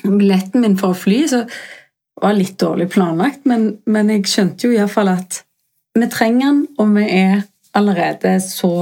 billetten 0.06 0.62
min 0.64 0.78
for 0.80 0.94
å 0.94 0.98
fly. 0.98 1.24
Så 1.28 1.40
det 1.44 2.22
var 2.24 2.36
litt 2.38 2.58
dårlig 2.62 2.88
planlagt, 2.94 3.42
men, 3.50 3.80
men 3.90 4.10
jeg 4.14 4.26
skjønte 4.30 4.68
jo 4.70 4.76
iallfall 4.78 5.10
at 5.12 5.40
vi 5.96 6.10
trenger 6.12 6.48
den, 6.48 6.68
og 6.78 6.96
vi 6.96 7.06
er 7.10 7.42
allerede 7.74 8.40
så 8.42 8.74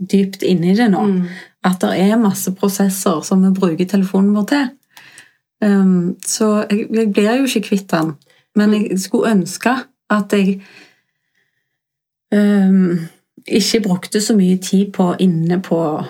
dypt 0.00 0.42
inne 0.42 0.72
i 0.72 0.76
det 0.76 0.90
nå 0.90 1.06
Mm. 1.06 1.26
at 1.64 1.80
det 1.80 2.00
er 2.00 2.16
masse 2.16 2.54
prosesser 2.54 3.20
som 3.20 3.42
vi 3.42 3.50
bruker 3.60 3.84
telefonen 3.84 4.34
vår 4.34 4.46
til. 4.48 4.68
Um, 5.62 6.16
så 6.26 6.66
jeg, 6.70 6.86
jeg 6.92 7.12
blir 7.12 7.36
jo 7.36 7.44
ikke 7.44 7.68
kvitt 7.68 7.90
den. 7.90 8.14
Men 8.56 8.72
jeg 8.74 9.00
skulle 9.00 9.30
ønske 9.30 9.74
at 10.10 10.32
jeg 10.32 10.62
um, 12.32 12.98
ikke 13.46 13.82
brukte 13.84 14.20
så 14.20 14.36
mye 14.36 14.56
tid 14.56 14.92
på 14.92 15.14
inne 15.20 15.60
på 15.62 16.02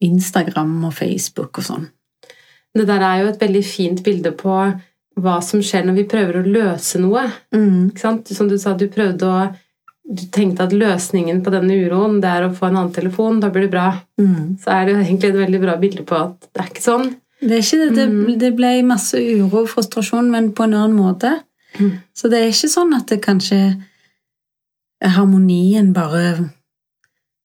Instagram 0.00 0.84
og 0.84 0.94
Facebook 0.94 1.58
og 1.58 1.64
sånn. 1.64 1.88
Det 2.74 2.86
der 2.86 3.02
er 3.02 3.22
jo 3.22 3.28
et 3.28 3.40
veldig 3.40 3.64
fint 3.64 4.02
bilde 4.04 4.32
på 4.32 4.54
hva 5.14 5.34
som 5.42 5.62
skjer 5.62 5.84
når 5.86 5.94
vi 5.94 6.06
prøver 6.10 6.40
å 6.40 6.46
løse 6.46 6.98
noe. 6.98 7.28
Mm. 7.54 7.92
Som 7.98 8.48
du 8.50 8.58
sa, 8.58 8.74
du 8.74 8.88
prøvde 8.90 9.28
å 9.30 9.44
Du 10.04 10.22
tenkte 10.30 10.66
at 10.66 10.72
løsningen 10.76 11.38
på 11.42 11.50
denne 11.54 11.76
uroen 11.86 12.18
det 12.20 12.28
er 12.28 12.44
å 12.48 12.52
få 12.54 12.66
en 12.68 12.76
annen 12.76 12.92
telefon, 12.92 13.38
da 13.40 13.48
blir 13.50 13.62
det 13.66 13.70
bra. 13.72 13.86
Mm. 14.20 14.58
Så 14.60 14.68
er 14.70 14.84
det 14.90 14.96
egentlig 15.06 15.30
et 15.30 15.38
veldig 15.40 15.60
bra 15.62 15.76
bilde 15.80 16.04
på 16.04 16.18
at 16.18 16.40
det 16.52 16.60
er 16.60 16.68
ikke 16.68 16.84
sånn. 16.84 17.06
Det 17.40 17.50
er 17.56 17.62
ikke 17.64 17.78
det. 17.80 17.94
Det, 17.96 18.08
Mm. 18.10 18.38
det 18.38 18.50
ble 18.56 18.82
masse 18.84 19.14
uro 19.16 19.62
og 19.62 19.68
frustrasjon, 19.68 20.30
men 20.30 20.52
på 20.52 20.64
en 20.64 20.74
annen 20.74 20.96
måte. 20.96 21.32
Mm. 21.78 21.98
Så 22.14 22.28
det 22.30 22.38
er 22.42 22.48
ikke 22.52 22.70
sånn 22.74 22.94
at 22.94 23.06
det 23.08 23.22
kanskje 23.24 23.80
harmonien 25.02 25.92
bare 25.94 26.50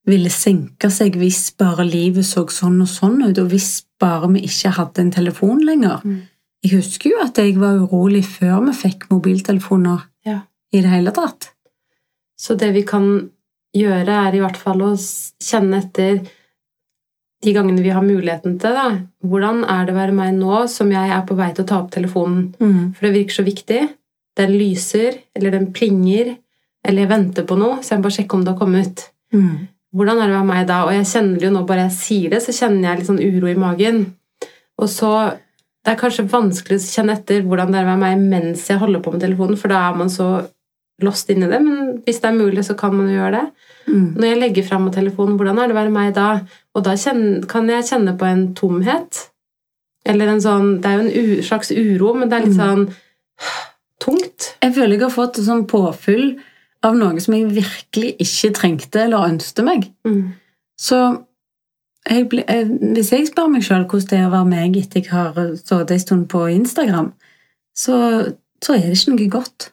ville 0.10 0.30
senke 0.34 0.90
seg 0.94 1.18
hvis 1.20 1.52
bare 1.60 1.86
livet 1.86 2.26
så 2.26 2.46
sånn 2.50 2.80
og 2.82 2.88
sånn 2.90 3.20
ut, 3.28 3.38
og 3.38 3.50
hvis 3.52 3.84
bare 4.02 4.30
vi 4.34 4.46
ikke 4.48 4.72
hadde 4.78 5.04
en 5.04 5.12
telefon 5.12 5.60
lenger. 5.66 6.02
Mm. 6.06 6.22
Jeg 6.64 6.72
husker 6.80 7.12
jo 7.14 7.20
at 7.24 7.38
jeg 7.40 7.56
var 7.60 7.78
urolig 7.84 8.24
før 8.26 8.66
vi 8.68 8.74
fikk 8.76 9.08
mobiltelefoner 9.12 10.02
Ja. 10.26 10.42
i 10.74 10.82
det 10.82 10.90
hele 10.90 11.12
tatt. 11.12 11.52
Så 12.40 12.56
det 12.60 12.72
vi 12.76 12.86
kan 12.88 13.08
gjøre, 13.76 14.20
er 14.28 14.36
i 14.36 14.42
hvert 14.42 14.58
fall 14.58 14.82
å 14.86 14.94
kjenne 14.96 15.82
etter 15.84 16.22
de 17.44 17.54
gangene 17.56 17.84
vi 17.84 17.94
har 17.96 18.04
muligheten 18.04 18.58
til 18.60 18.76
det. 18.76 18.90
Hvordan 19.24 19.64
er 19.70 19.88
det 19.88 19.94
å 19.94 20.00
være 20.00 20.16
meg 20.16 20.36
nå 20.36 20.64
som 20.72 20.92
jeg 20.92 21.12
er 21.16 21.24
på 21.28 21.38
vei 21.40 21.50
til 21.54 21.66
å 21.66 21.70
ta 21.70 21.80
opp 21.80 21.92
telefonen? 21.94 22.50
Mm. 22.60 22.94
For 22.96 23.08
det 23.08 23.16
virker 23.16 23.40
så 23.40 23.46
viktig. 23.48 23.82
Den 24.40 24.56
lyser, 24.56 25.20
eller 25.36 25.56
den 25.56 25.70
plinger, 25.76 26.34
eller 26.88 27.04
jeg 27.04 27.12
venter 27.12 27.48
på 27.48 27.58
noe, 27.60 27.80
så 27.84 27.94
jeg 27.94 28.02
må 28.02 28.08
bare 28.08 28.18
sjekke 28.18 28.38
om 28.38 28.46
det 28.46 28.54
har 28.54 28.60
kommet. 28.60 29.06
Mm. 29.36 29.68
Hvordan 29.96 30.20
er 30.20 30.30
det 30.30 30.36
å 30.36 30.40
være 30.40 30.50
meg 30.52 30.66
da? 30.70 30.80
Og 30.86 30.94
jeg 30.96 31.10
kjenner 31.12 31.40
det 31.40 31.48
jo 31.48 31.54
nå, 31.56 31.66
bare 31.68 31.86
jeg 31.88 31.98
sier 31.98 32.34
det, 32.36 32.42
så 32.46 32.56
kjenner 32.56 32.90
jeg 32.90 33.00
litt 33.00 33.10
sånn 33.10 33.24
uro 33.24 33.52
i 33.52 33.60
magen. 33.60 34.04
Og 34.80 34.90
så 34.92 35.14
Det 35.80 35.94
er 35.94 36.00
kanskje 36.02 36.26
vanskelig 36.28 36.76
å 36.76 36.88
kjenne 36.92 37.14
etter 37.16 37.46
hvordan 37.48 37.70
det 37.72 37.78
er 37.80 37.86
å 37.86 37.88
være 37.88 38.02
meg 38.02 38.24
mens 38.30 38.66
jeg 38.68 38.82
holder 38.82 39.00
på 39.00 39.14
med 39.14 39.22
telefonen, 39.24 39.58
for 39.58 39.72
da 39.72 39.78
er 39.88 39.96
man 39.96 40.10
så 40.12 40.26
lost 41.06 41.30
inn 41.30 41.44
i 41.44 41.50
det, 41.52 41.60
men 41.64 41.98
hvis 42.06 42.20
det 42.22 42.30
er 42.30 42.38
mulig, 42.38 42.64
så 42.66 42.76
kan 42.78 42.94
man 42.96 43.08
jo 43.10 43.18
gjøre 43.20 43.32
det. 43.38 43.46
Mm. 43.90 44.06
Når 44.18 44.28
jeg 44.28 44.40
legger 44.40 44.68
fram 44.68 44.92
telefonen, 44.94 45.38
hvordan 45.40 45.60
er 45.60 45.68
det 45.72 45.76
å 45.76 45.80
være 45.80 45.94
meg 45.96 46.14
da? 46.18 46.28
Og 46.76 46.84
da 46.86 46.96
kan 47.50 47.70
jeg 47.70 47.88
kjenne 47.90 48.18
på 48.20 48.26
en 48.28 48.44
tomhet. 48.58 49.24
Eller 50.06 50.28
en 50.32 50.42
sånn 50.42 50.82
Det 50.82 50.90
er 50.90 51.02
jo 51.02 51.08
en 51.10 51.44
slags 51.44 51.72
uro, 51.72 52.14
men 52.14 52.30
det 52.30 52.38
er 52.38 52.46
litt 52.46 52.58
Mm. 52.58 52.62
sånn 52.64 52.94
tungt. 54.00 54.54
Jeg 54.64 54.74
føler 54.76 54.96
jeg 54.96 55.02
har 55.02 55.10
fått 55.16 55.40
sånn 55.44 55.66
påfyll 55.68 56.40
av 56.84 56.96
noe 56.96 57.20
som 57.20 57.34
jeg 57.36 57.50
virkelig 57.52 58.14
ikke 58.24 58.54
trengte 58.56 59.02
eller 59.04 59.28
ønsket 59.28 59.66
meg. 59.68 59.90
Mm. 60.08 60.34
Så 60.80 61.00
jeg 62.10 62.30
ble, 62.32 62.44
jeg, 62.48 62.68
hvis 62.96 63.12
jeg 63.12 63.28
spør 63.28 63.50
meg 63.52 63.66
sjøl 63.68 63.84
hvordan 63.86 64.08
det 64.10 64.20
er 64.20 64.28
å 64.30 64.32
være 64.32 64.50
meg 64.54 64.78
etter 64.80 65.02
jeg 65.04 65.12
har 65.12 65.34
stått 65.60 65.92
en 65.92 66.00
stund 66.00 66.30
på 66.32 66.46
Instagram, 66.54 67.12
så, 67.76 67.98
så 68.64 68.74
er 68.78 68.88
det 68.88 68.96
ikke 68.98 69.16
noe 69.16 69.30
godt. 69.36 69.72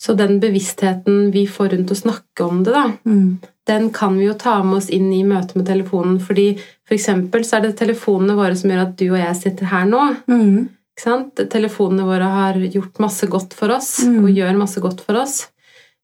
Så 0.00 0.14
den 0.16 0.40
bevisstheten 0.40 1.30
vi 1.32 1.46
får 1.46 1.68
rundt 1.72 1.90
å 1.90 1.96
snakke 1.96 2.44
om 2.44 2.62
det, 2.64 2.72
da, 2.72 2.92
Mm. 3.06 3.38
den 3.66 3.90
kan 3.90 4.18
vi 4.18 4.26
jo 4.26 4.34
ta 4.34 4.62
med 4.62 4.76
oss 4.76 4.90
inn 4.90 5.12
i 5.12 5.22
møtet 5.24 5.54
med 5.56 5.66
telefonen. 5.66 6.18
Fordi 6.20 6.58
for 6.86 6.94
eksempel 6.94 7.44
så 7.44 7.56
er 7.56 7.60
det 7.68 7.76
telefonene 7.78 8.34
våre 8.36 8.56
som 8.56 8.70
gjør 8.70 8.82
at 8.82 8.96
du 8.96 9.10
og 9.12 9.18
jeg 9.18 9.36
sitter 9.36 9.66
her 9.66 9.86
nå. 9.86 10.16
Mm. 10.28 10.68
Ikke 10.96 11.02
sant? 11.02 11.34
Telefonene 11.50 12.04
våre 12.04 12.28
har 12.30 12.54
gjort 12.54 12.98
masse 13.00 13.26
godt 13.26 13.54
for 13.54 13.70
oss, 13.70 14.04
Mm. 14.04 14.24
og 14.24 14.30
gjør 14.30 14.56
masse 14.58 14.80
godt 14.80 15.00
for 15.00 15.16
oss. 15.16 15.48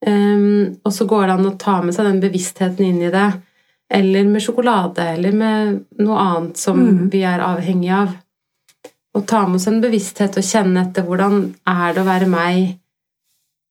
Um, 0.07 0.77
og 0.85 0.93
så 0.93 1.07
går 1.07 1.27
det 1.27 1.31
an 1.39 1.45
å 1.53 1.59
ta 1.59 1.83
med 1.83 1.93
seg 1.95 2.07
den 2.07 2.21
bevisstheten 2.23 2.81
inn 2.81 3.03
i 3.03 3.11
det. 3.11 3.35
eller 3.93 4.23
med 4.25 4.41
sjokolade, 4.41 4.99
eller 5.17 5.33
med 5.33 5.85
noe 5.99 6.17
annet 6.17 6.57
som 6.57 6.79
Mm. 6.79 7.11
vi 7.11 7.23
er 7.25 7.41
avhengig 7.41 7.91
av. 7.91 8.15
Og 9.17 9.27
ta 9.27 9.45
med 9.47 9.57
oss 9.57 9.67
en 9.67 9.81
bevissthet 9.83 10.37
og 10.37 10.45
kjenne 10.45 10.87
etter 10.87 11.03
hvordan 11.03 11.55
er 11.67 11.93
det 11.95 12.01
å 12.01 12.07
være 12.07 12.29
meg 12.29 12.79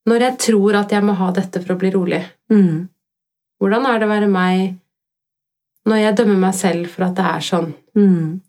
når 0.09 0.25
jeg 0.25 0.37
tror 0.45 0.79
at 0.81 0.93
jeg 0.95 1.05
må 1.05 1.15
ha 1.19 1.31
dette 1.35 1.61
for 1.63 1.75
å 1.75 1.79
bli 1.79 1.91
rolig. 1.93 2.21
Mm. 2.51 2.87
Hvordan 3.59 3.87
er 3.89 3.99
det 3.99 4.07
å 4.07 4.13
være 4.13 4.29
meg 4.31 4.77
når 5.89 6.01
jeg 6.03 6.17
dømmer 6.19 6.39
meg 6.47 6.55
selv 6.57 6.89
for 6.93 7.07
at 7.07 7.17
det 7.17 7.25
er 7.29 7.45
sånn? 7.45 7.73
Mm. 7.97 8.39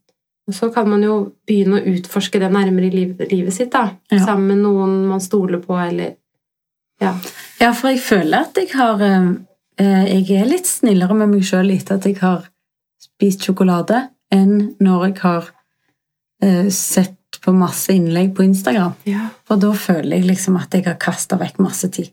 Og 0.50 0.56
så 0.56 0.70
kan 0.74 0.88
man 0.90 1.02
jo 1.04 1.16
begynne 1.46 1.78
å 1.78 1.92
utforske 1.94 2.40
det 2.42 2.50
nærmere 2.50 2.88
i 2.88 2.94
liv, 2.94 3.12
livet 3.30 3.54
sitt, 3.54 3.70
da. 3.74 3.92
Ja. 4.10 4.22
Sammen 4.24 4.48
med 4.50 4.64
noen 4.64 4.96
man 5.10 5.22
stoler 5.22 5.62
på, 5.62 5.76
eller 5.78 6.16
Ja. 7.00 7.14
Ja, 7.60 7.70
for 7.72 7.88
jeg 7.92 8.00
føler 8.04 8.44
at 8.44 8.58
jeg 8.58 8.74
har 8.74 9.00
eh, 9.00 9.28
eh, 9.80 10.04
Jeg 10.10 10.42
er 10.42 10.50
litt 10.50 10.66
snillere 10.68 11.14
med 11.16 11.30
meg 11.32 11.46
sjøl 11.48 11.70
etter 11.72 11.96
at 11.96 12.08
jeg 12.08 12.18
har 12.20 12.50
spist 13.00 13.46
sjokolade, 13.46 14.02
enn 14.32 14.74
når 14.80 15.06
jeg 15.06 15.16
har 15.22 15.48
eh, 16.42 16.68
sett 16.68 17.19
på 17.40 17.52
masse 17.56 17.92
innlegg 17.92 18.34
på 18.36 18.44
Instagram. 18.44 18.92
ja. 19.08 19.28
For 19.48 19.56
da 19.60 19.72
føler 19.72 20.16
jeg 20.18 20.26
liksom 20.28 20.56
at 20.60 20.74
jeg 20.76 20.84
har 20.86 20.98
kasta 21.00 21.36
vekk 21.40 21.58
masse 21.58 21.88
tid. 21.90 22.10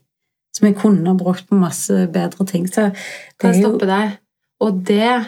Som 0.57 0.67
jeg 0.69 0.77
kunne 0.79 1.05
ha 1.11 1.13
brukt 1.19 1.45
på 1.49 1.55
masse 1.59 2.07
bedre 2.13 2.45
ting. 2.49 2.65
Så 2.67 2.87
det 2.89 2.97
Kan 3.39 3.53
jeg 3.53 3.63
stoppe 3.63 3.85
deg? 3.85 4.15
Og 4.59 4.83
det 4.87 5.27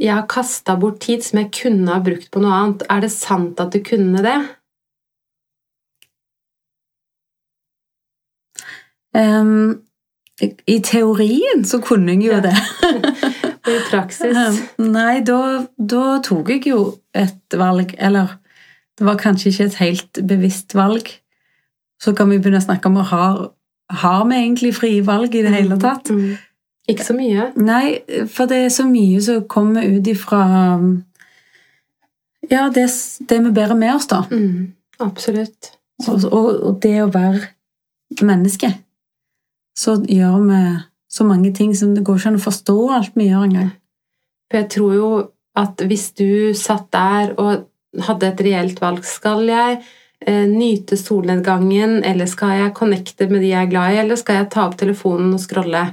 Jeg 0.00 0.14
har 0.14 0.26
kasta 0.30 0.76
bort 0.78 1.00
tid 1.00 1.22
som 1.26 1.38
jeg 1.40 1.50
kunne 1.52 1.90
ha 1.90 1.98
brukt 2.00 2.30
på 2.30 2.40
noe 2.40 2.52
annet. 2.54 2.82
Er 2.90 3.00
det 3.00 3.10
sant 3.12 3.58
at 3.60 3.72
du 3.72 3.80
kunne 3.82 4.22
det? 4.22 4.36
Um, 9.14 9.80
I 10.66 10.78
teorien 10.84 11.64
så 11.66 11.80
kunne 11.82 12.12
jeg 12.14 12.22
jo 12.28 12.32
Ja. 12.32 12.40
det. 12.40 12.56
Og 13.68 13.72
i 13.74 13.80
praksis? 13.90 14.36
Ehm, 14.36 14.92
Nei, 14.92 15.20
da, 15.26 15.66
da 15.76 16.20
tok 16.24 16.48
jeg 16.54 16.66
jo 16.70 16.78
et 17.14 17.56
valg, 17.58 17.94
eller 17.98 18.36
det 18.98 19.06
var 19.06 19.18
kanskje 19.20 19.52
ikke 19.52 19.64
et 19.68 19.78
helt 19.78 20.20
bevisst 20.28 20.74
valg. 20.74 21.08
Så 22.02 22.14
kan 22.14 22.30
vi 22.30 22.38
begynne 22.38 22.60
å 22.62 22.66
snakke 22.66 22.90
om 22.90 22.96
har, 22.96 23.52
Har 23.88 24.24
vi 24.28 24.36
egentlig 24.36 24.74
frie 24.76 25.04
valg 25.04 25.34
i 25.34 25.42
det 25.42 25.52
hele 25.54 25.78
tatt? 25.80 26.10
Mm. 26.10 26.36
Ikke 26.88 27.04
så 27.04 27.14
mye. 27.16 27.52
Nei, 27.56 28.00
for 28.28 28.48
det 28.48 28.58
er 28.64 28.72
så 28.72 28.84
mye 28.88 29.20
som 29.24 29.46
kommer 29.48 29.86
ut 29.86 30.06
ifra 30.06 30.42
Ja, 32.50 32.68
det, 32.72 32.88
det 33.28 33.38
vi 33.44 33.50
bærer 33.52 33.76
med 33.76 33.94
oss, 33.94 34.06
da. 34.08 34.22
Mm. 34.30 34.74
Absolutt. 35.00 35.72
Og, 36.08 36.24
og, 36.32 36.46
og 36.62 36.78
det 36.82 36.94
å 37.02 37.10
være 37.12 38.22
menneske. 38.24 38.70
Så 39.78 39.98
gjør 40.08 40.38
vi 40.46 40.60
så 41.08 41.24
mange 41.24 41.52
ting 41.54 41.74
som 41.76 41.94
det 41.94 42.04
går 42.04 42.18
ikke 42.18 42.32
an 42.32 42.38
å 42.38 42.44
forstå 42.44 42.78
alt 42.96 43.16
vi 43.16 43.28
gjør 43.28 43.48
engang. 43.48 43.72
For 44.48 44.60
jeg 44.60 44.70
tror 44.74 44.94
jo 44.96 45.10
at 45.58 45.82
hvis 45.90 46.10
du 46.18 46.54
satt 46.56 46.88
der 46.94 47.34
og 47.36 47.66
hadde 48.04 48.28
et 48.28 48.40
reelt 48.44 48.80
valg 48.82 49.04
Skal 49.04 49.46
jeg 49.48 49.78
eh, 50.26 50.44
nyte 50.50 50.96
solnedgangen, 51.00 52.02
eller 52.04 52.26
skal 52.26 52.56
jeg 52.58 52.74
connecte 52.76 53.28
med 53.30 53.40
de 53.40 53.52
jeg 53.54 53.66
er 53.66 53.70
glad 53.70 53.94
i, 53.94 53.98
eller 54.02 54.16
skal 54.20 54.42
jeg 54.42 54.50
ta 54.52 54.66
opp 54.68 54.76
telefonen 54.80 55.32
og 55.34 55.40
scrolle? 55.40 55.84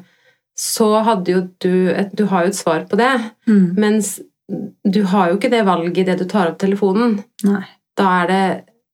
Så 0.55 0.87
hadde 1.03 1.31
jo 1.33 1.41
du 1.59 1.89
et, 1.91 2.13
Du 2.15 2.25
har 2.31 2.45
jo 2.45 2.53
et 2.53 2.55
svar 2.55 2.85
på 2.89 2.95
det, 2.99 3.11
Mm. 3.47 3.75
mens 3.77 4.19
du 4.85 5.01
har 5.03 5.29
jo 5.31 5.37
ikke 5.37 5.49
det 5.49 5.65
valget 5.65 5.97
idet 6.03 6.19
du 6.19 6.25
tar 6.29 6.51
opp 6.51 6.59
telefonen. 6.61 7.23
Nei. 7.43 7.63
Da 7.97 8.23
er 8.23 8.27
det, 8.27 8.43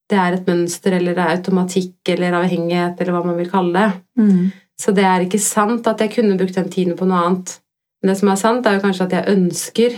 det 0.10 0.18
er 0.18 0.34
et 0.34 0.48
mønster, 0.48 0.94
eller 0.96 1.14
det 1.14 1.24
er 1.24 1.36
automatikk, 1.36 1.98
eller 2.08 2.38
avhengighet, 2.40 3.02
eller 3.02 3.12
hva 3.18 3.26
man 3.26 3.38
vil 3.38 3.50
kalle 3.52 3.74
det. 3.74 3.90
Mm. 4.18 4.52
Så 4.80 4.94
det 4.96 5.04
er 5.04 5.26
ikke 5.26 5.40
sant 5.44 5.86
at 5.88 6.00
jeg 6.00 6.14
kunne 6.16 6.38
brukt 6.40 6.56
den 6.56 6.70
tiden 6.72 6.96
på 6.98 7.06
noe 7.06 7.20
annet. 7.26 7.60
Men 8.02 8.14
det 8.14 8.18
som 8.22 8.30
er 8.32 8.40
sant, 8.40 8.66
er 8.66 8.78
jo 8.80 8.86
kanskje 8.86 9.06
at 9.10 9.12
jeg 9.18 9.36
ønsker 9.36 9.98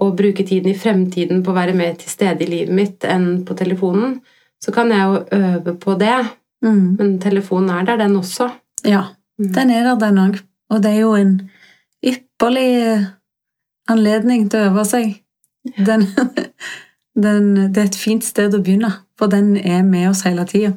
å 0.00 0.10
bruke 0.16 0.44
tiden 0.46 0.70
i 0.70 0.78
fremtiden 0.78 1.42
på 1.42 1.50
å 1.52 1.56
være 1.56 1.74
mer 1.74 1.94
til 1.98 2.10
stede 2.12 2.44
i 2.44 2.50
livet 2.50 2.74
mitt 2.74 3.04
enn 3.04 3.44
på 3.44 3.56
telefonen. 3.58 4.20
Så 4.62 4.72
kan 4.74 4.90
jeg 4.94 5.00
jo 5.06 5.24
øve 5.38 5.76
på 5.78 5.98
det, 5.98 6.18
Mm. 6.62 6.96
men 6.98 7.18
telefonen 7.22 7.70
er 7.70 7.84
der, 7.86 7.96
den 7.96 8.16
også. 8.16 8.48
Ja, 8.84 9.04
Mm. 9.38 9.52
den 9.54 9.70
er 9.70 9.82
der, 9.84 9.94
den 9.98 10.18
òg. 10.18 10.40
Og 10.70 10.82
det 10.82 10.90
er 10.90 11.00
jo 11.00 11.12
en 11.14 11.50
ypperlig 12.04 13.06
anledning 13.88 14.48
til 14.50 14.60
å 14.60 14.70
øve 14.72 14.84
seg. 14.84 15.20
Den, 15.86 16.02
den, 17.24 17.54
det 17.72 17.78
er 17.82 17.86
et 17.88 17.98
fint 17.98 18.24
sted 18.24 18.54
å 18.54 18.62
begynne, 18.62 18.90
for 19.18 19.30
den 19.32 19.56
er 19.56 19.82
med 19.82 20.08
oss 20.10 20.22
hele 20.26 20.44
tida. 20.46 20.74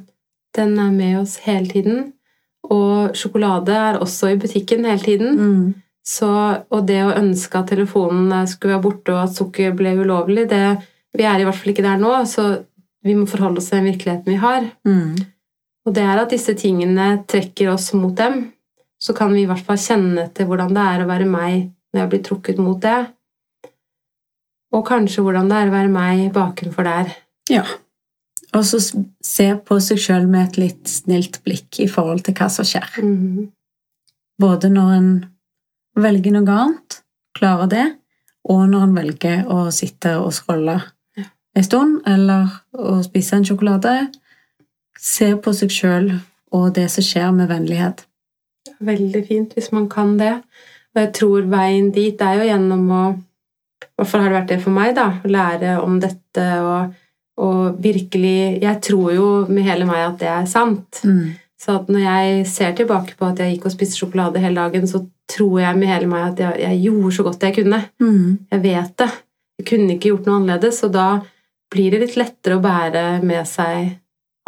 Den 0.56 0.78
er 0.80 0.92
med 0.92 1.20
oss 1.22 1.38
hele 1.46 1.68
tiden. 1.68 2.14
Og 2.64 3.16
sjokolade 3.18 3.74
er 3.74 4.00
også 4.00 4.32
i 4.34 4.38
butikken 4.40 4.86
hele 4.86 5.02
tiden. 5.02 5.38
Mm. 5.38 5.74
Så, 6.12 6.28
og 6.68 6.88
det 6.90 7.00
å 7.06 7.14
ønske 7.16 7.60
at 7.62 7.70
telefonen 7.72 8.48
skulle 8.50 8.76
være 8.76 8.84
borte, 8.84 9.14
og 9.14 9.30
at 9.30 9.38
sukker 9.38 9.76
ble 9.78 9.94
ulovlig, 10.02 10.48
det, 10.52 10.66
vi 11.16 11.28
er 11.28 11.40
i 11.40 11.46
hvert 11.48 11.58
fall 11.58 11.72
ikke 11.72 11.86
der 11.86 12.02
nå, 12.02 12.16
så 12.28 12.48
vi 13.06 13.16
må 13.18 13.28
forholde 13.30 13.62
oss 13.62 13.70
til 13.72 13.80
den 13.80 13.92
virkeligheten 13.94 14.34
vi 14.34 14.40
har. 14.42 14.68
Mm. 14.88 15.16
Og 15.88 15.96
det 15.96 16.04
er 16.06 16.20
at 16.22 16.34
disse 16.34 16.54
tingene 16.58 17.14
trekker 17.30 17.72
oss 17.72 17.90
mot 17.98 18.14
dem. 18.18 18.44
Så 19.02 19.16
kan 19.18 19.32
vi 19.34 19.46
i 19.46 19.48
hvert 19.50 19.64
fall 19.66 19.80
kjenne 19.82 20.28
til 20.36 20.50
hvordan 20.50 20.76
det 20.76 20.84
er 20.86 21.02
å 21.02 21.10
være 21.10 21.30
meg 21.30 21.72
når 21.92 22.04
jeg 22.04 22.12
blir 22.12 22.24
trukket 22.28 22.60
mot 22.62 22.78
det. 22.84 23.00
Og 24.72 24.86
kanskje 24.88 25.24
hvordan 25.26 25.50
det 25.50 25.58
er 25.58 25.72
å 25.72 25.74
være 25.74 25.92
meg 25.92 26.28
bakenfor 26.36 26.88
der. 26.88 27.16
Ja. 27.52 27.66
Og 28.52 28.68
så 28.68 28.80
se 28.84 29.48
på 29.66 29.80
seg 29.84 30.00
sjøl 30.04 30.28
med 30.30 30.52
et 30.52 30.60
litt 30.60 30.92
snilt 30.92 31.42
blikk 31.46 31.82
i 31.82 31.90
forhold 31.92 32.24
til 32.28 32.36
hva 32.38 32.52
som 32.52 32.68
skjer. 32.68 33.02
Mm. 33.02 33.50
Både 34.42 34.70
når 34.72 34.94
en 35.00 35.12
velger 35.98 36.36
noe 36.36 36.56
annet, 36.56 37.02
klarer 37.38 37.70
det, 37.72 37.86
og 38.50 38.64
når 38.70 38.86
han 38.86 38.96
velger 38.98 39.44
å 39.52 39.66
sitte 39.74 40.16
og 40.20 40.34
scrolle 40.34 40.82
Ja. 41.18 41.24
en 41.56 41.64
stund, 41.64 42.02
eller 42.08 42.48
å 42.74 43.02
spise 43.04 43.36
en 43.36 43.46
sjokolade. 43.46 44.12
Se 44.98 45.36
på 45.36 45.54
seg 45.54 45.70
sjøl 45.70 46.22
og 46.52 46.74
det 46.74 46.90
som 46.92 47.04
skjer, 47.04 47.32
med 47.34 47.50
vennlighet. 47.50 48.06
Veldig 48.80 49.28
fint 49.28 49.54
hvis 49.54 49.72
man 49.72 49.90
kan 49.90 50.18
det. 50.18 50.42
Og 50.94 51.02
jeg 51.02 51.14
tror 51.14 51.42
veien 51.50 51.92
dit 51.92 52.22
er 52.22 52.40
jo 52.40 52.48
gjennom 52.50 52.90
å 52.92 53.04
I 53.82 53.94
hvert 53.98 54.10
fall 54.10 54.22
har 54.22 54.30
det 54.30 54.40
vært 54.40 54.50
det 54.50 54.62
for 54.62 54.72
meg, 54.72 54.96
da. 54.96 55.08
Å 55.24 55.28
lære 55.28 55.82
om 55.82 56.00
dette 56.00 56.44
og, 56.62 56.94
og 57.38 57.78
virkelig 57.82 58.62
Jeg 58.62 58.82
tror 58.82 59.14
jo 59.14 59.28
med 59.48 59.64
hele 59.64 59.86
meg 59.86 60.06
at 60.06 60.20
det 60.20 60.28
er 60.30 60.46
sant. 60.46 61.02
Mm. 61.04 61.34
Så 61.62 61.76
at 61.80 61.90
når 61.90 62.00
jeg 62.00 62.46
ser 62.50 62.76
tilbake 62.78 63.18
på 63.18 63.26
at 63.26 63.40
jeg 63.40 63.56
gikk 63.56 63.66
og 63.66 63.74
spiste 63.74 63.98
sjokolade 63.98 64.42
hele 64.42 64.56
dagen, 64.62 64.88
så 64.88 65.04
tror 65.32 65.60
jeg 65.64 65.80
med 65.80 65.92
hele 65.92 66.10
meg 66.12 66.28
at 66.32 66.40
jeg, 66.44 66.62
jeg 66.66 66.80
gjorde 66.86 67.12
så 67.18 67.26
godt 67.28 67.46
jeg 67.48 67.58
kunne. 67.60 67.82
Mm. 68.04 68.38
Jeg 68.52 68.64
vet 68.66 68.96
det. 69.04 69.10
Jeg 69.62 69.68
kunne 69.72 69.96
ikke 69.96 70.12
gjort 70.12 70.28
noe 70.30 70.40
annerledes, 70.42 70.84
og 70.88 70.94
da 70.96 71.08
blir 71.72 71.94
det 71.94 72.02
litt 72.06 72.18
lettere 72.20 72.58
å 72.58 72.64
bære 72.64 73.04
med 73.24 73.48
seg 73.48 73.94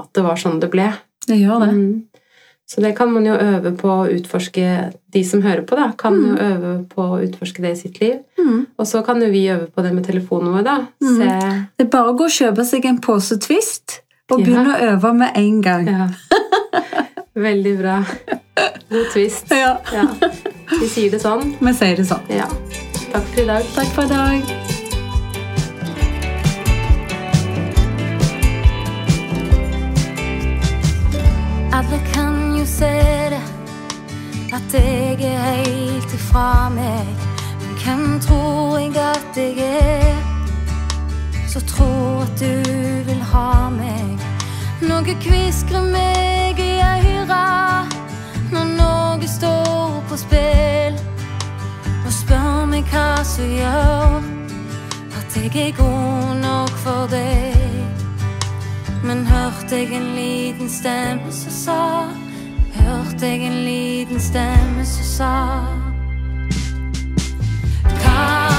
at 0.01 0.09
det 0.17 0.23
var 0.25 0.39
sånn 0.41 0.59
det 0.59 0.71
ble. 0.73 0.89
Det 1.27 1.37
gjør 1.39 1.63
det. 1.63 1.69
Mm. 1.77 1.93
Så 2.73 2.81
det 2.81 2.93
kan 2.97 3.11
man 3.11 3.25
jo 3.27 3.33
øve 3.35 3.73
på 3.75 3.89
å 3.91 4.05
utforske 4.07 4.63
De 5.13 5.21
som 5.27 5.41
hører 5.43 5.65
på, 5.67 5.75
da, 5.75 5.89
kan 5.99 6.15
jo 6.15 6.31
øve 6.39 6.71
på 6.89 7.03
å 7.03 7.19
utforske 7.21 7.61
det 7.61 7.73
i 7.75 7.79
sitt 7.81 7.99
liv. 8.01 8.21
Mm. 8.39 8.63
Og 8.79 8.87
så 8.89 9.03
kan 9.05 9.19
jo 9.21 9.27
vi 9.29 9.43
øve 9.51 9.67
på 9.69 9.83
det 9.85 9.91
med 9.93 10.07
telefonen 10.07 10.55
vår, 10.55 10.63
da. 10.65 10.77
Mm. 11.03 11.17
Se 11.19 11.27
Det 11.77 11.85
er 11.85 11.91
bare 11.93 12.13
å 12.13 12.17
gå 12.17 12.25
og 12.29 12.33
kjøpe 12.33 12.65
seg 12.65 12.87
en 12.89 13.01
pose 13.03 13.37
Twist 13.43 13.99
og 14.31 14.39
Ja. 14.39 14.45
begynne 14.45 14.73
å 14.73 14.93
øve 14.93 15.13
med 15.13 15.37
en 15.37 15.61
gang. 15.61 15.87
Ja. 15.91 16.07
Veldig 17.35 17.77
bra. 17.77 18.03
God 18.89 19.05
twist. 19.13 19.45
Ja. 19.49 19.77
Ja. 19.93 20.05
Vi 20.79 20.87
sier 20.87 21.09
det 21.11 21.19
sånn. 21.23 21.55
Vi 21.57 21.71
sier 21.73 21.97
det 21.97 22.05
sånn. 22.05 22.27
Ja. 22.29 22.45
Takk 23.09 23.25
for 23.31 23.41
i 23.41 23.45
dag. 23.49 23.65
Takk 23.73 23.89
for 23.95 24.05
i 24.05 24.09
dag. 24.11 24.51
Alle 31.73 31.99
kan 32.11 32.37
jo 32.59 32.65
se 32.69 32.91
det, 33.33 33.41
at 34.53 34.77
jeg 34.77 35.17
er 35.25 35.41
helt 35.65 36.13
ifra 36.13 36.69
meg. 36.75 37.09
Men 37.63 37.79
hvem 37.81 38.05
tror 38.27 38.77
jeg 38.77 38.93
at 39.01 39.41
jeg 39.41 39.57
er, 39.57 40.21
så 41.49 41.65
tror 41.65 42.27
at 42.27 42.37
du 42.37 42.53
vil 43.09 43.25
ha 43.33 43.71
meg? 43.73 44.32
Noe 44.83 45.15
kviskrer 45.23 45.83
meg 45.87 46.59
i 46.59 46.73
øyra 46.83 47.87
når 48.51 48.71
noe 48.77 49.27
står 49.27 50.01
på 50.09 50.17
spill. 50.19 50.97
Og 52.03 52.11
spør 52.11 52.65
meg 52.71 52.87
hva 52.91 53.23
som 53.27 53.47
gjør 53.47 54.19
at 55.19 55.37
jeg 55.39 55.51
er 55.67 55.77
god 55.77 56.35
nok 56.43 56.73
for 56.83 57.07
deg. 57.11 57.63
Men 59.03 59.25
hørte 59.27 59.75
jeg 59.75 59.93
en 59.93 60.15
liten 60.15 60.69
stemme 60.69 61.31
som 61.31 61.51
sa 61.51 61.81
Hørte 62.73 63.27
jeg 63.27 63.43
en 63.47 63.59
liten 63.65 64.19
stemme 64.19 64.85
som 64.87 65.03
sa 65.03 65.33
Hva 67.99 68.52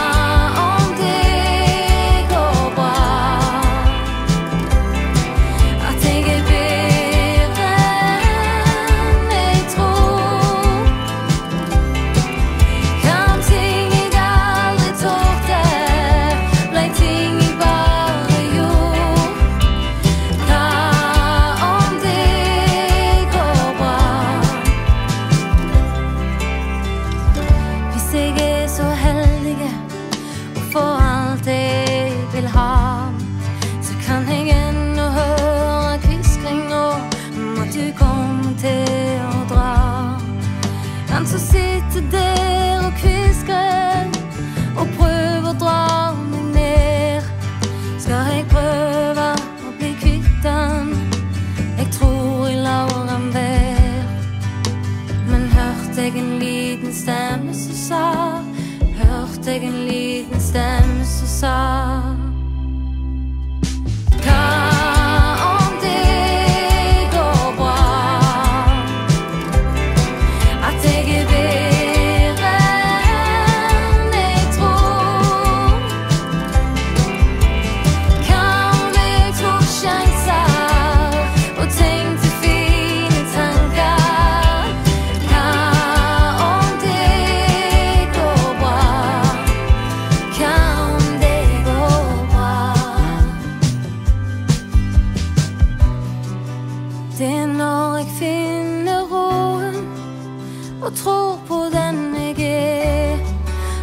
og 100.84 100.94
tror 100.94 101.40
på 101.48 101.54
den 101.72 102.14
jeg 102.14 102.36
er. 102.38 103.18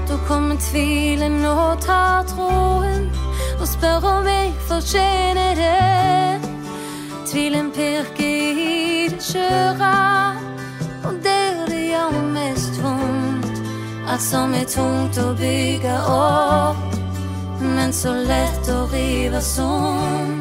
Da 0.08 0.18
kommer 0.28 0.56
tvilen 0.56 1.46
og 1.46 1.82
tar 1.82 2.24
troen 2.30 3.10
og 3.62 3.68
spør 3.68 4.06
om 4.06 4.28
jeg 4.28 4.54
fortjener 4.68 5.56
det. 5.56 6.50
Tvilen 7.26 7.72
pirker 7.72 8.62
i 8.66 9.08
det 9.10 9.24
skjøre, 9.24 9.96
og 11.04 11.14
der 11.24 11.66
det 11.68 11.82
gjør 11.88 12.22
mest 12.34 12.82
vondt. 12.84 13.64
Alt 14.10 14.22
som 14.22 14.54
er 14.54 14.68
tungt 14.68 15.18
å 15.18 15.32
bygge 15.40 15.96
opp, 16.12 17.00
men 17.62 17.94
så 17.94 18.14
lett 18.28 18.70
å 18.70 18.86
rive 18.92 19.42
sånn. 19.42 20.41